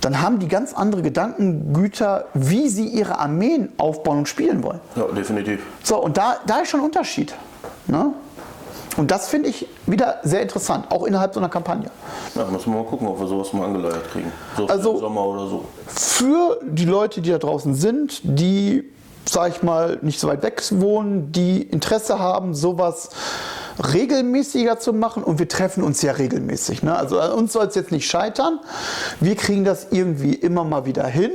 dann 0.04 0.22
haben 0.22 0.39
die 0.39 0.47
ganz 0.47 0.74
andere 0.74 1.01
Gedankengüter, 1.01 2.26
wie 2.34 2.68
sie 2.68 2.88
ihre 2.88 3.20
Armeen 3.20 3.70
aufbauen 3.78 4.20
und 4.20 4.28
spielen 4.28 4.64
wollen. 4.64 4.80
Ja, 4.95 5.06
definitiv. 5.08 5.62
So, 5.84 5.97
und 6.04 6.18
da, 6.18 6.38
da 6.45 6.60
ist 6.60 6.70
schon 6.70 6.82
ein 6.82 6.86
Unterschied. 6.88 7.34
Ne? 7.88 8.14
Und 8.97 9.10
das 9.10 9.28
finde 9.30 9.49
ich 9.49 9.68
wieder 9.88 10.18
sehr 10.24 10.41
interessant, 10.41 10.91
auch 10.91 11.04
innerhalb 11.06 11.34
so 11.34 11.39
einer 11.39 11.49
Kampagne. 11.49 11.89
Ja, 12.36 12.45
müssen 12.45 12.72
wir 12.74 12.80
mal 12.84 12.86
gucken, 12.88 13.08
ob 13.08 13.20
wir 13.20 13.28
sowas 13.28 13.51
mal 13.54 13.66
angeleiert 13.66 14.12
kriegen. 14.12 14.32
So 14.58 14.68
Also- 14.68 14.97
Sommer 14.99 15.26
oder 15.26 15.47
so. 15.47 15.66
Für 15.88 16.60
die 16.64 16.86
Leute, 16.86 17.22
die 17.22 17.32
da 17.32 17.38
draußen 17.38 17.74
sind, 17.74 18.22
die, 18.24 18.84
sag 19.26 19.55
ich 19.55 19.63
mal, 19.63 19.99
nicht 20.01 20.19
so 20.19 20.28
weit 20.28 20.43
weg 20.43 20.61
wohnen, 20.71 21.32
die 21.32 21.61
Interesse 21.61 22.19
haben, 22.19 22.53
sowas 22.53 23.09
regelmäßiger 23.93 24.80
zu 24.80 24.93
machen 24.93 25.24
und 25.24 25.39
wir 25.39 25.47
treffen 25.47 25.84
uns 25.84 26.01
ja 26.01 26.11
regelmäßig. 26.13 26.84
Ne? 26.84 26.95
Also 26.95 27.21
uns 27.34 27.53
soll 27.53 27.67
es 27.67 27.76
jetzt 27.76 27.91
nicht 27.91 28.07
scheitern. 28.07 28.59
Wir 29.19 29.36
kriegen 29.36 29.63
das 29.63 29.88
irgendwie 29.91 30.34
immer 30.34 30.63
mal 30.63 30.86
wieder 30.86 31.07
hin. 31.07 31.32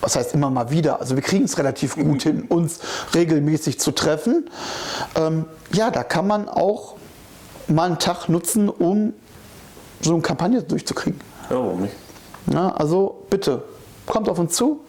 Was 0.00 0.16
heißt 0.16 0.34
immer 0.34 0.50
mal 0.50 0.70
wieder? 0.70 1.00
Also 1.00 1.14
wir 1.14 1.22
kriegen 1.22 1.44
es 1.44 1.58
relativ 1.58 1.94
gut 1.94 2.22
hin, 2.22 2.46
uns 2.48 2.80
regelmäßig 3.14 3.78
zu 3.78 3.92
treffen. 3.92 4.50
Ähm, 5.14 5.44
ja, 5.72 5.92
da 5.92 6.02
kann 6.02 6.26
man 6.26 6.48
auch 6.48 6.96
mal 7.68 7.86
einen 7.86 7.98
Tag 8.00 8.28
nutzen, 8.28 8.68
um 8.68 9.12
so 10.00 10.14
eine 10.14 10.22
Kampagne 10.22 10.60
durchzukriegen. 10.62 11.20
Ja, 11.48 11.56
warum 11.56 11.82
nicht? 11.82 11.94
Na, 12.46 12.74
also 12.74 13.24
bitte, 13.30 13.62
kommt 14.06 14.28
auf 14.28 14.40
uns 14.40 14.56
zu. 14.56 14.80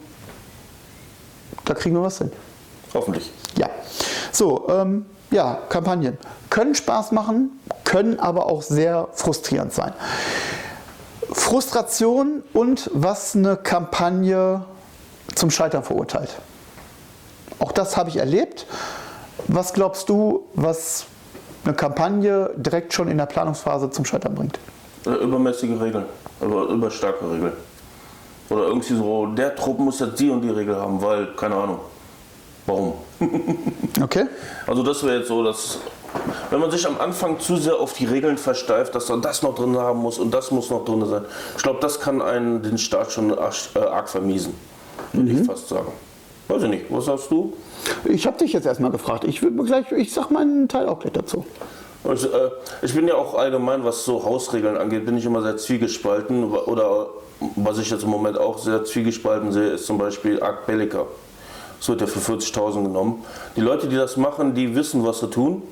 Da 1.65 1.73
kriegen 1.73 1.95
wir 1.95 2.03
was 2.03 2.17
hin. 2.17 2.31
Hoffentlich. 2.93 3.31
Ja. 3.57 3.69
So, 4.31 4.67
ähm, 4.69 5.05
ja, 5.31 5.59
Kampagnen 5.69 6.17
können 6.49 6.75
Spaß 6.75 7.11
machen, 7.11 7.59
können 7.83 8.19
aber 8.19 8.45
auch 8.45 8.61
sehr 8.61 9.07
frustrierend 9.13 9.73
sein. 9.73 9.93
Frustration 11.31 12.43
und 12.53 12.89
was 12.93 13.35
eine 13.35 13.57
Kampagne 13.57 14.63
zum 15.33 15.49
Scheitern 15.49 15.83
verurteilt. 15.83 16.29
Auch 17.59 17.71
das 17.71 17.97
habe 17.97 18.09
ich 18.09 18.17
erlebt. 18.17 18.67
Was 19.47 19.73
glaubst 19.73 20.09
du, 20.09 20.45
was 20.53 21.05
eine 21.65 21.73
Kampagne 21.73 22.51
direkt 22.55 22.93
schon 22.93 23.07
in 23.07 23.17
der 23.17 23.25
Planungsphase 23.25 23.89
zum 23.89 24.05
Scheitern 24.05 24.35
bringt? 24.35 24.59
Äh, 25.05 25.11
Übermäßige 25.11 25.79
Regeln, 25.81 26.05
über, 26.41 26.67
überstarke 26.67 27.29
Regeln. 27.29 27.53
Oder 28.53 28.67
irgendwie 28.67 28.93
so, 28.93 29.25
der 29.25 29.55
Trupp 29.55 29.79
muss 29.79 29.99
jetzt 29.99 30.19
die 30.19 30.29
und 30.29 30.41
die 30.41 30.49
Regel 30.51 30.75
haben, 30.75 31.01
weil, 31.01 31.27
keine 31.35 31.55
Ahnung. 31.55 31.79
Warum? 32.67 32.93
Okay. 34.01 34.25
Also 34.65 34.81
das 34.81 35.03
wäre 35.03 35.19
jetzt 35.19 35.27
so, 35.27 35.43
dass 35.43 35.77
wenn 36.49 36.59
man 36.59 36.71
sich 36.71 36.85
am 36.85 36.99
Anfang 36.99 37.39
zu 37.39 37.57
sehr 37.57 37.75
auf 37.79 37.93
die 37.93 38.05
Regeln 38.05 38.37
versteift, 38.37 38.95
dass 38.95 39.07
man 39.09 39.21
das 39.21 39.43
noch 39.43 39.55
drin 39.55 39.77
haben 39.77 39.99
muss 39.99 40.17
und 40.17 40.33
das 40.33 40.51
muss 40.51 40.69
noch 40.69 40.83
drin 40.83 41.05
sein. 41.05 41.23
Ich 41.55 41.63
glaube, 41.63 41.79
das 41.79 41.99
kann 41.99 42.21
einen 42.21 42.63
den 42.63 42.77
Start 42.77 43.11
schon 43.11 43.37
arg, 43.37 43.53
äh, 43.75 43.79
arg 43.79 44.09
vermiesen, 44.09 44.53
würde 45.13 45.31
ich 45.31 45.45
fast 45.45 45.69
sagen. 45.69 45.91
Weiß 46.47 46.63
ich 46.63 46.69
nicht, 46.69 46.85
was 46.89 47.05
sagst 47.05 47.31
du? 47.31 47.53
Ich 48.03 48.25
habe 48.25 48.37
dich 48.37 48.53
jetzt 48.53 48.65
erstmal 48.65 48.91
gefragt. 48.91 49.23
Ich 49.25 49.41
würde 49.41 49.63
gleich, 49.63 49.91
ich 49.91 50.11
sag 50.11 50.29
meinen 50.31 50.67
Teil 50.67 50.87
auch 50.87 50.99
gleich 50.99 51.13
dazu. 51.13 51.45
Ich, 52.03 52.25
äh, 52.25 52.49
ich 52.81 52.93
bin 52.93 53.07
ja 53.07 53.15
auch 53.15 53.35
allgemein, 53.35 53.83
was 53.85 54.05
so 54.05 54.23
Hausregeln 54.23 54.77
angeht, 54.77 55.05
bin 55.05 55.17
ich 55.17 55.25
immer 55.25 55.41
sehr 55.41 55.57
zwiegespalten. 55.57 56.51
Oder 56.51 57.07
was 57.55 57.77
ich 57.79 57.89
jetzt 57.89 58.03
im 58.03 58.09
Moment 58.09 58.37
auch 58.37 58.57
sehr 58.57 58.83
zwiegespalten 58.83 59.51
sehe, 59.51 59.69
ist 59.71 59.85
zum 59.85 59.97
Beispiel 59.97 60.41
Arc 60.41 60.65
Bellica. 60.65 61.05
Das 61.79 61.89
wird 61.89 62.01
ja 62.01 62.07
für 62.07 62.19
40.000 62.19 62.83
genommen. 62.83 63.25
Die 63.55 63.61
Leute, 63.61 63.87
die 63.87 63.95
das 63.95 64.17
machen, 64.17 64.53
die 64.53 64.75
wissen, 64.75 65.05
was 65.05 65.19
sie 65.19 65.29
tun. 65.29 65.63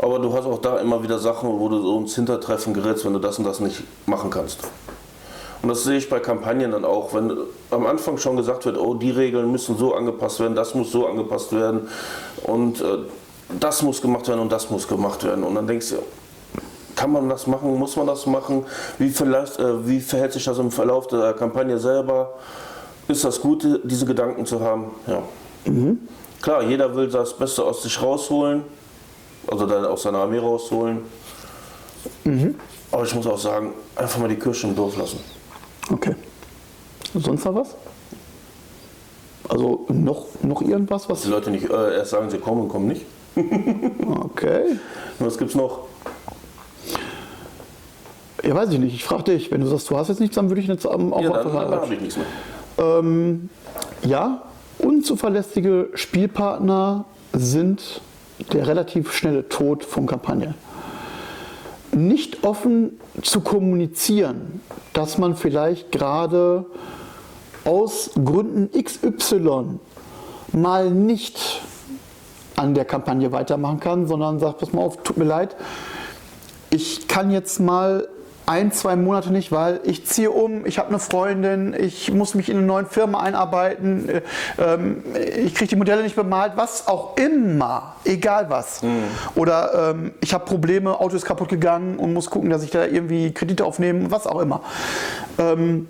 Aber 0.00 0.20
du 0.20 0.32
hast 0.32 0.46
auch 0.46 0.60
da 0.60 0.78
immer 0.78 1.02
wieder 1.02 1.18
Sachen, 1.18 1.48
wo 1.58 1.68
du 1.68 1.80
so 1.80 1.98
ins 1.98 2.14
Hintertreffen 2.14 2.72
gerätst, 2.72 3.04
wenn 3.04 3.12
du 3.12 3.18
das 3.18 3.38
und 3.38 3.44
das 3.44 3.58
nicht 3.58 3.82
machen 4.06 4.30
kannst. 4.30 4.60
Und 5.60 5.68
das 5.68 5.82
sehe 5.82 5.98
ich 5.98 6.08
bei 6.08 6.20
Kampagnen 6.20 6.70
dann 6.70 6.84
auch, 6.84 7.14
wenn 7.14 7.36
am 7.70 7.86
Anfang 7.86 8.16
schon 8.18 8.36
gesagt 8.36 8.64
wird, 8.64 8.78
oh, 8.78 8.94
die 8.94 9.10
Regeln 9.10 9.50
müssen 9.50 9.76
so 9.76 9.94
angepasst 9.94 10.38
werden, 10.38 10.54
das 10.54 10.76
muss 10.76 10.92
so 10.92 11.06
angepasst 11.06 11.52
werden 11.52 11.88
und 12.44 12.80
äh, 12.80 12.98
das 13.48 13.82
muss 13.82 14.00
gemacht 14.00 14.28
werden 14.28 14.40
und 14.40 14.52
das 14.52 14.70
muss 14.70 14.86
gemacht 14.86 15.24
werden. 15.24 15.44
Und 15.44 15.54
dann 15.54 15.66
denkst 15.66 15.90
du, 15.90 15.96
kann 16.96 17.12
man 17.12 17.28
das 17.28 17.46
machen, 17.46 17.78
muss 17.78 17.96
man 17.96 18.06
das 18.06 18.26
machen? 18.26 18.64
Wie, 18.98 19.08
vielleicht, 19.08 19.58
äh, 19.58 19.86
wie 19.86 20.00
verhält 20.00 20.32
sich 20.32 20.44
das 20.44 20.58
im 20.58 20.70
Verlauf 20.70 21.06
der 21.06 21.32
Kampagne 21.32 21.78
selber? 21.78 22.34
Ist 23.06 23.24
das 23.24 23.40
gut, 23.40 23.66
diese 23.84 24.04
Gedanken 24.04 24.44
zu 24.44 24.60
haben? 24.60 24.90
Ja. 25.06 25.22
Klar, 26.42 26.62
jeder 26.62 26.94
will 26.94 27.08
das 27.08 27.34
Beste 27.34 27.64
aus 27.64 27.82
sich 27.82 28.00
rausholen, 28.02 28.64
also 29.46 29.66
dann 29.66 29.84
aus 29.84 30.02
seiner 30.02 30.18
Armee 30.18 30.38
rausholen. 30.38 31.02
Aber 32.90 33.04
ich 33.04 33.14
muss 33.14 33.26
auch 33.26 33.38
sagen, 33.38 33.72
einfach 33.96 34.18
mal 34.18 34.28
die 34.28 34.36
Kirsche 34.36 34.66
im 34.66 34.76
Dorf 34.76 34.96
lassen. 34.96 35.20
Okay. 35.90 36.14
Sonst 37.14 37.44
noch 37.44 37.54
was? 37.54 37.76
Also 39.48 39.86
noch, 39.88 40.26
noch 40.42 40.60
irgendwas, 40.60 41.04
Die 41.04 41.10
was. 41.10 41.24
Leute 41.26 41.50
nicht 41.50 41.70
äh, 41.70 41.96
erst 41.96 42.10
sagen, 42.10 42.28
sie 42.28 42.38
kommen 42.38 42.62
und 42.62 42.68
kommen 42.68 42.88
nicht. 42.88 43.06
Okay. 44.06 44.76
Was 45.18 45.38
gibt's 45.38 45.54
noch? 45.54 45.80
Ja, 48.44 48.54
weiß 48.54 48.72
ich 48.72 48.78
nicht. 48.78 48.94
Ich 48.94 49.04
frage 49.04 49.24
dich. 49.24 49.50
Wenn 49.50 49.60
du 49.60 49.66
sagst, 49.66 49.90
du 49.90 49.96
hast 49.96 50.08
jetzt 50.08 50.20
nichts, 50.20 50.36
dann 50.36 50.48
würde 50.48 50.60
ich 50.60 50.68
jetzt 50.68 50.86
auch 50.86 50.98
Ja, 51.20 51.30
dann, 51.30 51.52
dann 51.52 51.70
habe 51.70 51.94
ich 51.94 52.00
nichts 52.00 52.16
mehr. 52.16 52.26
Ähm, 52.78 53.50
ja, 54.04 54.42
unzuverlässige 54.78 55.90
Spielpartner 55.94 57.04
sind 57.32 58.00
der 58.52 58.66
relativ 58.66 59.12
schnelle 59.12 59.48
Tod 59.48 59.84
von 59.84 60.06
Kampagne. 60.06 60.54
Nicht 61.92 62.44
offen 62.44 63.00
zu 63.22 63.40
kommunizieren, 63.40 64.60
dass 64.92 65.18
man 65.18 65.34
vielleicht 65.36 65.90
gerade 65.90 66.66
aus 67.64 68.10
Gründen 68.24 68.70
XY 68.70 69.80
mal 70.52 70.90
nicht 70.90 71.60
an 72.58 72.74
der 72.74 72.84
Kampagne 72.84 73.32
weitermachen 73.32 73.80
kann, 73.80 74.06
sondern 74.06 74.38
sagt, 74.38 74.58
pass 74.58 74.72
mal 74.72 74.82
auf, 74.82 75.02
tut 75.02 75.16
mir 75.16 75.24
leid, 75.24 75.56
ich 76.70 77.08
kann 77.08 77.30
jetzt 77.30 77.60
mal 77.60 78.08
ein, 78.48 78.72
zwei 78.72 78.96
Monate 78.96 79.30
nicht, 79.30 79.52
weil 79.52 79.80
ich 79.84 80.06
ziehe 80.06 80.30
um, 80.30 80.64
ich 80.64 80.78
habe 80.78 80.88
eine 80.88 80.98
Freundin, 80.98 81.74
ich 81.78 82.12
muss 82.12 82.34
mich 82.34 82.48
in 82.48 82.56
eine 82.56 82.66
neue 82.66 82.86
Firma 82.86 83.20
einarbeiten, 83.20 84.08
äh, 84.08 84.22
ähm, 84.58 85.04
ich 85.44 85.54
kriege 85.54 85.68
die 85.68 85.76
Modelle 85.76 86.02
nicht 86.02 86.16
bemalt, 86.16 86.52
was 86.56 86.88
auch 86.88 87.16
immer, 87.18 87.96
egal 88.04 88.48
was. 88.48 88.80
Oder 89.34 89.90
ähm, 89.90 90.12
ich 90.22 90.32
habe 90.32 90.46
Probleme, 90.46 90.98
Auto 90.98 91.14
ist 91.14 91.26
kaputt 91.26 91.50
gegangen 91.50 91.98
und 91.98 92.14
muss 92.14 92.30
gucken, 92.30 92.48
dass 92.48 92.62
ich 92.62 92.70
da 92.70 92.86
irgendwie 92.86 93.32
Kredite 93.32 93.66
aufnehme, 93.66 94.10
was 94.10 94.26
auch 94.26 94.40
immer. 94.40 94.62
Ähm, 95.38 95.86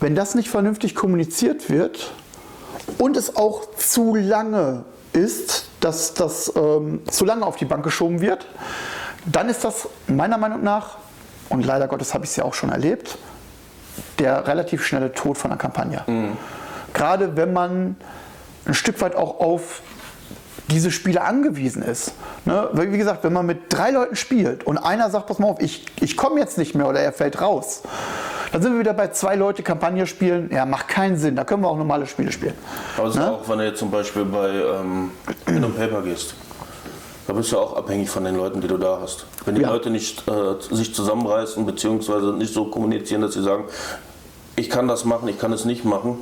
wenn 0.00 0.16
das 0.16 0.34
nicht 0.34 0.48
vernünftig 0.48 0.96
kommuniziert 0.96 1.70
wird 1.70 2.12
und 2.98 3.16
es 3.16 3.36
auch 3.36 3.74
zu 3.76 4.14
lange 4.14 4.84
ist, 5.12 5.66
dass 5.80 6.14
das 6.14 6.52
ähm, 6.56 7.02
zu 7.10 7.24
lange 7.24 7.44
auf 7.44 7.56
die 7.56 7.64
Bank 7.64 7.84
geschoben 7.84 8.20
wird, 8.20 8.46
dann 9.26 9.48
ist 9.48 9.64
das 9.64 9.88
meiner 10.06 10.38
Meinung 10.38 10.62
nach, 10.62 10.98
und 11.48 11.64
leider 11.66 11.86
Gottes 11.86 12.14
habe 12.14 12.24
ich 12.24 12.30
es 12.30 12.36
ja 12.36 12.44
auch 12.44 12.54
schon 12.54 12.70
erlebt, 12.70 13.18
der 14.18 14.46
relativ 14.46 14.84
schnelle 14.84 15.12
Tod 15.12 15.36
von 15.36 15.50
einer 15.50 15.58
Kampagne. 15.58 16.02
Gerade 16.94 17.36
wenn 17.36 17.52
man 17.52 17.96
ein 18.64 18.74
Stück 18.74 19.00
weit 19.00 19.16
auch 19.16 19.40
auf 19.40 19.82
diese 20.68 20.90
Spiele 20.90 21.22
angewiesen 21.22 21.82
ist. 21.82 22.12
Ne? 22.44 22.68
Weil, 22.72 22.92
Wie 22.92 22.98
gesagt, 22.98 23.24
wenn 23.24 23.32
man 23.32 23.46
mit 23.46 23.72
drei 23.72 23.90
Leuten 23.90 24.16
spielt 24.16 24.64
und 24.64 24.78
einer 24.78 25.10
sagt, 25.10 25.26
pass 25.26 25.38
mal 25.38 25.48
auf, 25.48 25.60
ich, 25.60 25.84
ich 26.00 26.16
komme 26.16 26.40
jetzt 26.40 26.56
nicht 26.58 26.74
mehr 26.74 26.88
oder 26.88 27.00
er 27.00 27.12
fällt 27.12 27.40
raus, 27.40 27.82
dann 28.52 28.62
sind 28.62 28.72
wir 28.74 28.80
wieder 28.80 28.92
bei 28.94 29.08
zwei 29.08 29.34
Leute 29.34 29.62
Kampagne 29.62 30.06
spielen. 30.06 30.50
Ja, 30.52 30.64
macht 30.66 30.88
keinen 30.88 31.16
Sinn. 31.16 31.36
Da 31.36 31.44
können 31.44 31.62
wir 31.62 31.68
auch 31.68 31.76
normale 31.78 32.06
Spiele 32.06 32.30
spielen. 32.32 32.54
Aber 32.96 33.08
es 33.08 33.14
ist 33.14 33.20
Ne? 33.20 33.30
auch, 33.32 33.48
wenn 33.48 33.58
du 33.58 33.64
jetzt 33.66 33.78
zum 33.78 33.90
Beispiel 33.90 34.24
bei 34.24 34.50
ähm, 34.50 35.10
Pen 35.46 35.64
and 35.64 35.76
Paper 35.76 36.02
gehst. 36.02 36.34
Da 37.26 37.32
bist 37.34 37.52
du 37.52 37.58
auch 37.58 37.76
abhängig 37.76 38.10
von 38.10 38.24
den 38.24 38.36
Leuten, 38.36 38.60
die 38.60 38.66
du 38.68 38.76
da 38.78 38.98
hast. 39.00 39.26
Wenn 39.44 39.54
die 39.54 39.62
Ja. 39.62 39.70
Leute 39.70 39.90
nicht 39.90 40.24
äh, 40.28 40.74
sich 40.74 40.94
zusammenreißen 40.94 41.64
beziehungsweise 41.64 42.32
nicht 42.32 42.52
so 42.52 42.66
kommunizieren, 42.66 43.22
dass 43.22 43.32
sie 43.34 43.42
sagen, 43.42 43.64
ich 44.56 44.68
kann 44.68 44.86
das 44.88 45.04
machen, 45.04 45.28
ich 45.28 45.38
kann 45.38 45.52
es 45.52 45.64
nicht 45.64 45.84
machen, 45.84 46.18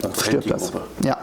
dann 0.00 0.12
fällt 0.12 0.26
Stirbt 0.26 0.44
die 0.44 0.50
das. 0.50 0.72
Gruppe. 0.72 0.84
Ja. 1.02 1.16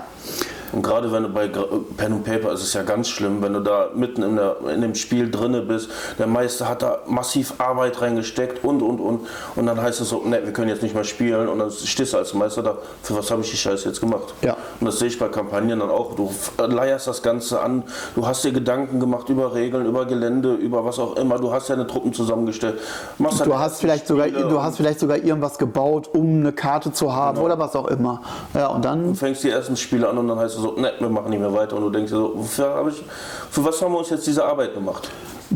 Und 0.74 0.82
gerade 0.82 1.12
wenn 1.12 1.24
du 1.24 1.30
bei 1.30 1.48
Pen 1.48 2.14
and 2.14 2.24
Paper 2.26 2.52
ist 2.52 2.64
es 2.64 2.74
ja 2.74 2.82
ganz 2.84 3.08
schlimm, 3.08 3.42
wenn 3.42 3.54
du 3.54 3.60
da 3.60 3.90
mitten 3.96 4.24
in, 4.24 4.36
der, 4.36 4.56
in 4.74 4.82
dem 4.82 4.96
Spiel 4.96 5.30
drinne 5.32 5.62
bist, 5.62 5.90
der 6.18 6.28
Meister 6.28 6.68
hat 6.68 6.82
da 6.82 7.00
massiv 7.08 7.54
Arbeit 7.60 8.02
reingesteckt 8.02 8.64
und 8.64 8.82
und 8.82 9.00
und 9.00 9.22
und 9.56 9.66
dann 9.66 9.82
heißt 9.82 10.02
es 10.02 10.10
so, 10.10 10.24
ne, 10.26 10.42
wir 10.44 10.52
können 10.52 10.70
jetzt 10.70 10.82
nicht 10.84 10.96
mehr 10.96 11.04
spielen 11.04 11.48
und 11.48 11.60
dann 11.60 11.70
stehst 11.72 12.14
du 12.14 12.18
als 12.18 12.34
Meister 12.34 12.64
da, 12.64 12.78
für 13.04 13.16
was 13.16 13.30
habe 13.32 13.42
ich 13.42 13.52
die 13.52 13.58
Scheiße 13.58 13.88
jetzt 13.88 14.02
gemacht? 14.02 14.34
Ja. 14.42 14.58
Und 14.80 14.88
das 14.88 15.00
sehe 15.00 15.08
ich 15.08 15.20
bei 15.20 15.28
Kampagnen 15.28 15.80
dann 15.80 15.90
auch, 15.90 16.16
du 16.16 16.28
f- 16.28 16.52
leierst 16.58 17.08
das 17.08 17.22
Ganze 17.22 17.62
an, 17.62 17.84
du 18.16 18.26
hast 18.26 18.44
dir 18.44 18.52
Gedanken 18.52 19.00
gemacht 19.00 19.30
über 19.30 19.54
Regeln, 19.54 19.86
über 19.86 20.06
Gelände, 20.06 20.54
über 20.54 20.84
was 20.84 20.98
auch 21.00 21.16
immer, 21.18 21.38
du 21.38 21.54
hast 21.54 21.70
deine 21.70 21.86
Truppen 21.86 22.14
zusammengestellt. 22.14 22.80
Machst 23.20 23.46
Du 23.46 23.58
hast, 23.58 23.80
vielleicht 23.80 24.08
sogar, 24.08 24.28
du 24.28 24.40
und 24.48 24.64
hast 24.64 24.78
vielleicht 24.78 25.00
sogar 25.00 25.18
irgendwas 25.18 25.58
gebaut, 25.58 26.10
um 26.14 26.40
eine 26.40 26.52
Karte 26.52 26.92
zu 26.92 27.14
haben 27.14 27.38
oder 27.38 27.60
was 27.60 27.76
auch 27.76 27.88
immer. 27.88 28.22
Ja, 28.54 28.68
und 28.68 28.84
dann, 28.84 29.14
fängst 29.16 29.44
die 29.44 29.50
ersten 29.50 29.78
Spiele 29.78 30.10
an 30.10 30.18
und 30.18 30.28
dann 30.28 30.40
heißt 30.40 30.58
es 30.58 30.63
so, 30.64 30.80
ne, 30.80 30.94
wir 31.00 31.10
machen 31.10 31.30
nicht 31.30 31.40
mehr 31.40 31.54
weiter 31.54 31.76
und 31.76 31.84
du 31.84 31.90
denkst 31.90 32.12
dir 32.12 32.18
so, 32.18 32.34
wofür 32.36 32.88
ich, 32.90 33.04
für 33.52 33.64
was 33.64 33.82
haben 33.82 33.94
wir 33.94 34.00
uns 34.00 34.10
jetzt 34.10 34.26
diese 34.26 34.44
Arbeit 34.44 34.74
gemacht? 34.74 35.10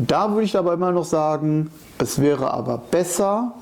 da 0.06 0.30
würde 0.30 0.44
ich 0.44 0.56
aber 0.56 0.72
immer 0.72 0.92
noch 0.92 1.04
sagen, 1.04 1.70
es 1.98 2.20
wäre 2.20 2.52
aber 2.52 2.78
besser, 2.78 3.52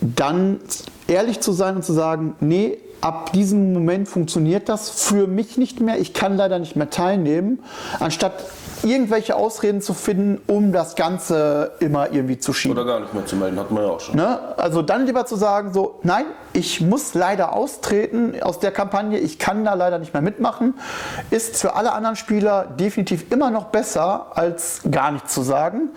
dann 0.00 0.60
ehrlich 1.06 1.40
zu 1.40 1.52
sein 1.52 1.76
und 1.76 1.84
zu 1.84 1.92
sagen, 1.92 2.34
nee, 2.40 2.78
ab 3.00 3.32
diesem 3.32 3.72
Moment 3.72 4.08
funktioniert 4.08 4.68
das 4.68 4.90
für 4.90 5.26
mich 5.26 5.56
nicht 5.56 5.80
mehr, 5.80 6.00
ich 6.00 6.12
kann 6.14 6.36
leider 6.36 6.58
nicht 6.58 6.74
mehr 6.74 6.90
teilnehmen, 6.90 7.60
anstatt 8.00 8.44
irgendwelche 8.82 9.36
Ausreden 9.36 9.80
zu 9.80 9.94
finden, 9.94 10.40
um 10.46 10.72
das 10.72 10.96
Ganze 10.96 11.72
immer 11.80 12.12
irgendwie 12.12 12.38
zu 12.38 12.52
schieben. 12.52 12.76
Oder 12.76 12.86
gar 12.86 13.00
nicht 13.00 13.14
mehr 13.14 13.26
zu 13.26 13.36
melden, 13.36 13.58
hatten 13.58 13.74
wir 13.74 13.82
ja 13.82 13.88
auch 13.88 14.00
schon. 14.00 14.16
Ne? 14.16 14.38
Also 14.58 14.82
dann 14.82 15.06
lieber 15.06 15.26
zu 15.26 15.36
sagen, 15.36 15.72
so, 15.72 15.98
nein, 16.02 16.24
ich 16.52 16.80
muss 16.80 17.14
leider 17.14 17.52
austreten 17.52 18.34
aus 18.42 18.58
der 18.58 18.72
Kampagne, 18.72 19.18
ich 19.18 19.38
kann 19.38 19.64
da 19.64 19.74
leider 19.74 19.98
nicht 19.98 20.12
mehr 20.12 20.22
mitmachen, 20.22 20.74
ist 21.30 21.56
für 21.56 21.74
alle 21.74 21.92
anderen 21.92 22.16
Spieler 22.16 22.64
definitiv 22.78 23.30
immer 23.30 23.50
noch 23.50 23.66
besser, 23.66 24.26
als 24.34 24.80
gar 24.90 25.12
nichts 25.12 25.32
zu 25.34 25.42
sagen. 25.42 25.90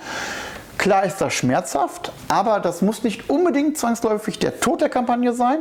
Klar 0.78 1.04
ist 1.04 1.20
das 1.20 1.34
schmerzhaft, 1.34 2.14
aber 2.30 2.62
das 2.62 2.82
muss 2.82 3.04
nicht 3.04 3.30
unbedingt 3.30 3.78
zwangsläufig 3.78 4.40
der 4.40 4.62
Tod 4.62 4.80
der 4.80 4.90
Kampagne 4.90 5.34
sein. 5.34 5.60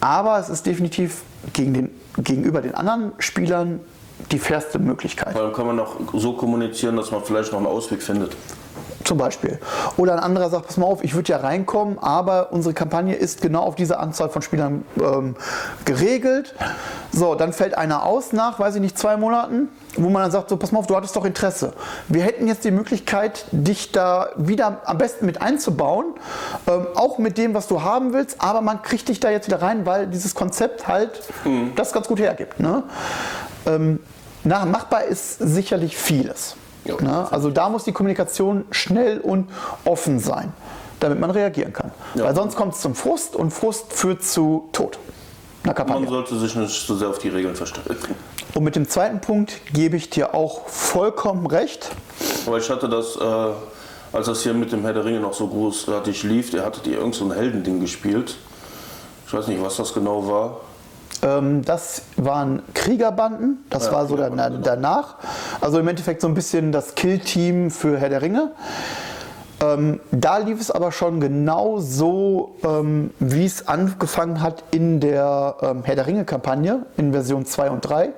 Aber 0.00 0.38
es 0.38 0.50
ist 0.50 0.66
definitiv 0.66 1.22
gegen 1.54 1.72
den, 1.72 1.90
gegenüber 2.18 2.60
den 2.60 2.74
anderen 2.74 3.12
Spielern 3.18 3.80
die 4.30 4.38
fairste 4.38 4.78
Möglichkeit. 4.78 5.36
Allem 5.36 5.52
kann 5.52 5.66
man 5.66 5.80
auch 5.80 5.96
so 6.12 6.34
kommunizieren, 6.34 6.96
dass 6.96 7.10
man 7.10 7.22
vielleicht 7.22 7.52
noch 7.52 7.58
einen 7.58 7.66
Ausweg 7.66 8.02
findet. 8.02 8.36
Zum 9.04 9.18
Beispiel. 9.18 9.58
Oder 9.98 10.14
ein 10.14 10.18
anderer 10.18 10.48
sagt, 10.48 10.66
pass 10.66 10.78
mal 10.78 10.86
auf, 10.86 11.04
ich 11.04 11.14
würde 11.14 11.30
ja 11.30 11.36
reinkommen, 11.36 11.98
aber 11.98 12.52
unsere 12.52 12.72
Kampagne 12.72 13.14
ist 13.14 13.42
genau 13.42 13.62
auf 13.62 13.74
diese 13.74 13.98
Anzahl 13.98 14.30
von 14.30 14.40
Spielern 14.40 14.84
ähm, 14.98 15.36
geregelt. 15.84 16.54
So, 17.12 17.34
dann 17.34 17.52
fällt 17.52 17.76
einer 17.76 18.04
aus 18.04 18.32
nach, 18.32 18.58
weiß 18.58 18.76
ich 18.76 18.80
nicht, 18.80 18.98
zwei 18.98 19.18
Monaten, 19.18 19.68
wo 19.96 20.08
man 20.08 20.22
dann 20.22 20.30
sagt, 20.30 20.48
so, 20.48 20.56
pass 20.56 20.72
mal 20.72 20.78
auf, 20.78 20.86
du 20.86 20.96
hattest 20.96 21.14
doch 21.16 21.26
Interesse. 21.26 21.74
Wir 22.08 22.22
hätten 22.22 22.48
jetzt 22.48 22.64
die 22.64 22.70
Möglichkeit, 22.70 23.44
dich 23.52 23.92
da 23.92 24.30
wieder 24.36 24.80
am 24.86 24.96
besten 24.96 25.26
mit 25.26 25.42
einzubauen, 25.42 26.06
ähm, 26.66 26.86
auch 26.94 27.18
mit 27.18 27.36
dem, 27.36 27.52
was 27.52 27.68
du 27.68 27.82
haben 27.82 28.14
willst, 28.14 28.40
aber 28.40 28.62
man 28.62 28.82
kriegt 28.82 29.08
dich 29.08 29.20
da 29.20 29.28
jetzt 29.28 29.48
wieder 29.48 29.60
rein, 29.60 29.84
weil 29.84 30.06
dieses 30.06 30.34
Konzept 30.34 30.88
halt 30.88 31.20
mhm. 31.44 31.72
das 31.76 31.92
ganz 31.92 32.08
gut 32.08 32.20
hergibt. 32.20 32.58
Ne? 32.58 32.84
Ähm, 33.66 34.00
na, 34.44 34.64
machbar 34.64 35.04
ist 35.04 35.38
sicherlich 35.38 35.96
vieles. 35.96 36.56
Ja, 36.84 36.94
Na, 37.00 37.28
also 37.30 37.50
da 37.50 37.68
muss 37.68 37.84
die 37.84 37.92
Kommunikation 37.92 38.64
schnell 38.70 39.18
und 39.20 39.48
offen 39.84 40.18
sein, 40.18 40.52
damit 41.00 41.18
man 41.20 41.30
reagieren 41.30 41.72
kann. 41.72 41.90
Ja. 42.14 42.24
Weil 42.24 42.34
sonst 42.34 42.56
kommt 42.56 42.74
es 42.74 42.80
zum 42.80 42.94
Frust 42.94 43.36
und 43.36 43.52
Frust 43.52 43.92
führt 43.92 44.22
zu 44.22 44.68
Tod. 44.72 44.98
Man 45.64 46.06
sollte 46.06 46.38
sich 46.38 46.54
nicht 46.56 46.86
so 46.86 46.94
sehr 46.94 47.08
auf 47.08 47.18
die 47.18 47.30
Regeln 47.30 47.56
versteifen. 47.56 48.14
Und 48.54 48.64
mit 48.64 48.76
dem 48.76 48.86
zweiten 48.88 49.20
Punkt 49.20 49.60
gebe 49.72 49.96
ich 49.96 50.10
dir 50.10 50.34
auch 50.34 50.68
vollkommen 50.68 51.46
recht. 51.46 51.90
Aber 52.46 52.58
ich 52.58 52.68
hatte 52.68 52.88
das, 52.88 53.16
äh, 53.16 54.16
als 54.16 54.26
das 54.26 54.42
hier 54.42 54.52
mit 54.52 54.72
dem 54.72 54.82
Herr 54.82 54.92
der 54.92 55.06
Ringe 55.06 55.20
noch 55.20 55.32
so 55.32 55.48
großartig 55.48 56.22
lief, 56.22 56.50
der 56.50 56.66
hatte 56.66 56.80
die 56.80 56.92
irgend 56.92 57.14
so 57.14 57.24
ein 57.24 57.32
Heldending 57.32 57.80
gespielt. 57.80 58.36
Ich 59.26 59.32
weiß 59.32 59.48
nicht, 59.48 59.62
was 59.62 59.76
das 59.76 59.94
genau 59.94 60.28
war. 60.28 60.60
Ähm, 61.22 61.64
das 61.64 62.02
waren 62.16 62.62
Kriegerbanden, 62.74 63.64
das 63.70 63.86
ja, 63.86 63.92
war 63.92 64.06
so 64.06 64.16
der, 64.16 64.30
danach. 64.30 65.16
Also 65.64 65.78
im 65.78 65.88
Endeffekt 65.88 66.20
so 66.20 66.28
ein 66.28 66.34
bisschen 66.34 66.72
das 66.72 66.94
Kill-Team 66.94 67.70
für 67.70 67.96
Herr 67.96 68.10
der 68.10 68.20
Ringe. 68.20 68.50
Ähm, 69.62 69.98
da 70.10 70.36
lief 70.36 70.60
es 70.60 70.70
aber 70.70 70.92
schon 70.92 71.20
genau 71.20 71.78
so, 71.78 72.54
ähm, 72.62 73.12
wie 73.18 73.46
es 73.46 73.66
angefangen 73.66 74.42
hat 74.42 74.62
in 74.72 75.00
der 75.00 75.56
ähm, 75.62 75.82
Herr 75.82 75.94
der 75.94 76.06
Ringe-Kampagne 76.06 76.84
in 76.98 77.12
Version 77.12 77.46
2 77.46 77.70
und 77.70 77.80
3. 77.80 78.10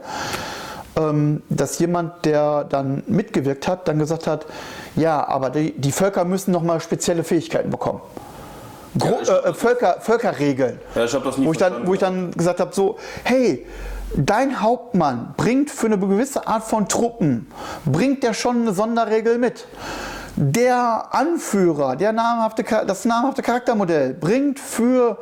Ähm, 0.97 1.45
dass 1.49 1.79
jemand, 1.79 2.25
der 2.25 2.65
dann 2.65 3.05
mitgewirkt 3.07 3.69
hat, 3.69 3.87
dann 3.87 4.01
gesagt 4.01 4.27
hat, 4.27 4.47
ja, 4.97 5.25
aber 5.29 5.51
die, 5.51 5.71
die 5.71 5.93
Völker 5.93 6.25
müssen 6.25 6.51
nochmal 6.51 6.81
spezielle 6.81 7.23
Fähigkeiten 7.23 7.71
bekommen. 7.71 8.01
Gro 8.99 9.21
ja, 9.25 9.39
äh, 9.45 9.55
Völker, 9.55 9.99
Völkerregeln. 10.01 10.81
Ja, 10.97 11.05
ich 11.05 11.15
wo, 11.15 11.53
ich 11.53 11.59
dann, 11.59 11.87
wo 11.87 11.95
ich 11.95 12.01
dann 12.01 12.33
gesagt 12.33 12.59
habe, 12.59 12.75
so, 12.75 12.97
hey, 13.23 13.65
dein 14.15 14.61
Hauptmann 14.61 15.35
bringt 15.37 15.71
für 15.71 15.87
eine 15.87 15.99
gewisse 15.99 16.47
Art 16.47 16.65
von 16.65 16.89
Truppen, 16.89 17.47
bringt 17.85 18.23
der 18.23 18.35
schon 18.35 18.63
eine 18.63 18.73
Sonderregel 18.73 19.39
mit. 19.39 19.67
Der 20.39 21.09
Anführer, 21.13 21.97
der 21.97 22.13
namhafte, 22.13 22.63
das 22.87 23.07
namhafte 23.07 23.41
Charaktermodell 23.41 24.13
bringt 24.13 24.61
für 24.61 25.19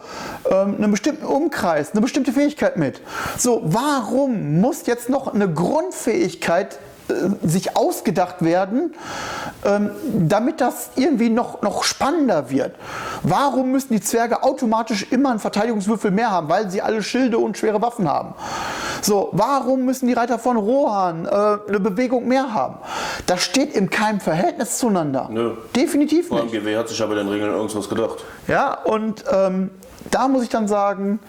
ähm, 0.51 0.74
einen 0.76 0.91
bestimmten 0.91 1.24
Umkreis 1.24 1.93
eine 1.93 2.01
bestimmte 2.01 2.32
Fähigkeit 2.32 2.76
mit. 2.76 3.01
So, 3.39 3.62
warum 3.64 4.61
muss 4.61 4.87
jetzt 4.87 5.09
noch 5.09 5.32
eine 5.32 5.49
Grundfähigkeit 5.53 6.74
äh, 6.74 6.93
sich 7.42 7.76
ausgedacht 7.76 8.42
werden, 8.42 8.94
ähm, 9.64 9.90
damit 10.28 10.61
das 10.61 10.90
irgendwie 10.96 11.28
noch, 11.28 11.62
noch 11.62 11.84
spannender 11.84 12.50
wird. 12.50 12.74
Warum 13.22 13.72
müssen 13.72 13.92
die 13.92 14.00
Zwerge 14.00 14.42
automatisch 14.42 15.07
immer 15.11 15.30
einen 15.30 15.38
Verteidigungswürfel 15.38 16.11
mehr 16.11 16.30
haben, 16.30 16.48
weil 16.48 16.70
sie 16.70 16.80
alle 16.80 17.02
Schilde 17.02 17.38
und 17.38 17.59
schwere 17.59 17.82
Waffen 17.82 18.09
haben? 18.09 18.34
So, 19.02 19.28
warum 19.32 19.84
müssen 19.84 20.07
die 20.07 20.14
Reiter 20.14 20.38
von 20.38 20.57
Rohan 20.57 21.26
äh, 21.26 21.28
eine 21.68 21.80
Bewegung 21.80 22.26
mehr 22.26 22.55
haben? 22.55 22.76
Das 23.26 23.42
steht 23.42 23.74
in 23.74 23.90
keinem 23.90 24.20
Verhältnis 24.20 24.78
zueinander. 24.78 25.28
Nö. 25.30 25.52
Definitiv 25.76 26.30
nicht. 26.30 26.52
GW 26.52 26.76
hat 26.76 26.88
sich 26.88 27.02
aber 27.02 27.14
den 27.14 27.28
Regeln 27.28 27.52
irgendwas 27.52 27.88
gedacht. 27.88 28.24
Ja, 28.48 28.74
und 28.82 29.24
ähm, 29.30 29.70
da 30.11 30.28
muss 30.28 30.42
ich 30.42 30.48
dann 30.48 30.68
sagen, 30.68 31.20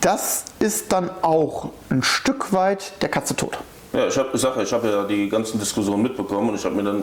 das 0.00 0.44
ist 0.58 0.92
dann 0.92 1.10
auch 1.20 1.70
ein 1.90 2.02
Stück 2.02 2.54
weit 2.54 3.02
der 3.02 3.10
Katze 3.10 3.36
tot. 3.36 3.58
Ja, 3.92 4.06
ich, 4.06 4.16
hab, 4.16 4.34
ich 4.34 4.40
sage, 4.40 4.62
ich 4.62 4.72
habe 4.72 4.88
ja 4.88 5.04
die 5.04 5.28
ganzen 5.28 5.58
Diskussionen 5.58 6.02
mitbekommen 6.02 6.50
und 6.50 6.54
ich 6.54 6.64
habe 6.64 6.74
mir 6.76 6.84
dann, 6.84 7.02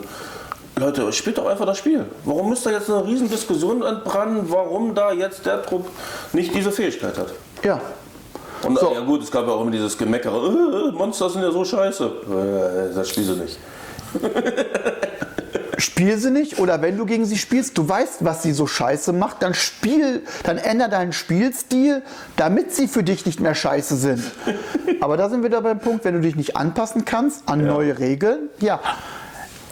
Leute, 0.78 1.12
spielt 1.12 1.38
doch 1.38 1.48
einfach 1.48 1.66
das 1.66 1.80
Spiel. 1.80 2.06
Warum 2.24 2.50
müsst 2.50 2.66
ihr 2.66 2.72
jetzt 2.72 2.90
eine 2.90 3.06
riesen 3.06 3.30
Diskussion 3.30 3.82
entbrennen, 3.82 4.46
warum 4.48 4.96
da 4.96 5.12
jetzt 5.12 5.46
der 5.46 5.64
Trupp 5.64 5.88
nicht 6.34 6.54
diese 6.54 6.72
Fähigkeit 6.72 7.18
hat? 7.18 7.34
Ja. 7.64 7.82
Und 8.64 8.80
so. 8.80 8.92
ja 8.94 9.02
gut, 9.02 9.24
es 9.24 9.32
gab 9.32 9.46
ja 9.46 9.54
auch 9.54 9.62
immer 9.62 9.72
dieses 9.72 9.98
Gemeckere, 9.98 10.90
äh, 10.90 10.92
Monster 10.92 11.30
sind 11.30 11.42
ja 11.42 11.52
so 11.52 11.64
scheiße. 11.64 12.06
Äh, 12.06 12.96
das 12.96 13.10
spielst 13.10 13.30
du 13.32 13.36
nicht. 13.36 13.60
spiel 15.78 16.18
sie 16.18 16.32
nicht 16.32 16.60
oder 16.60 16.82
wenn 16.82 16.98
du 16.98 17.06
gegen 17.06 17.26
sie 17.26 17.38
spielst, 17.38 17.78
du 17.78 17.88
weißt, 17.88 18.26
was 18.26 18.44
sie 18.44 18.52
so 18.52 18.68
scheiße 18.68 19.14
macht, 19.14 19.44
dann 19.44 19.54
spiel, 19.54 20.24
dann 20.44 20.58
änder 20.58 20.90
deinen 20.90 21.14
Spielstil, 21.14 22.02
damit 22.36 22.74
sie 22.74 22.88
für 22.88 23.04
dich 23.04 23.26
nicht 23.26 23.40
mehr 23.40 23.56
scheiße 23.56 23.96
sind. 23.96 24.24
Aber 25.02 25.18
da 25.18 25.30
sind 25.30 25.44
wir 25.44 25.50
da 25.50 25.62
beim 25.62 25.80
Punkt, 25.80 26.04
wenn 26.06 26.16
du 26.16 26.22
dich 26.22 26.36
nicht 26.36 26.58
anpassen 26.58 27.06
kannst 27.06 27.48
an 27.48 27.62
ja. 27.62 27.68
neue 27.68 28.00
Regeln, 28.00 28.50
ja, 28.60 28.80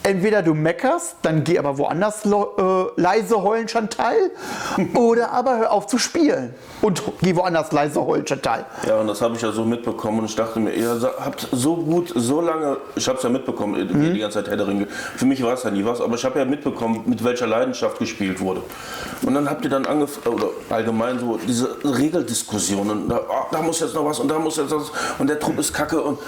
entweder 0.05 0.43
du 0.43 0.53
meckerst, 0.53 1.15
dann 1.23 1.43
geh 1.43 1.57
aber 1.57 1.77
woanders 1.77 2.25
äh, 2.25 2.29
leise 2.95 3.41
heulen, 3.41 3.67
Chantal, 3.67 4.15
oder 4.93 5.31
aber 5.31 5.57
hör 5.57 5.71
auf 5.71 5.87
zu 5.87 5.97
spielen 5.97 6.53
und 6.81 7.01
geh 7.21 7.35
woanders 7.35 7.71
leise 7.71 8.05
heulen, 8.05 8.25
Chantal. 8.25 8.65
Ja, 8.87 8.97
und 8.99 9.07
das 9.07 9.21
habe 9.21 9.35
ich 9.35 9.41
ja 9.41 9.51
so 9.51 9.65
mitbekommen 9.65 10.19
und 10.19 10.25
ich 10.25 10.35
dachte 10.35 10.59
mir, 10.59 10.73
ihr 10.73 11.01
habt 11.19 11.47
so 11.51 11.75
gut, 11.75 12.13
so 12.15 12.39
lange, 12.39 12.77
ich 12.95 13.07
habe 13.07 13.17
es 13.17 13.23
ja 13.23 13.29
mitbekommen, 13.29 13.73
mhm. 13.81 14.13
die 14.13 14.19
ganze 14.19 14.39
Zeit 14.39 14.49
Herr 14.49 14.57
der 14.57 14.67
Ringe. 14.67 14.87
Für 14.87 15.25
mich 15.25 15.43
war 15.43 15.53
es 15.53 15.63
ja 15.63 15.71
nie 15.71 15.83
was, 15.83 15.99
aber 16.01 16.15
ich 16.15 16.23
habe 16.23 16.37
ja 16.37 16.45
mitbekommen, 16.45 17.03
mit 17.05 17.23
welcher 17.23 17.47
Leidenschaft 17.47 17.97
gespielt 17.97 18.39
wurde. 18.39 18.61
Und 19.25 19.33
dann 19.33 19.49
habt 19.49 19.63
ihr 19.63 19.71
dann 19.71 19.85
angefangen, 19.85 20.35
oder 20.35 20.49
allgemein 20.69 21.19
so 21.19 21.39
diese 21.47 21.77
Regeldiskussionen, 21.83 23.09
da, 23.09 23.21
oh, 23.27 23.45
da 23.51 23.61
muss 23.61 23.79
jetzt 23.79 23.95
noch 23.95 24.05
was 24.05 24.19
und 24.19 24.27
da 24.27 24.37
muss 24.37 24.57
jetzt 24.57 24.71
was 24.71 24.91
und 25.17 25.27
der 25.27 25.39
Trupp 25.39 25.57
ist 25.57 25.73
kacke 25.73 25.99
und 26.01 26.19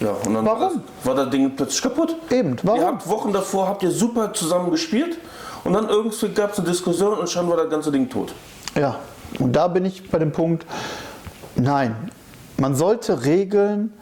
ja, 0.00 0.10
und 0.26 0.34
dann 0.34 0.44
warum? 0.44 0.82
war 1.04 1.14
das 1.14 1.30
Ding 1.30 1.54
plötzlich 1.54 1.82
kaputt. 1.82 2.16
Eben, 2.30 2.56
warum? 2.62 2.80
Ihr 2.80 2.86
habt 2.86 3.08
Wochen 3.08 3.32
davor 3.32 3.68
habt 3.68 3.82
ihr 3.82 3.90
super 3.90 4.32
zusammen 4.32 4.70
gespielt 4.70 5.18
und 5.64 5.72
dann 5.72 5.88
irgendwie 5.88 6.28
gab 6.28 6.52
es 6.52 6.58
eine 6.58 6.68
Diskussion 6.68 7.18
und 7.18 7.28
schon 7.30 7.48
war 7.48 7.56
das 7.56 7.70
ganze 7.70 7.92
Ding 7.92 8.08
tot. 8.08 8.32
Ja, 8.74 8.96
und 9.38 9.54
da 9.54 9.68
bin 9.68 9.84
ich 9.84 10.10
bei 10.10 10.18
dem 10.18 10.32
Punkt, 10.32 10.66
nein, 11.54 12.10
man 12.56 12.74
sollte 12.74 13.24
Regeln 13.24 13.92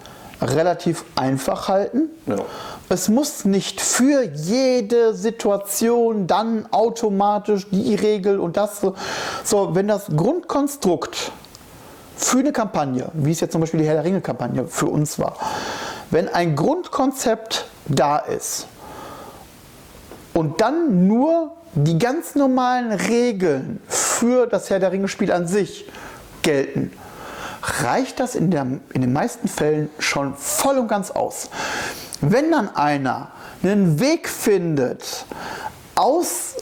relativ 0.41 1.05
einfach 1.15 1.69
halten. 1.69 2.11
Ja. 2.27 2.37
Es 2.89 3.09
muss 3.09 3.45
nicht 3.45 3.81
für 3.81 4.23
jede 4.23 5.15
Situation 5.15 6.27
dann 6.27 6.67
automatisch 6.73 7.67
die 7.71 7.95
Regel 7.95 8.39
und 8.41 8.57
das 8.57 8.81
so. 8.81 8.95
So, 9.45 9.75
wenn 9.75 9.89
das 9.89 10.07
Grundkonstrukt 10.15 11.33
für 12.25 12.39
eine 12.39 12.53
Kampagne, 12.53 13.09
wie 13.15 13.33
es 13.33 13.41
jetzt 13.41 13.53
zum 13.53 13.61
Beispiel 13.61 13.81
die 13.81 13.87
Herr 13.87 13.95
der 13.95 14.05
Ringe-Kampagne 14.05 14.67
für 14.67 14.87
uns 14.87 15.19
war, 15.19 15.37
wenn 16.11 16.29
ein 16.29 16.57
Grundkonzept 16.57 17.67
da 17.87 18.19
ist 18.19 18.67
und 20.35 20.61
dann 20.61 21.07
nur 21.07 21.53
die 21.75 21.99
ganz 21.99 22.35
normalen 22.35 22.93
Regeln 22.93 23.81
für 23.89 24.47
das 24.47 24.71
Herr 24.71 24.79
der 24.79 24.93
Ringe-Spiel 24.93 25.33
an 25.33 25.47
sich 25.47 25.89
gelten, 26.43 26.93
reicht 27.63 28.21
das 28.21 28.35
in, 28.35 28.51
der, 28.51 28.67
in 28.93 29.01
den 29.01 29.13
meisten 29.13 29.49
Fällen 29.49 29.89
schon 29.99 30.35
voll 30.35 30.79
und 30.79 30.89
ganz 30.89 31.11
aus. 31.11 31.49
Wenn 32.21 32.51
dann 32.51 32.75
einer 32.75 33.29
einen 33.63 34.01
Weg 34.01 34.29
findet, 34.29 35.25
aus 35.95 36.57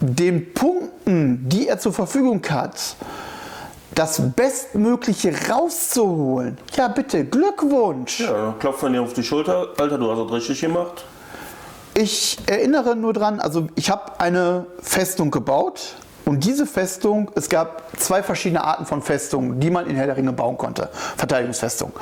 den 0.00 0.52
Punkten, 0.52 1.48
die 1.48 1.68
er 1.68 1.78
zur 1.78 1.92
Verfügung 1.92 2.42
hat, 2.50 2.96
das 3.98 4.22
Bestmögliche 4.36 5.34
rauszuholen. 5.50 6.56
Ja, 6.76 6.86
bitte, 6.86 7.24
Glückwunsch. 7.24 8.20
Ja, 8.20 8.54
klopft 8.60 8.82
man 8.84 8.92
dir 8.92 9.02
auf 9.02 9.12
die 9.12 9.24
Schulter. 9.24 9.70
Alter, 9.76 9.98
du 9.98 10.10
hast 10.10 10.26
es 10.26 10.32
richtig 10.32 10.60
gemacht. 10.60 11.04
Ich 11.94 12.38
erinnere 12.46 12.94
nur 12.94 13.12
dran, 13.12 13.40
also 13.40 13.66
ich 13.74 13.90
habe 13.90 14.20
eine 14.20 14.66
Festung 14.80 15.32
gebaut 15.32 15.96
und 16.28 16.44
diese 16.44 16.66
Festung, 16.66 17.30
es 17.36 17.48
gab 17.48 17.84
zwei 17.96 18.22
verschiedene 18.22 18.62
Arten 18.62 18.84
von 18.84 19.00
Festungen, 19.00 19.60
die 19.60 19.70
man 19.70 19.86
in 19.86 19.96
Herr 19.96 20.04
der 20.04 20.18
Ringe 20.18 20.34
bauen 20.34 20.58
konnte. 20.58 20.90
Verteidigungsfestung. 21.16 21.92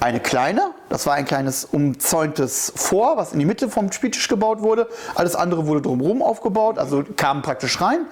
Eine 0.00 0.20
kleine, 0.20 0.70
das 0.88 1.04
war 1.06 1.12
ein 1.12 1.26
kleines 1.26 1.66
umzäuntes 1.66 2.72
Vor, 2.74 3.18
was 3.18 3.34
in 3.34 3.40
die 3.40 3.44
Mitte 3.44 3.68
vom 3.68 3.92
Spieltisch 3.92 4.26
gebaut 4.26 4.62
wurde. 4.62 4.88
Alles 5.14 5.36
andere 5.36 5.66
wurde 5.66 5.82
drumherum 5.82 6.22
aufgebaut, 6.22 6.78
also 6.78 7.04
kam 7.18 7.42
praktisch 7.42 7.78
rein. 7.82 8.06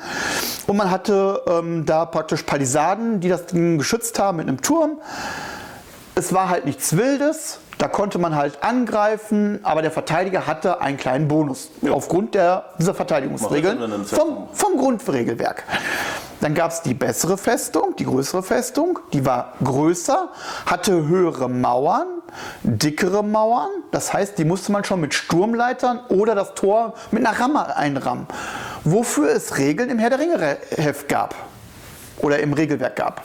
Und 0.66 0.76
man 0.76 0.90
hatte 0.90 1.40
ähm, 1.48 1.86
da 1.86 2.04
praktisch 2.04 2.42
Palisaden, 2.42 3.20
die 3.20 3.30
das 3.30 3.46
Ding 3.46 3.78
geschützt 3.78 4.18
haben 4.18 4.36
mit 4.36 4.48
einem 4.48 4.60
Turm. 4.60 5.00
Es 6.16 6.34
war 6.34 6.50
halt 6.50 6.66
nichts 6.66 6.98
Wildes, 6.98 7.60
da 7.78 7.88
konnte 7.88 8.18
man 8.18 8.34
halt 8.34 8.62
angreifen, 8.62 9.60
aber 9.62 9.82
der 9.82 9.90
Verteidiger 9.90 10.46
hatte 10.46 10.80
einen 10.80 10.96
kleinen 10.96 11.28
Bonus 11.28 11.70
ja. 11.82 11.92
aufgrund 11.92 12.34
der, 12.34 12.64
dieser 12.78 12.94
Verteidigungsregeln 12.94 14.04
vom, 14.04 14.48
vom 14.52 14.76
Grundregelwerk. 14.78 15.64
Dann 16.40 16.54
gab 16.54 16.70
es 16.70 16.82
die 16.82 16.94
bessere 16.94 17.36
Festung, 17.38 17.94
die 17.96 18.04
größere 18.04 18.42
Festung, 18.42 18.98
die 19.12 19.24
war 19.24 19.54
größer, 19.62 20.30
hatte 20.66 21.06
höhere 21.06 21.48
Mauern, 21.48 22.06
dickere 22.62 23.22
Mauern. 23.22 23.70
Das 23.90 24.12
heißt, 24.12 24.38
die 24.38 24.44
musste 24.44 24.72
man 24.72 24.84
schon 24.84 25.00
mit 25.00 25.14
Sturmleitern 25.14 26.00
oder 26.08 26.34
das 26.34 26.54
Tor 26.54 26.94
mit 27.10 27.26
einer 27.26 27.38
Ramme 27.38 27.76
einrammen. 27.76 28.26
Wofür 28.84 29.30
es 29.30 29.58
Regeln 29.58 29.90
im 29.90 29.98
Herr 29.98 30.10
der 30.10 30.18
Ringe 30.18 30.58
Heft 30.76 31.08
gab 31.08 31.34
oder 32.18 32.38
im 32.38 32.52
Regelwerk 32.52 32.96
gab. 32.96 33.22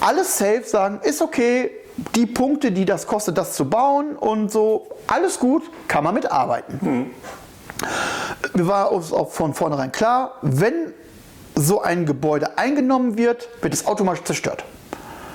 Alles 0.00 0.38
safe 0.38 0.62
sagen, 0.64 1.00
ist 1.02 1.22
okay, 1.22 1.70
die 2.14 2.26
Punkte, 2.26 2.72
die 2.72 2.84
das 2.84 3.06
kostet, 3.06 3.38
das 3.38 3.54
zu 3.54 3.68
bauen 3.68 4.16
und 4.16 4.50
so, 4.50 4.86
alles 5.06 5.38
gut, 5.38 5.62
kann 5.88 6.04
man 6.04 6.14
mitarbeiten. 6.14 6.78
Mhm. 6.80 7.10
Mir 8.54 8.66
war 8.66 8.92
uns 8.92 9.12
auch 9.12 9.30
von 9.30 9.54
vornherein 9.54 9.92
klar, 9.92 10.34
wenn 10.42 10.92
so 11.54 11.82
ein 11.82 12.06
Gebäude 12.06 12.58
eingenommen 12.58 13.16
wird, 13.16 13.48
wird 13.62 13.72
es 13.72 13.86
automatisch 13.86 14.24
zerstört. 14.24 14.64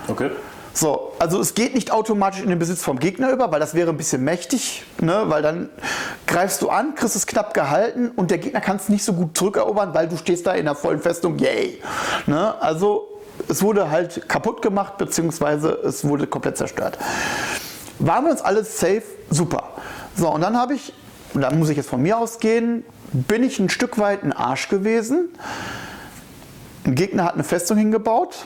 Okay. 0.07 0.30
So, 0.74 1.12
also 1.20 1.39
es 1.41 1.53
geht 1.53 1.76
nicht 1.76 1.91
automatisch 1.91 2.41
in 2.41 2.49
den 2.49 2.59
Besitz 2.59 2.82
vom 2.82 2.97
Gegner 2.97 3.32
über, 3.32 3.51
weil 3.51 3.59
das 3.59 3.74
wäre 3.74 3.89
ein 3.89 3.97
bisschen 3.97 4.24
mächtig, 4.24 4.86
ne? 5.01 5.24
weil 5.26 5.41
dann 5.41 5.70
greifst 6.28 6.62
du 6.62 6.70
an, 6.70 6.95
kriegst 6.95 7.16
es 7.16 7.28
knapp 7.28 7.53
gehalten 7.53 8.09
und 8.16 8.32
der 8.32 8.38
Gegner 8.38 8.62
kann 8.62 8.78
es 8.78 8.88
nicht 8.88 9.03
so 9.03 9.14
gut 9.14 9.38
zurückerobern, 9.38 9.93
weil 9.93 10.07
du 10.07 10.16
stehst 10.16 10.47
da 10.47 10.53
in 10.53 10.66
der 10.66 10.76
vollen 10.76 11.01
Festung, 11.01 11.38
yay. 11.39 11.82
Ne? 12.26 12.55
Also 12.62 13.11
es 13.51 13.61
wurde 13.61 13.91
halt 13.91 14.29
kaputt 14.29 14.61
gemacht, 14.61 14.97
beziehungsweise 14.97 15.71
es 15.83 16.05
wurde 16.05 16.25
komplett 16.25 16.57
zerstört. 16.57 16.97
Waren 17.99 18.25
wir 18.25 18.31
uns 18.31 18.41
alles 18.41 18.79
safe? 18.79 19.03
Super. 19.29 19.63
So, 20.15 20.29
und 20.33 20.41
dann 20.41 20.57
habe 20.57 20.73
ich, 20.73 20.93
und 21.33 21.41
da 21.41 21.51
muss 21.51 21.69
ich 21.69 21.75
jetzt 21.75 21.89
von 21.89 22.01
mir 22.01 22.17
ausgehen, 22.17 22.85
bin 23.11 23.43
ich 23.43 23.59
ein 23.59 23.69
Stück 23.69 23.97
weit 23.97 24.23
ein 24.23 24.31
Arsch 24.31 24.69
gewesen. 24.69 25.29
Ein 26.85 26.95
Gegner 26.95 27.25
hat 27.25 27.33
eine 27.33 27.43
Festung 27.43 27.77
hingebaut 27.77 28.45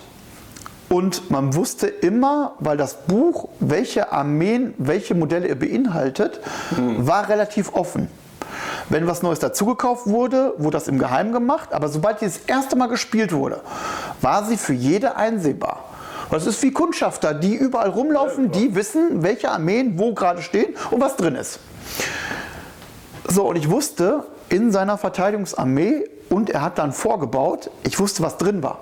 und 0.90 1.30
man 1.30 1.54
wusste 1.54 1.88
immer, 1.88 2.56
weil 2.60 2.76
das 2.76 3.06
Buch, 3.06 3.50
welche 3.60 4.12
Armeen, 4.12 4.74
welche 4.80 5.14
Modelle 5.14 5.48
er 5.48 5.56
beinhaltet, 5.56 6.42
mhm. 6.76 7.06
war 7.06 7.30
relativ 7.30 7.74
offen. 7.74 8.10
Wenn 8.90 9.08
was 9.08 9.24
Neues 9.24 9.40
dazugekauft 9.40 10.08
wurde, 10.08 10.54
wurde 10.58 10.78
das 10.78 10.88
im 10.88 11.00
Geheimen 11.00 11.34
gemacht, 11.34 11.74
aber 11.74 11.88
sobald 11.88 12.22
die 12.22 12.26
das 12.26 12.38
erste 12.38 12.76
Mal 12.76 12.88
gespielt 12.88 13.34
wurde, 13.34 13.62
war 14.22 14.46
sie 14.46 14.58
für 14.58 14.74
jede 14.74 15.16
einsehbar. 15.16 15.86
Das 16.30 16.46
ist 16.46 16.62
wie 16.64 16.72
Kundschafter, 16.72 17.34
die 17.34 17.56
überall 17.56 17.90
rumlaufen, 17.90 18.52
die 18.52 18.76
wissen, 18.76 19.24
welche 19.24 19.52
Armeen 19.52 19.98
wo 19.98 20.14
gerade 20.14 20.42
stehen 20.42 20.76
und 20.92 21.02
was 21.02 21.16
drin 21.16 21.36
ist. 21.36 21.60
So, 23.28 23.48
und 23.48 23.56
ich 23.56 23.70
wusste 23.70 24.24
in 24.50 24.72
seiner 24.72 24.98
Verteidigungsarmee 24.98 26.10
und 26.30 26.50
er 26.50 26.62
hat 26.62 26.78
dann 26.78 26.92
vorgebaut, 26.92 27.72
ich 27.84 28.00
wusste, 28.00 28.22
was 28.24 28.38
drin 28.38 28.62
war. 28.62 28.80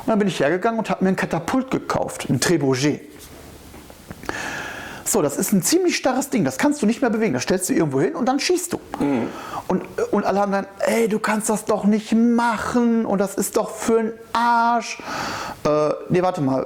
Und 0.00 0.08
dann 0.08 0.18
bin 0.18 0.28
ich 0.28 0.40
hergegangen 0.40 0.78
und 0.78 0.90
habe 0.90 1.04
mir 1.04 1.10
ein 1.10 1.16
Katapult 1.16 1.70
gekauft, 1.70 2.28
ein 2.28 2.40
Trebuchet. 2.40 3.09
So, 5.10 5.22
das 5.22 5.36
ist 5.36 5.52
ein 5.52 5.60
ziemlich 5.60 5.96
starres 5.96 6.30
Ding, 6.30 6.44
das 6.44 6.56
kannst 6.56 6.82
du 6.82 6.86
nicht 6.86 7.00
mehr 7.00 7.10
bewegen. 7.10 7.32
Das 7.32 7.42
stellst 7.42 7.68
du 7.68 7.72
irgendwo 7.72 8.00
hin 8.00 8.14
und 8.14 8.26
dann 8.26 8.38
schießt 8.38 8.74
du. 8.74 8.80
Mhm. 9.00 9.26
Und, 9.66 9.82
und 10.12 10.24
alle 10.24 10.38
haben 10.38 10.52
dann, 10.52 10.68
ey, 10.86 11.08
du 11.08 11.18
kannst 11.18 11.50
das 11.50 11.64
doch 11.64 11.82
nicht 11.82 12.12
machen 12.12 13.04
und 13.04 13.18
das 13.18 13.34
ist 13.34 13.56
doch 13.56 13.70
für 13.70 13.98
einen 13.98 14.12
Arsch. 14.32 15.02
Äh, 15.64 15.90
nee, 16.10 16.22
warte 16.22 16.42
mal, 16.42 16.64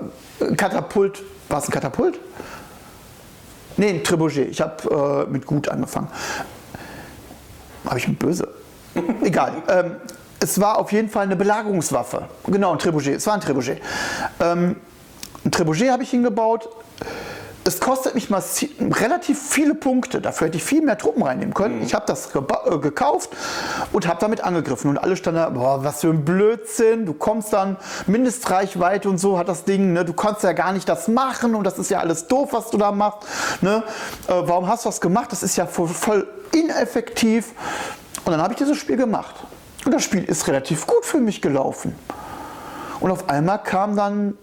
Katapult, 0.58 1.22
war 1.48 1.60
es 1.60 1.68
ein 1.68 1.72
Katapult? 1.72 2.20
Nee, 3.78 3.88
ein 3.88 4.04
Trebuchet. 4.04 4.50
Ich 4.50 4.60
habe 4.60 5.26
äh, 5.26 5.32
mit 5.32 5.46
gut 5.46 5.70
angefangen. 5.70 6.08
Habe 7.86 7.98
ich 7.98 8.06
mit 8.06 8.18
böse? 8.18 8.46
Egal. 9.22 9.54
Ähm, 9.68 9.96
es 10.38 10.60
war 10.60 10.78
auf 10.78 10.92
jeden 10.92 11.08
Fall 11.08 11.22
eine 11.22 11.36
Belagerungswaffe. 11.36 12.28
Genau, 12.46 12.72
ein 12.72 12.78
Trebuchet. 12.78 13.16
Es 13.16 13.26
war 13.26 13.32
ein 13.32 13.40
Trebuchet. 13.40 13.80
Ähm, 14.38 14.76
ein 15.46 15.50
Trebuchet 15.50 15.90
habe 15.90 16.02
ich 16.02 16.10
hingebaut 16.10 16.68
es 17.66 17.80
kostet 17.80 18.14
mich 18.14 18.28
mal 18.28 18.42
relativ 18.78 19.40
viele 19.40 19.74
Punkte. 19.74 20.20
Dafür 20.20 20.48
hätte 20.48 20.58
ich 20.58 20.64
viel 20.64 20.82
mehr 20.82 20.98
Truppen 20.98 21.22
reinnehmen 21.22 21.54
können. 21.54 21.78
Mhm. 21.78 21.84
Ich 21.84 21.94
habe 21.94 22.04
das 22.06 22.30
äh, 22.34 22.78
gekauft 22.78 23.30
und 23.92 24.06
habe 24.06 24.20
damit 24.20 24.42
angegriffen. 24.42 24.90
Und 24.90 24.98
alle 24.98 25.16
standen 25.16 25.40
da, 25.40 25.48
boah, 25.48 25.82
was 25.82 26.02
für 26.02 26.08
ein 26.08 26.24
Blödsinn. 26.24 27.06
Du 27.06 27.14
kommst 27.14 27.52
dann, 27.52 27.76
Mindestreichweite 28.06 29.08
und 29.08 29.18
so 29.18 29.38
hat 29.38 29.48
das 29.48 29.64
Ding. 29.64 29.94
Ne? 29.94 30.04
Du 30.04 30.12
kannst 30.12 30.42
ja 30.42 30.52
gar 30.52 30.72
nicht 30.72 30.88
das 30.88 31.08
machen 31.08 31.54
und 31.54 31.64
das 31.64 31.78
ist 31.78 31.90
ja 31.90 32.00
alles 32.00 32.26
doof, 32.26 32.50
was 32.52 32.70
du 32.70 32.76
da 32.76 32.92
machst. 32.92 33.26
Ne? 33.62 33.82
Äh, 34.26 34.32
warum 34.44 34.68
hast 34.68 34.84
du 34.84 34.90
das 34.90 35.00
gemacht? 35.00 35.32
Das 35.32 35.42
ist 35.42 35.56
ja 35.56 35.66
voll, 35.66 35.88
voll 35.88 36.28
ineffektiv. 36.52 37.52
Und 38.26 38.32
dann 38.32 38.42
habe 38.42 38.52
ich 38.52 38.58
dieses 38.58 38.76
Spiel 38.76 38.96
gemacht. 38.96 39.34
Und 39.86 39.92
das 39.92 40.02
Spiel 40.02 40.24
ist 40.24 40.46
relativ 40.48 40.86
gut 40.86 41.04
für 41.04 41.18
mich 41.18 41.40
gelaufen. 41.40 41.94
Und 43.00 43.10
auf 43.10 43.28
einmal 43.28 43.62
kam 43.62 43.96
dann 43.96 44.36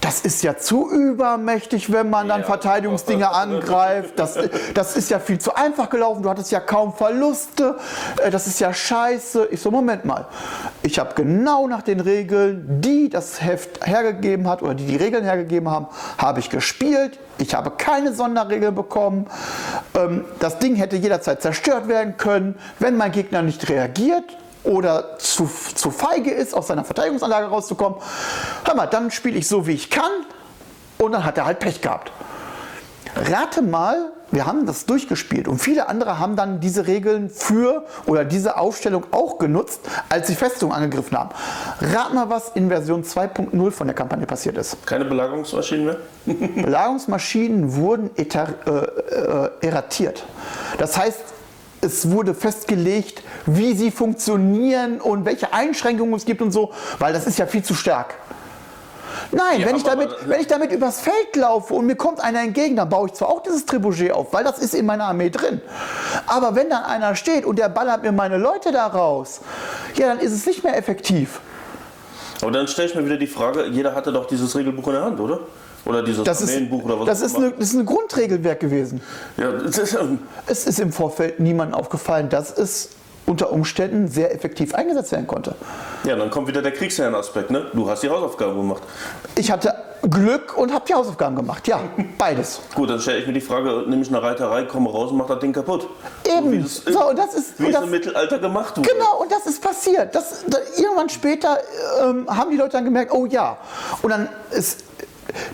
das 0.00 0.20
ist 0.20 0.42
ja 0.42 0.56
zu 0.56 0.90
übermächtig, 0.90 1.90
wenn 1.90 2.10
man 2.10 2.28
dann 2.28 2.40
ja. 2.40 2.46
Verteidigungsdinge 2.46 3.30
angreift. 3.30 4.18
Das, 4.18 4.38
das 4.74 4.96
ist 4.96 5.10
ja 5.10 5.18
viel 5.18 5.38
zu 5.38 5.54
einfach 5.54 5.88
gelaufen. 5.88 6.22
Du 6.22 6.28
hattest 6.28 6.52
ja 6.52 6.60
kaum 6.60 6.92
Verluste. 6.92 7.76
Äh, 8.22 8.30
das 8.30 8.46
ist 8.46 8.60
ja 8.60 8.72
scheiße. 8.72 9.48
Ich 9.50 9.60
so, 9.60 9.70
Moment 9.70 10.04
mal. 10.04 10.26
Ich 10.82 10.98
habe 10.98 11.14
genau 11.14 11.68
nach 11.68 11.82
den 11.82 12.00
Regeln, 12.00 12.82
die 12.82 13.08
das 13.08 13.40
Heft 13.42 13.86
hergegeben 13.86 14.46
hat 14.48 14.62
oder 14.62 14.74
die 14.74 14.84
die 14.84 14.96
Regeln 14.96 15.24
hergegeben 15.24 15.70
haben, 15.70 15.86
habe 16.18 16.40
ich 16.40 16.50
gespielt. 16.50 17.18
Ich 17.38 17.54
habe 17.54 17.70
keine 17.70 18.12
Sonderregeln 18.12 18.74
bekommen. 18.74 19.26
Ähm, 19.94 20.24
das 20.38 20.58
Ding 20.58 20.76
hätte 20.76 20.96
jederzeit 20.96 21.40
zerstört 21.40 21.88
werden 21.88 22.16
können, 22.16 22.56
wenn 22.78 22.96
mein 22.96 23.12
Gegner 23.12 23.42
nicht 23.42 23.68
reagiert 23.70 24.36
oder 24.64 25.18
zu, 25.18 25.48
zu 25.74 25.90
feige 25.90 26.30
ist, 26.30 26.54
aus 26.54 26.66
seiner 26.66 26.84
Verteidigungsanlage 26.84 27.46
rauszukommen, 27.46 27.98
hör 28.64 28.74
mal, 28.74 28.86
dann 28.86 29.10
spiele 29.10 29.38
ich 29.38 29.46
so, 29.46 29.66
wie 29.66 29.72
ich 29.72 29.90
kann 29.90 30.10
und 30.98 31.12
dann 31.12 31.24
hat 31.24 31.38
er 31.38 31.44
halt 31.44 31.60
Pech 31.60 31.80
gehabt. 31.80 32.10
Rate 33.14 33.62
mal, 33.62 34.10
wir 34.32 34.46
haben 34.46 34.66
das 34.66 34.86
durchgespielt 34.86 35.46
und 35.46 35.58
viele 35.58 35.88
andere 35.88 36.18
haben 36.18 36.34
dann 36.34 36.58
diese 36.58 36.86
Regeln 36.86 37.30
für 37.30 37.84
oder 38.06 38.24
diese 38.24 38.56
Aufstellung 38.56 39.06
auch 39.12 39.38
genutzt, 39.38 39.80
als 40.08 40.26
sie 40.26 40.34
Festung 40.34 40.72
angegriffen 40.72 41.16
haben. 41.16 41.30
Rat 41.80 42.12
mal, 42.14 42.28
was 42.30 42.50
in 42.54 42.68
Version 42.68 43.04
2.0 43.04 43.70
von 43.70 43.86
der 43.86 43.94
Kampagne 43.94 44.26
passiert 44.26 44.58
ist. 44.58 44.84
Keine 44.86 45.04
Belagerungsmaschinen 45.04 45.84
mehr? 45.84 45.96
Belagerungsmaschinen 46.64 47.76
wurden 47.76 48.10
äh, 48.16 48.22
äh, 48.22 49.50
erratiert. 49.60 50.24
Das 50.78 50.98
heißt, 50.98 51.20
es 51.80 52.10
wurde 52.10 52.34
festgelegt, 52.34 53.22
wie 53.46 53.74
sie 53.74 53.90
funktionieren 53.90 55.00
und 55.00 55.24
welche 55.24 55.52
Einschränkungen 55.52 56.14
es 56.14 56.24
gibt 56.24 56.42
und 56.42 56.50
so, 56.50 56.72
weil 56.98 57.12
das 57.12 57.26
ist 57.26 57.38
ja 57.38 57.46
viel 57.46 57.62
zu 57.62 57.74
stark. 57.74 58.14
Nein, 59.32 59.60
ja, 59.60 59.66
wenn, 59.66 59.76
ich 59.76 59.82
damit, 59.82 60.10
wenn 60.26 60.40
ich 60.40 60.46
damit 60.46 60.72
übers 60.72 61.00
Feld 61.00 61.36
laufe 61.36 61.74
und 61.74 61.86
mir 61.86 61.96
kommt 61.96 62.20
einer 62.20 62.40
entgegen, 62.40 62.76
dann 62.76 62.88
baue 62.88 63.08
ich 63.08 63.14
zwar 63.14 63.28
auch 63.28 63.42
dieses 63.42 63.66
Trebuchet 63.66 64.12
auf, 64.12 64.32
weil 64.32 64.44
das 64.44 64.58
ist 64.58 64.74
in 64.74 64.86
meiner 64.86 65.04
Armee 65.04 65.30
drin. 65.30 65.60
Aber 66.26 66.54
wenn 66.54 66.70
dann 66.70 66.84
einer 66.84 67.14
steht 67.14 67.44
und 67.44 67.58
der 67.58 67.68
ballert 67.68 68.02
mir 68.02 68.12
meine 68.12 68.38
Leute 68.38 68.72
da 68.72 68.86
raus, 68.86 69.40
ja, 69.94 70.08
dann 70.08 70.18
ist 70.18 70.32
es 70.32 70.46
nicht 70.46 70.64
mehr 70.64 70.76
effektiv. 70.76 71.40
Aber 72.42 72.50
dann 72.50 72.68
stelle 72.68 72.88
ich 72.88 72.94
mir 72.94 73.04
wieder 73.04 73.16
die 73.16 73.26
Frage, 73.26 73.66
jeder 73.66 73.94
hatte 73.94 74.12
doch 74.12 74.26
dieses 74.26 74.54
Regelbuch 74.56 74.86
in 74.88 74.92
der 74.92 75.04
Hand, 75.04 75.20
oder? 75.20 75.40
Oder 75.86 76.02
dieses 76.02 76.24
das 76.24 76.42
Armeenbuch 76.42 76.84
oder 76.84 77.00
was 77.00 77.06
das 77.06 77.20
ist, 77.20 77.36
eine, 77.36 77.50
das 77.52 77.68
ist 77.68 77.74
ein 77.74 77.84
Grundregelwerk 77.84 78.60
gewesen. 78.60 79.02
Ja, 79.36 79.50
ist, 79.50 79.94
ähm 79.94 80.18
es 80.46 80.66
ist 80.66 80.80
im 80.80 80.92
Vorfeld 80.92 81.40
niemandem 81.40 81.78
aufgefallen, 81.78 82.28
dass 82.30 82.56
es 82.56 82.90
unter 83.26 83.50
Umständen 83.52 84.08
sehr 84.08 84.34
effektiv 84.34 84.74
eingesetzt 84.74 85.12
werden 85.12 85.26
konnte. 85.26 85.54
Ja, 86.04 86.16
dann 86.16 86.30
kommt 86.30 86.48
wieder 86.48 86.62
der 86.62 86.72
Kriegsherrenaspekt, 86.72 87.50
ne? 87.50 87.66
Du 87.72 87.88
hast 87.88 88.02
die 88.02 88.10
Hausaufgaben 88.10 88.56
gemacht. 88.56 88.82
Ich 89.34 89.50
hatte 89.50 89.74
Glück 90.02 90.56
und 90.58 90.72
habe 90.72 90.84
die 90.86 90.94
Hausaufgaben 90.94 91.34
gemacht, 91.34 91.66
ja, 91.66 91.80
beides. 92.18 92.60
Gut, 92.74 92.90
dann 92.90 93.00
stelle 93.00 93.20
ich 93.20 93.26
mir 93.26 93.32
die 93.32 93.40
Frage, 93.40 93.84
nehme 93.86 94.02
ich 94.02 94.08
eine 94.08 94.22
Reiterei, 94.22 94.64
komme 94.64 94.90
raus 94.90 95.10
und 95.10 95.16
mache 95.16 95.32
das 95.32 95.40
Ding 95.40 95.52
kaputt. 95.52 95.88
Eben, 96.24 96.52
wie 96.52 96.60
das, 96.60 96.82
so, 96.84 97.08
und 97.08 97.18
das 97.18 97.34
ist, 97.34 97.58
wie 97.58 97.70
es 97.70 97.80
im 97.80 97.90
Mittelalter 97.90 98.38
gemacht 98.38 98.76
wurde. 98.76 98.90
Genau, 98.90 99.22
und 99.22 99.32
das 99.32 99.46
ist 99.46 99.62
passiert. 99.62 100.14
Das, 100.14 100.44
da, 100.46 100.58
irgendwann 100.76 101.08
später 101.08 101.58
ähm, 102.02 102.26
haben 102.28 102.50
die 102.50 102.56
Leute 102.56 102.72
dann 102.72 102.84
gemerkt, 102.84 103.12
oh 103.12 103.24
ja. 103.24 103.56
Und 104.02 104.10
dann 104.10 104.28
ist 104.50 104.84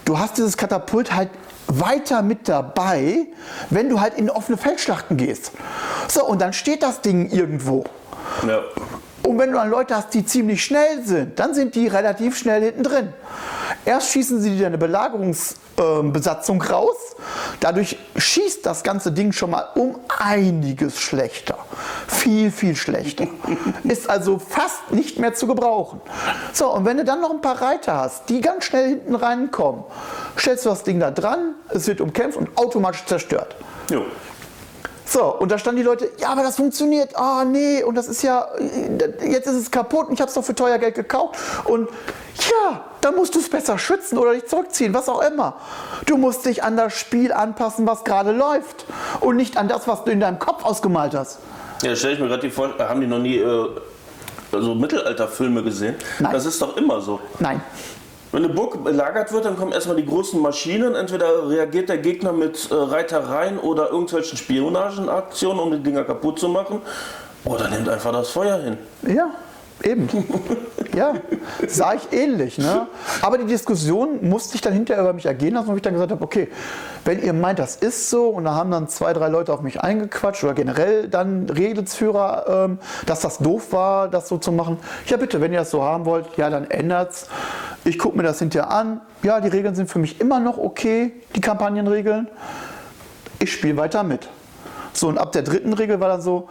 du 0.05 0.19
hast 0.19 0.39
dieses 0.39 0.57
Katapult 0.57 1.15
halt 1.15 1.31
weiter 1.79 2.23
mit 2.23 2.49
dabei, 2.49 3.27
wenn 3.71 3.89
du 3.89 4.01
halt 4.01 4.15
in 4.15 4.31
offene 4.31 4.59
Feldschlachten 4.59 5.17
gehst. 5.17 5.53
So, 6.09 6.25
und 6.25 6.41
dann 6.41 6.53
steht 6.53 6.83
das 6.83 7.01
Ding 7.01 7.31
irgendwo. 7.31 7.85
Ja. 8.47 8.63
Und 9.23 9.39
wenn 9.39 9.51
du 9.51 9.57
dann 9.57 9.71
Leute 9.71 9.97
hast, 9.97 10.15
die 10.15 10.25
ziemlich 10.25 10.65
schnell 10.65 11.05
sind, 11.05 11.39
dann 11.39 11.55
sind 11.55 11.75
die 11.75 11.87
relativ 11.87 12.37
schnell 12.39 12.63
hinten 12.63 12.83
drin. 12.83 13.13
Erst 13.85 14.11
schießen 14.11 14.41
sie 14.41 14.57
dir 14.57 14.67
eine 14.67 14.79
Belagerungsbesatzung 14.79 16.63
äh, 16.63 16.67
raus, 16.67 16.97
dadurch 17.61 17.97
schießt 18.17 18.65
das 18.65 18.83
ganze 18.83 19.13
Ding 19.13 19.33
schon 19.33 19.51
mal 19.51 19.69
um 19.75 19.99
einiges 20.19 21.01
schlechter. 21.01 21.59
Viel, 22.09 22.51
viel 22.51 22.77
schlechter. 22.77 23.27
Ist 23.85 24.09
also 24.09 24.39
fast 24.39 24.91
nicht 24.91 25.19
mehr 25.19 25.35
zu 25.35 25.47
gebrauchen. 25.47 26.01
So, 26.53 26.73
und 26.73 26.85
wenn 26.85 26.97
du 26.97 27.05
dann 27.05 27.21
noch 27.21 27.31
ein 27.31 27.41
paar 27.41 27.61
Reiter 27.61 27.97
hast, 27.97 28.29
die 28.29 28.41
ganz 28.41 28.65
schnell 28.65 28.89
hinten 28.89 29.15
reinkommen, 29.15 29.85
stellst 30.37 30.65
du 30.65 30.71
das 30.71 30.83
Ding 30.83 30.99
da 30.99 31.11
dran, 31.11 31.55
es 31.69 31.87
wird 31.87 32.01
umkämpft 32.01 32.39
und 32.39 32.57
automatisch 32.57 33.05
zerstört. 33.05 33.55
Jo. 33.91 34.05
So, 35.11 35.25
und 35.25 35.51
da 35.51 35.59
standen 35.59 35.79
die 35.79 35.83
Leute, 35.83 36.09
ja, 36.19 36.29
aber 36.29 36.45
das 36.45 36.55
funktioniert, 36.55 37.17
ah 37.17 37.45
nee, 37.45 37.83
und 37.83 37.97
das 37.97 38.07
ist 38.07 38.23
ja, 38.23 38.47
jetzt 39.29 39.49
ist 39.49 39.57
es 39.57 39.71
kaputt 39.73 40.07
und 40.07 40.15
ich 40.15 40.21
habe 40.21 40.29
es 40.29 40.35
doch 40.35 40.45
für 40.45 40.55
teuer 40.55 40.79
Geld 40.79 40.95
gekauft. 40.95 41.37
Und 41.65 41.89
ja, 42.37 42.85
dann 43.01 43.17
musst 43.17 43.35
du 43.35 43.41
es 43.41 43.51
besser 43.51 43.77
schützen 43.77 44.19
oder 44.19 44.35
dich 44.35 44.47
zurückziehen, 44.47 44.95
was 44.95 45.09
auch 45.09 45.21
immer. 45.21 45.55
Du 46.07 46.17
musst 46.17 46.47
dich 46.47 46.63
an 46.63 46.77
das 46.77 46.97
Spiel 46.97 47.33
anpassen, 47.33 47.89
was 47.89 48.05
gerade 48.05 48.31
läuft 48.31 48.87
und 49.19 49.35
nicht 49.35 49.57
an 49.57 49.67
das, 49.67 49.89
was 49.89 50.05
du 50.05 50.13
in 50.13 50.21
deinem 50.21 50.39
Kopf 50.39 50.65
ausgemalt 50.65 51.13
hast. 51.13 51.41
Ja, 51.83 51.97
stelle 51.97 52.15
ich 52.15 52.21
mir 52.21 52.29
gerade 52.29 52.43
die 52.43 52.51
vor, 52.51 52.79
haben 52.79 53.01
die 53.01 53.09
noch 53.09 53.19
nie 53.19 53.39
äh, 53.39 53.69
so 54.53 54.77
Mittelalterfilme 54.77 55.65
gesehen? 55.65 55.97
Nein. 56.21 56.33
Das 56.33 56.47
ist 56.47 56.63
doch 56.63 56.77
immer 56.77 57.01
so. 57.01 57.19
Nein. 57.41 57.61
Wenn 58.33 58.45
eine 58.45 58.55
Burg 58.55 58.85
belagert 58.85 59.33
wird, 59.33 59.45
dann 59.45 59.57
kommen 59.57 59.73
erstmal 59.73 59.97
die 59.97 60.07
großen 60.07 60.41
Maschinen. 60.41 60.95
Entweder 60.95 61.49
reagiert 61.49 61.89
der 61.89 61.99
Gegner 61.99 62.33
mit 62.33 62.71
äh, 62.71 62.75
Reitereien 62.75 63.59
oder 63.59 63.91
irgendwelchen 63.91 64.39
Spionagenaktionen, 64.39 65.61
um 65.61 65.73
die 65.73 65.83
Dinger 65.83 66.05
kaputt 66.05 66.39
zu 66.39 66.49
machen. 66.49 66.81
Oder 67.45 67.69
nimmt 67.69 67.89
einfach 67.89 68.13
das 68.13 68.31
Feuer 68.31 68.59
hin. 68.59 68.79
Ja, 69.03 69.31
eben. 69.85 70.09
ja, 70.95 71.15
sah 71.67 71.95
ich 71.95 72.13
ähnlich. 72.13 72.59
Ne? 72.59 72.87
Aber 73.23 73.39
die 73.39 73.47
Diskussion 73.47 74.29
musste 74.29 74.55
ich 74.55 74.61
dann 74.61 74.73
hinterher 74.73 75.03
über 75.03 75.13
mich 75.13 75.27
ergehen 75.27 75.55
lassen, 75.55 75.69
wo 75.69 75.77
ich 75.77 75.83
dann 75.83 75.95
gesagt 75.95 76.11
habe, 76.11 76.23
okay, 76.23 76.49
wenn 77.05 77.23
ihr 77.23 77.33
meint, 77.33 77.59
das 77.59 77.77
ist 77.77 78.11
so, 78.11 78.29
und 78.29 78.45
da 78.45 78.55
haben 78.55 78.71
dann 78.71 78.89
zwei, 78.89 79.13
drei 79.13 79.29
Leute 79.29 79.53
auf 79.53 79.63
mich 79.63 79.81
eingequatscht 79.81 80.45
oder 80.45 80.55
generell 80.55 81.09
dann 81.09 81.49
Redelsführer, 81.49 82.67
ähm, 82.67 82.79
dass 83.07 83.21
das 83.21 83.39
doof 83.39 83.73
war, 83.73 84.09
das 84.09 84.29
so 84.29 84.39
zu 84.39 84.53
machen. 84.53 84.79
Ja 85.07 85.17
bitte, 85.17 85.41
wenn 85.41 85.53
ihr 85.53 85.61
das 85.61 85.71
so 85.71 85.83
haben 85.83 86.05
wollt, 86.05 86.37
ja 86.37 86.51
dann 86.51 86.71
ändert's. 86.71 87.29
Ich 87.85 87.99
gucke 87.99 88.17
mir 88.17 88.23
das 88.23 88.39
hinterher 88.39 88.71
an. 88.71 89.01
Ja, 89.23 89.41
die 89.41 89.49
Regeln 89.49 89.75
sind 89.75 89.89
für 89.89 89.99
mich 89.99 90.21
immer 90.21 90.41
noch 90.41 90.59
okay, 90.59 91.13
die 91.35 91.41
Kampagnenregeln. 91.41 92.29
Ich 93.39 93.53
spiele 93.53 93.77
weiter 93.77 94.03
mit. 94.03 94.29
So, 94.93 95.09
und 95.09 95.19
ab 95.19 95.33
der 95.33 95.43
dritten 95.43 95.73
Regel 95.73 96.01
war 96.01 96.09
dann 96.09 96.21
so, 96.21 96.49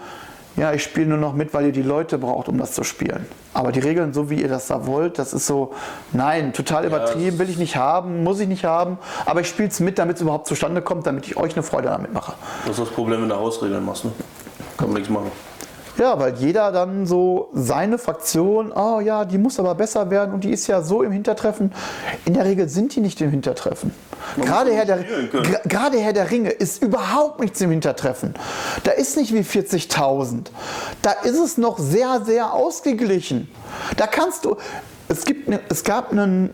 ja, 0.60 0.74
ich 0.74 0.84
spiele 0.84 1.08
nur 1.08 1.18
noch 1.18 1.34
mit, 1.34 1.54
weil 1.54 1.68
ihr 1.68 1.72
die 1.72 1.82
Leute 1.82 2.18
braucht, 2.18 2.50
um 2.50 2.58
das 2.58 2.74
zu 2.74 2.84
spielen. 2.84 3.26
Aber 3.54 3.72
die 3.72 3.80
Regeln, 3.80 4.12
so 4.14 4.30
wie 4.30 4.42
ihr 4.42 4.50
das 4.50 4.68
da 4.68 4.86
wollt, 4.86 5.18
das 5.18 5.32
ist 5.32 5.48
so, 5.48 5.74
nein, 6.12 6.52
total 6.52 6.86
übertrieben, 6.86 7.40
will 7.40 7.50
ich 7.50 7.58
nicht 7.58 7.78
haben, 7.78 8.24
muss 8.24 8.42
ich 8.42 8.48
nicht 8.48 8.66
haben. 8.66 8.98
Aber 9.26 9.40
ich 9.40 9.48
spiele 9.48 9.70
es 9.70 9.80
mit, 9.80 9.98
damit 9.98 10.18
es 10.18 10.22
überhaupt 10.22 10.48
zustande 10.48 10.82
kommt, 10.82 11.08
damit 11.08 11.26
ich 11.28 11.38
euch 11.38 11.54
eine 11.54 11.64
Freude 11.64 11.88
damit 11.88 12.14
mache. 12.14 12.34
Das 12.66 12.78
ist 12.78 12.88
das 12.88 12.90
Problem, 12.90 13.22
wenn 13.22 13.30
du 13.30 13.38
Hausregeln 13.38 13.86
machst. 13.86 14.04
Ne? 14.04 14.12
Kann 14.78 14.90
man 14.90 14.96
nichts 14.96 15.10
machen. 15.10 15.32
Ja, 15.98 16.20
weil 16.20 16.36
jeder 16.36 16.72
dann 16.72 17.06
so 17.06 17.50
seine 17.54 17.98
Fraktion, 17.98 18.72
oh 18.72 19.00
ja, 19.00 19.26
die 19.26 19.38
muss 19.38 19.60
aber 19.60 19.76
besser 19.76 20.10
werden 20.10 20.34
und 20.34 20.44
die 20.44 20.52
ist 20.52 20.68
ja 20.68 20.82
so 20.82 21.04
im 21.04 21.12
Hintertreffen. 21.12 21.74
In 22.26 22.36
der 22.36 22.46
Regel 22.46 22.70
sind 22.70 22.96
die 22.96 23.02
nicht 23.02 23.20
im 23.22 23.32
Hintertreffen. 23.32 23.94
Gerade 24.38 24.72
Herr, 24.72 24.86
der, 24.86 25.04
gerade 25.66 26.00
Herr 26.00 26.14
der 26.14 26.30
Ringe 26.32 26.50
ist 26.50 26.82
überhaupt 26.82 27.40
nichts 27.40 27.60
im 27.62 27.72
Hintertreffen. 27.72 28.34
Da 28.84 28.92
ist 28.92 29.18
nicht 29.18 29.34
wie 29.34 29.40
40.000. 29.40 30.46
Da 31.02 31.12
ist 31.12 31.38
es 31.38 31.58
noch 31.58 31.80
sehr, 31.80 32.22
sehr 32.26 32.54
ausgeglichen. 32.54 33.50
Da 33.98 34.08
kannst 34.08 34.46
du, 34.46 34.58
es, 35.08 35.26
gibt 35.26 35.50
ne, 35.50 35.60
es 35.70 35.84
gab 35.84 36.12
einen, 36.12 36.52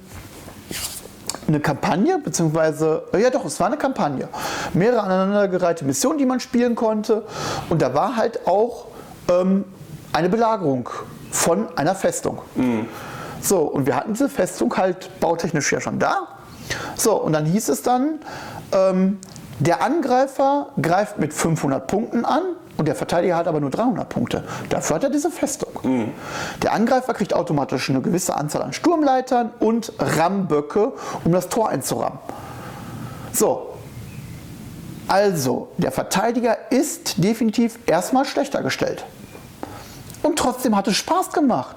eine 1.48 1.60
Kampagne, 1.60 2.20
beziehungsweise, 2.24 3.04
ja 3.18 3.30
doch, 3.30 3.46
es 3.46 3.60
war 3.60 3.68
eine 3.68 3.78
Kampagne. 3.78 4.30
Mehrere 4.74 5.02
aneinandergereihte 5.02 5.86
Missionen, 5.86 6.18
die 6.18 6.26
man 6.26 6.40
spielen 6.40 6.76
konnte. 6.76 7.24
Und 7.70 7.82
da 7.82 7.94
war 7.94 8.16
halt 8.16 8.48
auch 8.48 8.88
ähm, 9.30 9.66
eine 10.14 10.30
Belagerung 10.30 10.90
von 11.32 11.68
einer 11.78 11.96
Festung. 11.96 12.42
So, 13.42 13.60
und 13.60 13.86
wir 13.86 13.96
hatten 13.96 14.14
diese 14.14 14.30
Festung 14.30 14.76
halt 14.76 15.20
bautechnisch 15.20 15.72
ja 15.72 15.80
schon 15.80 16.00
da. 16.00 16.28
So, 16.96 17.22
und 17.22 17.34
dann 17.34 17.46
hieß 17.46 17.70
es 17.70 17.82
dann, 17.84 18.20
ähm, 18.72 19.20
der 19.60 19.82
Angreifer 19.82 20.70
greift 20.82 21.20
mit 21.20 21.34
500 21.34 21.88
Punkten 21.88 22.26
an 22.26 22.42
und 22.78 22.88
der 22.88 22.96
Verteidiger 22.96 23.38
hat 23.38 23.48
aber 23.48 23.60
nur 23.60 23.70
300 23.70 24.10
Punkte. 24.10 24.44
Dafür 24.70 24.98
hat 24.98 25.04
er 25.04 25.10
diese 25.10 25.30
Festung. 25.30 25.70
Der 26.62 26.74
Angreifer 26.74 27.14
kriegt 27.14 27.34
automatisch 27.34 27.90
eine 27.90 28.02
gewisse 28.02 28.36
Anzahl 28.36 28.64
an 28.64 28.74
Sturmleitern 28.74 29.52
und 29.60 29.94
Rammböcke, 30.00 30.92
um 31.24 31.32
das 31.32 31.48
Tor 31.48 31.70
einzurammen. 31.70 32.20
So, 33.32 33.76
also 35.08 35.70
der 35.78 35.92
Verteidiger 35.92 36.72
ist 36.72 37.24
definitiv 37.24 37.80
erstmal 37.86 38.26
schlechter 38.26 38.62
gestellt. 38.64 39.06
Und 40.26 40.40
trotzdem 40.40 40.76
hat 40.76 40.88
es 40.88 40.96
Spaß 40.96 41.32
gemacht. 41.32 41.76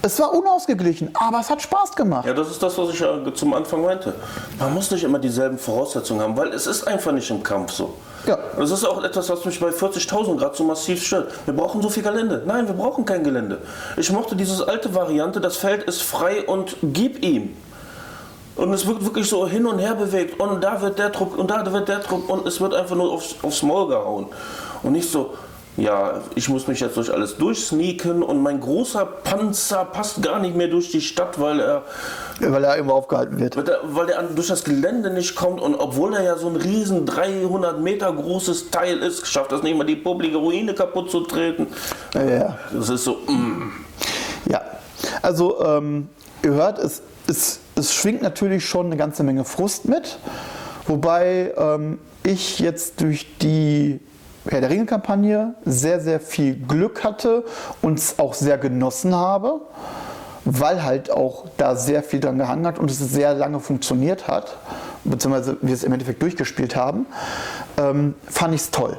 Es 0.00 0.20
war 0.20 0.32
unausgeglichen, 0.32 1.10
aber 1.14 1.40
es 1.40 1.50
hat 1.50 1.60
Spaß 1.60 1.96
gemacht. 1.96 2.24
Ja, 2.24 2.32
das 2.32 2.52
ist 2.52 2.62
das, 2.62 2.78
was 2.78 2.90
ich 2.90 3.00
ja 3.00 3.18
zum 3.34 3.52
Anfang 3.52 3.82
meinte. 3.82 4.14
Man 4.60 4.72
muss 4.74 4.92
nicht 4.92 5.02
immer 5.02 5.18
dieselben 5.18 5.58
Voraussetzungen 5.58 6.20
haben, 6.20 6.36
weil 6.36 6.52
es 6.52 6.68
ist 6.68 6.86
einfach 6.86 7.10
nicht 7.10 7.28
im 7.30 7.42
Kampf 7.42 7.72
so. 7.72 7.94
Ja. 8.24 8.38
Das 8.56 8.70
ist 8.70 8.84
auch 8.84 9.02
etwas, 9.02 9.28
was 9.28 9.44
mich 9.44 9.58
bei 9.58 9.70
40.000 9.70 10.36
Grad 10.36 10.54
so 10.54 10.62
massiv 10.62 11.04
stört. 11.04 11.32
Wir 11.46 11.54
brauchen 11.54 11.82
so 11.82 11.88
viel 11.88 12.04
Gelände. 12.04 12.44
Nein, 12.46 12.68
wir 12.68 12.74
brauchen 12.74 13.04
kein 13.04 13.24
Gelände. 13.24 13.60
Ich 13.96 14.12
mochte 14.12 14.36
diese 14.36 14.68
alte 14.68 14.94
Variante, 14.94 15.40
das 15.40 15.56
Feld 15.56 15.82
ist 15.82 16.02
frei 16.02 16.46
und 16.46 16.76
gib 16.80 17.24
ihm. 17.24 17.56
Und 18.54 18.72
es 18.72 18.86
wird 18.86 19.04
wirklich 19.04 19.28
so 19.28 19.48
hin 19.48 19.66
und 19.66 19.80
her 19.80 19.96
bewegt 19.96 20.38
und 20.38 20.62
da 20.62 20.80
wird 20.80 20.98
der 20.98 21.10
Trupp 21.10 21.36
und 21.36 21.50
da 21.50 21.72
wird 21.72 21.88
der 21.88 22.02
Trupp 22.02 22.30
und 22.30 22.46
es 22.46 22.60
wird 22.60 22.72
einfach 22.74 22.96
nur 22.96 23.12
aufs, 23.12 23.34
aufs 23.42 23.62
Maul 23.62 23.88
gehauen. 23.88 24.26
Und 24.84 24.92
nicht 24.92 25.10
so, 25.10 25.34
ja, 25.78 26.20
ich 26.34 26.48
muss 26.48 26.66
mich 26.66 26.80
jetzt 26.80 26.96
durch 26.96 27.12
alles 27.12 27.36
durchsneaken 27.36 28.22
und 28.24 28.42
mein 28.42 28.58
großer 28.60 29.06
Panzer 29.06 29.84
passt 29.84 30.20
gar 30.22 30.40
nicht 30.40 30.56
mehr 30.56 30.66
durch 30.68 30.90
die 30.90 31.00
Stadt, 31.00 31.40
weil 31.40 31.60
er, 31.60 31.82
Weil 32.40 32.64
er 32.64 32.74
irgendwo 32.76 32.94
aufgehalten 32.96 33.38
wird. 33.38 33.56
weil 33.56 33.62
der, 33.64 33.78
weil 33.84 34.12
an- 34.12 34.34
durch 34.34 34.48
das 34.48 34.64
Gelände 34.64 35.10
nicht 35.10 35.36
kommt 35.36 35.60
und 35.60 35.76
obwohl 35.76 36.14
er 36.14 36.22
ja 36.24 36.36
so 36.36 36.48
ein 36.48 36.56
riesen 36.56 37.06
300 37.06 37.80
Meter 37.80 38.12
großes 38.12 38.70
Teil 38.70 38.98
ist, 38.98 39.26
schafft 39.28 39.52
das 39.52 39.62
nicht 39.62 39.76
mal 39.78 39.84
die 39.84 39.94
publike 39.96 40.36
Ruine 40.36 40.74
kaputt 40.74 41.10
zu 41.12 41.20
treten. 41.20 41.68
Ja. 42.14 42.58
Das 42.72 42.88
ist 42.88 43.04
so, 43.04 43.12
mm. 43.28 43.72
Ja, 44.50 44.62
also 45.22 45.64
ähm, 45.64 46.08
ihr 46.42 46.52
hört, 46.54 46.78
es, 46.80 47.02
es, 47.28 47.60
es 47.76 47.94
schwingt 47.94 48.22
natürlich 48.22 48.66
schon 48.68 48.86
eine 48.86 48.96
ganze 48.96 49.22
Menge 49.22 49.44
Frust 49.44 49.84
mit, 49.84 50.18
wobei 50.88 51.52
ähm, 51.56 51.98
ich 52.24 52.58
jetzt 52.58 53.00
durch 53.00 53.26
die 53.38 54.00
Herr 54.50 54.62
der 54.62 54.70
Ringe-Kampagne 54.70 55.54
sehr, 55.64 56.00
sehr 56.00 56.20
viel 56.20 56.56
Glück 56.56 57.04
hatte 57.04 57.44
und 57.82 57.98
es 57.98 58.18
auch 58.18 58.32
sehr 58.32 58.56
genossen 58.56 59.14
habe, 59.14 59.60
weil 60.44 60.82
halt 60.82 61.10
auch 61.10 61.44
da 61.58 61.76
sehr 61.76 62.02
viel 62.02 62.20
dran 62.20 62.38
gehangen 62.38 62.66
hat 62.66 62.78
und 62.78 62.90
es 62.90 62.98
sehr 62.98 63.34
lange 63.34 63.60
funktioniert 63.60 64.26
hat, 64.26 64.56
beziehungsweise 65.04 65.58
wir 65.60 65.74
es 65.74 65.84
im 65.84 65.92
Endeffekt 65.92 66.22
durchgespielt 66.22 66.76
haben, 66.76 67.06
ähm, 67.76 68.14
fand 68.26 68.54
ich 68.54 68.62
es 68.62 68.70
toll. 68.70 68.98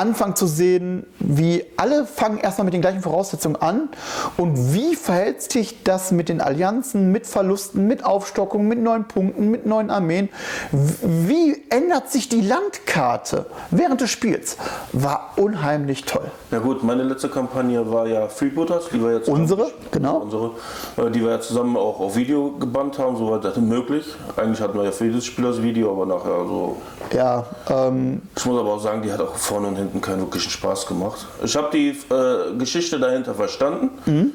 Anfangen 0.00 0.34
zu 0.34 0.46
sehen, 0.46 1.04
wie 1.18 1.62
alle 1.76 2.06
fangen 2.06 2.38
erstmal 2.38 2.64
mit 2.64 2.72
den 2.72 2.80
gleichen 2.80 3.02
Voraussetzungen 3.02 3.56
an 3.56 3.90
und 4.38 4.72
wie 4.72 4.96
verhält 4.96 5.42
sich 5.42 5.82
das 5.82 6.10
mit 6.10 6.30
den 6.30 6.40
Allianzen, 6.40 7.12
mit 7.12 7.26
Verlusten, 7.26 7.86
mit 7.86 8.02
Aufstockungen, 8.02 8.66
mit 8.66 8.80
neuen 8.80 9.06
Punkten, 9.06 9.50
mit 9.50 9.66
neuen 9.66 9.90
Armeen. 9.90 10.30
Wie 10.72 11.62
ändert 11.68 12.10
sich 12.10 12.30
die 12.30 12.40
Landkarte 12.40 13.44
während 13.70 14.00
des 14.00 14.10
Spiels? 14.10 14.56
War 14.92 15.32
unheimlich 15.36 16.04
toll. 16.06 16.30
Ja 16.50 16.60
gut, 16.60 16.82
meine 16.82 17.02
letzte 17.02 17.28
Kampagne 17.28 17.92
war 17.92 18.06
ja 18.06 18.28
Freebooters, 18.28 18.88
die 18.88 19.02
wir 19.02 19.12
jetzt 19.12 19.28
Unsere, 19.28 19.70
genau. 19.90 20.18
unsere, 20.18 20.52
äh, 20.96 21.10
die 21.10 21.22
wir 21.22 21.32
ja 21.32 21.40
zusammen 21.40 21.76
auch 21.76 22.00
auf 22.00 22.16
Video 22.16 22.52
gebannt 22.52 22.98
haben, 22.98 23.16
soweit 23.16 23.44
das 23.44 23.58
möglich. 23.58 24.06
Eigentlich 24.36 24.60
hatten 24.62 24.78
wir 24.78 24.84
ja 24.84 24.92
für 24.92 25.04
jedes 25.04 25.26
Spiel 25.26 25.44
das 25.44 25.60
Video, 25.62 25.92
aber 25.92 26.06
nachher 26.06 26.46
so. 26.46 26.76
Ja, 27.12 27.44
ähm, 27.68 28.22
Ich 28.36 28.46
muss 28.46 28.58
aber 28.58 28.72
auch 28.74 28.80
sagen, 28.80 29.02
die 29.02 29.12
hat 29.12 29.20
auch 29.20 29.34
vorne 29.34 29.68
und 29.68 29.76
hinten 29.76 29.89
keinen 30.00 30.20
wirklichen 30.20 30.50
Spaß 30.50 30.86
gemacht. 30.86 31.26
Ich 31.42 31.56
habe 31.56 31.68
die 31.72 31.88
äh, 31.90 32.56
Geschichte 32.56 33.00
dahinter 33.00 33.34
verstanden, 33.34 33.90
Mhm. 34.06 34.32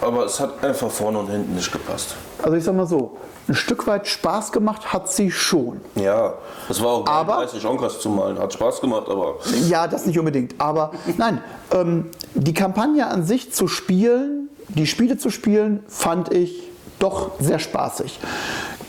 aber 0.00 0.24
es 0.24 0.40
hat 0.40 0.64
einfach 0.64 0.90
vorne 0.90 1.18
und 1.18 1.28
hinten 1.28 1.54
nicht 1.54 1.70
gepasst. 1.70 2.14
also 2.42 2.56
ich 2.56 2.64
sag 2.64 2.74
mal 2.74 2.86
so, 2.86 3.16
ein 3.48 3.54
Stück 3.54 3.86
weit 3.86 4.08
Spaß 4.08 4.50
gemacht 4.52 4.92
hat 4.92 5.08
sie 5.10 5.30
schon. 5.30 5.80
Ja, 5.94 6.34
es 6.68 6.80
war 6.82 6.88
auch 6.88 7.04
geil, 7.04 7.14
Aber- 7.14 7.34
30 7.36 7.64
Onkers 7.66 8.00
zu 8.00 8.08
malen, 8.08 8.38
hat 8.38 8.52
Spaß 8.52 8.80
gemacht, 8.80 9.08
aber 9.08 9.36
Ja, 9.68 9.86
das 9.86 10.04
nicht 10.06 10.18
unbedingt. 10.18 10.54
Aber 10.58 10.90
nein, 11.16 11.40
ähm, 11.72 12.06
die 12.34 12.54
Kampagne 12.54 13.06
an 13.06 13.24
sich 13.24 13.52
zu 13.52 13.68
spielen, 13.68 14.48
die 14.68 14.86
Spiele 14.86 15.16
zu 15.16 15.30
spielen, 15.30 15.84
fand 15.86 16.32
ich 16.32 16.62
doch 16.98 17.30
sehr 17.38 17.58
spaßig. 17.60 18.18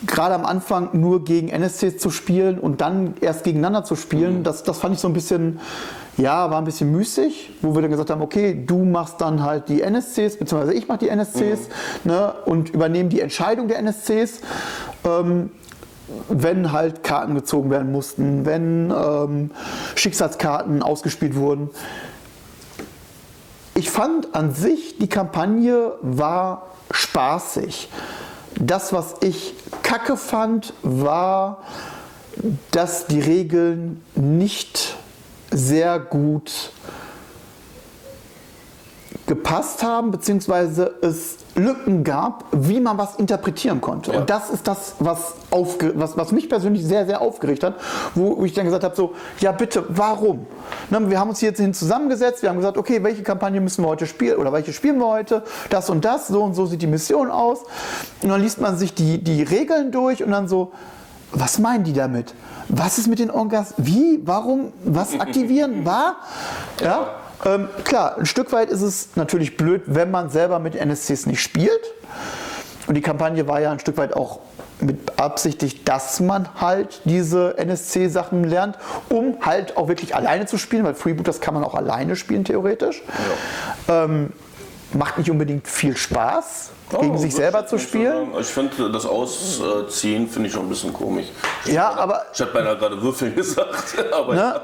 Gerade 0.05 0.35
am 0.35 0.45
Anfang 0.45 0.89
nur 0.93 1.23
gegen 1.23 1.49
NSCs 1.49 1.97
zu 1.97 2.11
spielen 2.11 2.59
und 2.59 2.81
dann 2.81 3.15
erst 3.19 3.43
gegeneinander 3.43 3.83
zu 3.83 3.95
spielen, 3.95 4.43
das, 4.43 4.63
das 4.63 4.77
fand 4.77 4.93
ich 4.93 5.01
so 5.01 5.07
ein 5.07 5.13
bisschen, 5.13 5.59
ja, 6.17 6.51
war 6.51 6.59
ein 6.59 6.65
bisschen 6.65 6.91
müßig, 6.91 7.53
wo 7.61 7.73
wir 7.73 7.81
dann 7.81 7.89
gesagt 7.89 8.11
haben, 8.11 8.21
okay, 8.21 8.63
du 8.65 8.83
machst 8.83 9.19
dann 9.21 9.41
halt 9.43 9.69
die 9.69 9.81
NSCs, 9.81 10.37
beziehungsweise 10.37 10.73
ich 10.73 10.87
mache 10.87 10.99
die 10.99 11.09
NSCs 11.09 11.69
ne, 12.03 12.33
und 12.45 12.69
übernehme 12.69 13.09
die 13.09 13.21
Entscheidung 13.21 13.67
der 13.67 13.79
NSCs. 13.79 14.41
Ähm, 15.03 15.49
wenn 16.29 16.71
halt 16.71 17.03
Karten 17.03 17.35
gezogen 17.35 17.69
werden 17.69 17.91
mussten, 17.91 18.45
wenn 18.45 18.91
ähm, 18.91 19.51
Schicksalskarten 19.95 20.81
ausgespielt 20.81 21.35
wurden. 21.35 21.69
Ich 23.75 23.91
fand 23.91 24.33
an 24.33 24.53
sich, 24.53 24.97
die 24.97 25.09
Kampagne 25.09 25.93
war 26.01 26.67
spaßig. 26.91 27.89
Das, 28.59 28.91
was 28.91 29.15
ich 29.21 29.53
kacke 29.83 30.17
fand, 30.17 30.73
war, 30.81 31.63
dass 32.71 33.07
die 33.07 33.19
Regeln 33.19 34.03
nicht 34.15 34.95
sehr 35.51 35.99
gut 35.99 36.71
gepasst 39.27 39.83
haben, 39.83 40.11
beziehungsweise 40.11 40.95
es 41.01 41.37
Lücken 41.57 42.03
gab, 42.03 42.45
wie 42.51 42.79
man 42.79 42.97
was 42.97 43.15
interpretieren 43.15 43.81
konnte. 43.81 44.11
Ja. 44.11 44.19
Und 44.19 44.29
das 44.29 44.49
ist 44.49 44.67
das, 44.67 44.95
was, 44.99 45.33
aufge 45.49 45.93
was, 45.95 46.15
was 46.15 46.31
mich 46.31 46.49
persönlich 46.49 46.85
sehr, 46.85 47.05
sehr 47.05 47.19
aufgeregt 47.19 47.63
hat, 47.63 47.75
wo 48.15 48.45
ich 48.45 48.53
dann 48.53 48.65
gesagt 48.65 48.83
habe, 48.83 48.95
so, 48.95 49.13
ja 49.39 49.51
bitte, 49.51 49.83
warum? 49.89 50.45
Ne, 50.89 51.09
wir 51.09 51.19
haben 51.19 51.29
uns 51.29 51.39
hier 51.39 51.49
jetzt 51.49 51.59
hin 51.59 51.73
zusammengesetzt, 51.73 52.43
wir 52.43 52.49
haben 52.49 52.57
gesagt, 52.57 52.77
okay, 52.77 53.03
welche 53.03 53.23
Kampagne 53.23 53.59
müssen 53.59 53.83
wir 53.83 53.89
heute 53.89 54.05
spielen 54.05 54.37
oder 54.37 54.53
welche 54.53 54.71
spielen 54.71 54.99
wir 54.99 55.07
heute, 55.07 55.43
das 55.69 55.89
und 55.89 56.05
das, 56.05 56.27
so 56.27 56.43
und 56.43 56.53
so 56.53 56.67
sieht 56.67 56.81
die 56.81 56.87
Mission 56.87 57.31
aus. 57.31 57.63
Und 58.21 58.29
dann 58.29 58.41
liest 58.41 58.61
man 58.61 58.77
sich 58.77 58.93
die, 58.93 59.23
die 59.23 59.41
Regeln 59.41 59.91
durch 59.91 60.23
und 60.23 60.31
dann 60.31 60.47
so, 60.47 60.71
was 61.31 61.59
meinen 61.59 61.83
die 61.83 61.93
damit? 61.93 62.33
Was 62.69 62.97
ist 62.97 63.07
mit 63.07 63.19
den 63.19 63.31
Orgas? 63.31 63.73
Wie? 63.77 64.21
Warum? 64.23 64.71
Was 64.83 65.19
aktivieren? 65.19 65.85
War? 65.85 66.17
Ja. 66.81 67.09
Ähm, 67.45 67.69
klar, 67.83 68.17
ein 68.17 68.25
Stück 68.25 68.51
weit 68.51 68.69
ist 68.69 68.81
es 68.81 69.09
natürlich 69.15 69.57
blöd, 69.57 69.83
wenn 69.85 70.11
man 70.11 70.29
selber 70.29 70.59
mit 70.59 70.75
NSCs 70.75 71.25
nicht 71.27 71.41
spielt. 71.41 71.81
Und 72.87 72.95
die 72.95 73.01
Kampagne 73.01 73.47
war 73.47 73.59
ja 73.59 73.71
ein 73.71 73.79
Stück 73.79 73.97
weit 73.97 74.13
auch 74.15 74.39
mit 74.79 75.05
beabsichtigt, 75.07 75.87
dass 75.89 76.19
man 76.19 76.47
halt 76.61 77.01
diese 77.05 77.57
NSC-Sachen 77.57 78.43
lernt, 78.43 78.77
um 79.09 79.37
halt 79.45 79.75
auch 79.75 79.87
wirklich 79.87 80.15
alleine 80.15 80.45
zu 80.45 80.57
spielen, 80.57 80.83
weil 80.83 80.93
Freebooters 80.93 81.41
kann 81.41 81.53
man 81.55 81.63
auch 81.63 81.73
alleine 81.75 82.15
spielen, 82.15 82.45
theoretisch. 82.45 83.01
Ähm, 83.87 84.31
macht 84.93 85.17
nicht 85.17 85.29
unbedingt 85.31 85.67
viel 85.67 85.97
Spaß, 85.97 86.69
gegen 86.91 87.15
Oh, 87.15 87.17
sich 87.17 87.33
würd 87.33 87.37
selber 87.41 87.59
ich 87.61 87.65
zu 87.67 87.75
nicht 87.75 87.83
so 87.83 87.89
spielen. 87.89 88.31
sagen. 88.31 88.31
Ich 88.39 88.47
finde 88.47 88.91
das 88.91 89.05
Ausziehen 89.05 90.29
finde 90.29 90.47
ich 90.47 90.53
schon 90.53 90.65
ein 90.67 90.69
bisschen 90.69 90.93
komisch. 90.93 91.25
Ja, 91.65 91.89
aber 91.95 92.23
Ich 92.33 92.39
hatte 92.39 92.53
beinahe 92.53 92.77
gerade 92.77 93.01
Würfeln 93.01 93.35
gesagt, 93.35 93.95
aber 94.13 94.33
Ne? 94.35 94.61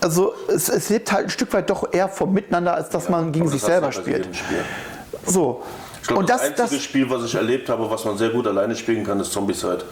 Also 0.00 0.34
es, 0.48 0.68
es 0.68 0.88
lebt 0.88 1.10
halt 1.12 1.24
ein 1.26 1.30
Stück 1.30 1.52
weit 1.52 1.70
doch 1.70 1.92
eher 1.92 2.08
vom 2.08 2.32
Miteinander, 2.32 2.74
als 2.74 2.88
dass 2.88 3.08
man 3.08 3.32
gegen 3.32 3.48
sich 3.48 3.62
selber 3.62 3.92
spielt. 3.92 4.34
Spiel. 4.34 4.64
So. 5.26 5.62
Ich 6.00 6.08
glaube, 6.08 6.20
Und 6.20 6.30
das, 6.30 6.40
das, 6.40 6.48
einzige 6.50 6.76
das 6.76 6.82
Spiel, 6.82 7.10
was 7.10 7.24
ich 7.24 7.34
erlebt 7.34 7.68
habe, 7.68 7.88
was 7.88 8.04
man 8.04 8.18
sehr 8.18 8.30
gut 8.30 8.46
alleine 8.46 8.74
spielen 8.74 9.04
kann, 9.04 9.20
ist 9.20 9.32
Zombicide. 9.32 9.84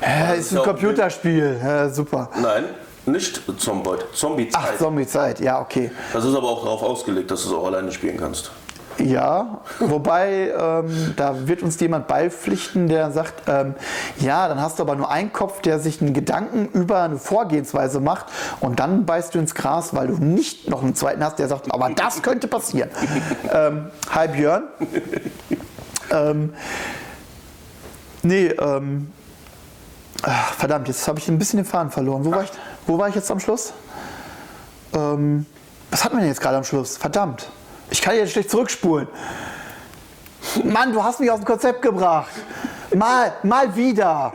äh, 0.00 0.38
ist 0.38 0.46
ist 0.46 0.52
ein 0.52 0.56
ja 0.58 0.62
Computerspiel. 0.62 1.60
Ja, 1.62 1.88
super. 1.90 2.30
Nein, 2.40 2.64
nicht 3.06 3.42
Zombie, 3.58 3.90
Zombie-Zeit. 4.14 4.62
Ach, 4.74 4.78
Zombie-Zeit, 4.78 5.40
ja, 5.40 5.60
okay. 5.60 5.90
Das 6.12 6.24
ist 6.24 6.34
aber 6.34 6.48
auch 6.48 6.64
darauf 6.64 6.82
ausgelegt, 6.82 7.30
dass 7.30 7.42
du 7.42 7.48
es 7.50 7.54
auch 7.54 7.66
alleine 7.66 7.92
spielen 7.92 8.16
kannst. 8.16 8.50
Ja, 8.98 9.60
wobei 9.78 10.52
ähm, 10.58 11.14
da 11.16 11.46
wird 11.48 11.62
uns 11.62 11.80
jemand 11.80 12.06
beipflichten, 12.06 12.88
der 12.88 13.10
sagt, 13.10 13.48
ähm, 13.48 13.74
ja, 14.18 14.48
dann 14.48 14.60
hast 14.60 14.78
du 14.78 14.82
aber 14.82 14.94
nur 14.94 15.10
einen 15.10 15.32
Kopf, 15.32 15.62
der 15.62 15.78
sich 15.78 16.02
einen 16.02 16.12
Gedanken 16.12 16.66
über 16.78 17.02
eine 17.02 17.16
Vorgehensweise 17.16 18.00
macht 18.00 18.26
und 18.60 18.78
dann 18.78 19.06
beißt 19.06 19.34
du 19.34 19.38
ins 19.38 19.54
Gras, 19.54 19.94
weil 19.94 20.08
du 20.08 20.14
nicht 20.16 20.68
noch 20.68 20.82
einen 20.82 20.94
zweiten 20.94 21.24
hast, 21.24 21.38
der 21.38 21.48
sagt, 21.48 21.72
aber 21.72 21.90
das 21.90 22.22
könnte 22.22 22.48
passieren. 22.48 22.90
ähm, 23.52 23.86
hi 24.10 24.28
Björn. 24.28 24.64
ähm, 26.10 26.52
nee, 28.22 28.48
ähm, 28.48 29.10
ach, 30.22 30.52
verdammt, 30.54 30.88
jetzt 30.88 31.08
habe 31.08 31.18
ich 31.18 31.28
ein 31.28 31.38
bisschen 31.38 31.58
den 31.58 31.66
Faden 31.66 31.90
verloren. 31.90 32.24
Wo 32.24 32.32
war 32.32 32.42
ich, 32.42 32.50
wo 32.86 32.98
war 32.98 33.08
ich 33.08 33.14
jetzt 33.14 33.30
am 33.30 33.40
Schluss? 33.40 33.72
Ähm, 34.94 35.46
was 35.90 36.04
hatten 36.04 36.16
wir 36.16 36.20
denn 36.20 36.28
jetzt 36.28 36.40
gerade 36.40 36.56
am 36.56 36.64
Schluss? 36.64 36.96
Verdammt. 36.96 37.50
Ich 37.90 38.00
kann 38.00 38.16
jetzt 38.16 38.32
schlecht 38.32 38.50
zurückspulen. 38.50 39.08
Mann, 40.64 40.92
du 40.92 41.02
hast 41.02 41.20
mich 41.20 41.30
aus 41.30 41.40
dem 41.40 41.44
Konzept 41.44 41.82
gebracht. 41.82 42.30
Mal, 42.94 43.32
mal 43.42 43.74
wieder. 43.76 44.32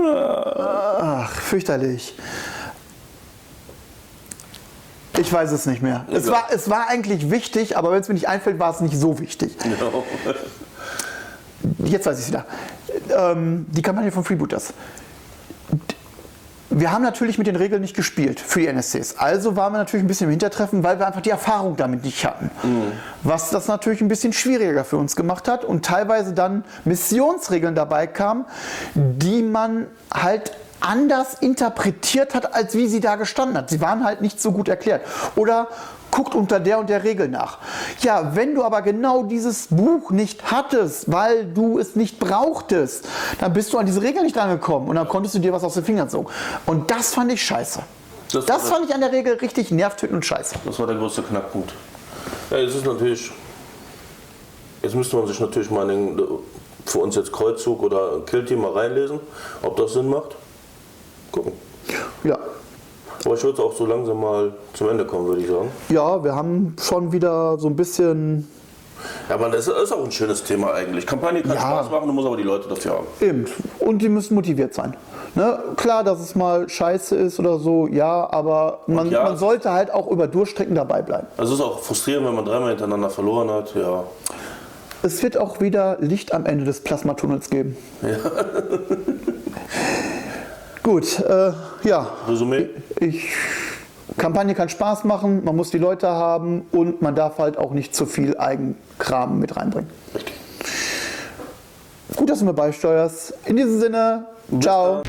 Ach, 0.00 1.30
fürchterlich. 1.30 2.16
Ich 5.18 5.32
weiß 5.32 5.52
es 5.52 5.66
nicht 5.66 5.80
mehr. 5.80 6.04
Es 6.10 6.28
war, 6.28 6.48
es 6.50 6.68
war 6.68 6.88
eigentlich 6.88 7.30
wichtig, 7.30 7.76
aber 7.76 7.92
wenn 7.92 8.00
es 8.00 8.08
mir 8.08 8.14
nicht 8.14 8.28
einfällt, 8.28 8.58
war 8.58 8.72
es 8.74 8.80
nicht 8.80 8.96
so 8.96 9.18
wichtig. 9.20 9.56
Genau. 9.58 10.04
Jetzt 11.84 12.06
weiß 12.06 12.18
ich 12.18 12.24
es 12.24 12.28
wieder. 12.28 12.46
Ähm, 13.16 13.66
die 13.70 13.82
Kampagne 13.82 14.10
von 14.10 14.24
Freebooters. 14.24 14.72
Wir 16.70 16.92
haben 16.92 17.02
natürlich 17.02 17.38
mit 17.38 17.46
den 17.46 17.56
Regeln 17.56 17.82
nicht 17.82 17.94
gespielt 17.94 18.40
für 18.40 18.60
die 18.60 18.66
NSCs. 18.66 19.16
Also 19.18 19.54
waren 19.54 19.72
wir 19.72 19.78
natürlich 19.78 20.04
ein 20.04 20.08
bisschen 20.08 20.26
im 20.26 20.30
Hintertreffen, 20.30 20.82
weil 20.82 20.98
wir 20.98 21.06
einfach 21.06 21.20
die 21.20 21.30
Erfahrung 21.30 21.76
damit 21.76 22.04
nicht 22.04 22.24
hatten. 22.24 22.50
Was 23.22 23.50
das 23.50 23.68
natürlich 23.68 24.00
ein 24.00 24.08
bisschen 24.08 24.32
schwieriger 24.32 24.84
für 24.84 24.96
uns 24.96 25.14
gemacht 25.14 25.46
hat 25.46 25.64
und 25.64 25.84
teilweise 25.84 26.32
dann 26.32 26.64
Missionsregeln 26.84 27.74
dabei 27.74 28.06
kamen, 28.06 28.46
die 28.94 29.42
man 29.42 29.86
halt 30.12 30.52
anders 30.80 31.34
interpretiert 31.34 32.34
hat, 32.34 32.54
als 32.54 32.74
wie 32.74 32.88
sie 32.88 33.00
da 33.00 33.16
gestanden 33.16 33.56
hat. 33.56 33.70
Sie 33.70 33.80
waren 33.80 34.04
halt 34.04 34.20
nicht 34.20 34.40
so 34.40 34.52
gut 34.52 34.68
erklärt. 34.68 35.02
Oder 35.36 35.68
guckt 36.14 36.36
unter 36.36 36.60
der 36.60 36.78
und 36.78 36.88
der 36.88 37.02
Regel 37.02 37.28
nach. 37.28 37.58
Ja, 38.00 38.36
wenn 38.36 38.54
du 38.54 38.62
aber 38.62 38.82
genau 38.82 39.24
dieses 39.24 39.66
Buch 39.68 40.12
nicht 40.12 40.48
hattest, 40.48 41.10
weil 41.10 41.44
du 41.44 41.80
es 41.80 41.96
nicht 41.96 42.20
brauchtest, 42.20 43.08
dann 43.40 43.52
bist 43.52 43.72
du 43.72 43.78
an 43.78 43.86
diese 43.86 44.00
Regel 44.00 44.22
nicht 44.22 44.38
angekommen 44.38 44.88
und 44.88 44.94
dann 44.94 45.08
konntest 45.08 45.34
du 45.34 45.40
dir 45.40 45.52
was 45.52 45.64
aus 45.64 45.74
den 45.74 45.84
Fingern 45.84 46.08
saugen. 46.08 46.28
Und 46.66 46.88
das 46.88 47.12
fand 47.14 47.32
ich 47.32 47.42
scheiße. 47.42 47.80
Das, 48.32 48.46
Das 48.46 48.68
fand 48.68 48.88
ich 48.88 48.94
an 48.94 49.00
der 49.00 49.10
Regel 49.10 49.34
richtig 49.34 49.72
nervtötend 49.72 50.14
und 50.14 50.24
scheiße. 50.24 50.54
das 50.64 50.78
war 50.78 50.86
der 50.86 50.96
größte 50.96 51.22
Knackpunkt. 51.22 51.72
Ja, 52.50 52.58
jetzt 52.58 52.76
ist 52.76 52.86
natürlich. 52.86 53.32
Jetzt 54.82 54.94
müsste 54.94 55.16
man 55.16 55.26
sich 55.26 55.40
natürlich 55.40 55.70
mal 55.70 55.88
den, 55.88 56.20
für 56.86 56.98
uns 56.98 57.16
jetzt 57.16 57.32
Kreuzzug 57.32 57.82
oder 57.82 58.20
Killteam 58.24 58.60
mal 58.60 58.70
reinlesen, 58.72 59.18
ob 59.62 59.76
das 59.76 59.94
Sinn 59.94 60.08
macht. 60.08 60.36
Gucken. 61.32 61.52
Ja. 62.22 62.38
Aber 63.24 63.34
ich 63.34 63.42
würde 63.44 63.62
auch 63.62 63.72
so 63.74 63.86
langsam 63.86 64.20
mal 64.20 64.52
zum 64.74 64.88
Ende 64.90 65.04
kommen, 65.06 65.26
würde 65.26 65.40
ich 65.40 65.48
sagen. 65.48 65.68
Ja, 65.88 66.22
wir 66.22 66.34
haben 66.34 66.76
schon 66.80 67.12
wieder 67.12 67.56
so 67.58 67.68
ein 67.68 67.76
bisschen 67.76 68.48
Ja, 69.28 69.34
aber 69.36 69.48
das 69.48 69.66
ist 69.68 69.92
auch 69.92 70.04
ein 70.04 70.12
schönes 70.12 70.44
Thema 70.44 70.72
eigentlich. 70.74 71.06
Kampagne 71.06 71.40
kann 71.42 71.52
Ja. 71.52 71.60
Spaß 71.60 71.90
machen, 71.90 72.06
du 72.06 72.12
musst 72.12 72.26
aber 72.26 72.36
die 72.36 72.42
Leute 72.42 72.68
dafür 72.68 72.92
haben. 72.92 73.06
Eben. 73.20 73.46
Und 73.80 73.98
die 74.02 74.08
müssen 74.08 74.34
motiviert 74.34 74.74
sein. 74.74 74.96
Ne? 75.34 75.58
Klar, 75.76 76.04
dass 76.04 76.20
es 76.20 76.34
mal 76.34 76.68
scheiße 76.68 77.16
ist 77.16 77.38
oder 77.40 77.58
so, 77.58 77.86
ja, 77.88 78.28
aber 78.30 78.80
man, 78.86 79.10
ja, 79.10 79.24
man 79.24 79.36
sollte 79.36 79.72
halt 79.72 79.92
auch 79.92 80.06
über 80.10 80.26
Durchstrecken 80.28 80.74
dabei 80.74 81.02
bleiben. 81.02 81.26
Also 81.36 81.54
es 81.54 81.60
ist 81.60 81.64
auch 81.64 81.80
frustrierend, 81.80 82.26
wenn 82.26 82.34
man 82.34 82.44
dreimal 82.44 82.68
hintereinander 82.70 83.10
verloren 83.10 83.50
hat. 83.50 83.74
Ja, 83.74 84.04
Es 85.02 85.22
wird 85.22 85.36
auch 85.36 85.60
wieder 85.60 85.96
Licht 86.00 86.32
am 86.32 86.46
Ende 86.46 86.64
des 86.64 86.80
Plasmatunnels 86.82 87.50
geben. 87.50 87.76
Gut, 90.84 91.18
äh, 91.18 91.52
ja, 91.84 92.10
Resümee. 92.28 92.68
ich, 93.00 93.32
Kampagne 94.18 94.54
kann 94.54 94.68
Spaß 94.68 95.04
machen, 95.04 95.42
man 95.42 95.56
muss 95.56 95.70
die 95.70 95.78
Leute 95.78 96.08
haben 96.08 96.66
und 96.72 97.00
man 97.00 97.14
darf 97.14 97.38
halt 97.38 97.56
auch 97.56 97.70
nicht 97.70 97.96
zu 97.96 98.04
viel 98.04 98.36
Eigenkram 98.36 99.38
mit 99.38 99.56
reinbringen. 99.56 99.88
Richtig. 100.14 100.34
Gut, 102.16 102.28
dass 102.28 102.40
du 102.40 102.44
mir 102.44 102.52
beisteuerst. 102.52 103.32
In 103.46 103.56
diesem 103.56 103.80
Sinne, 103.80 104.26
ciao. 104.60 105.02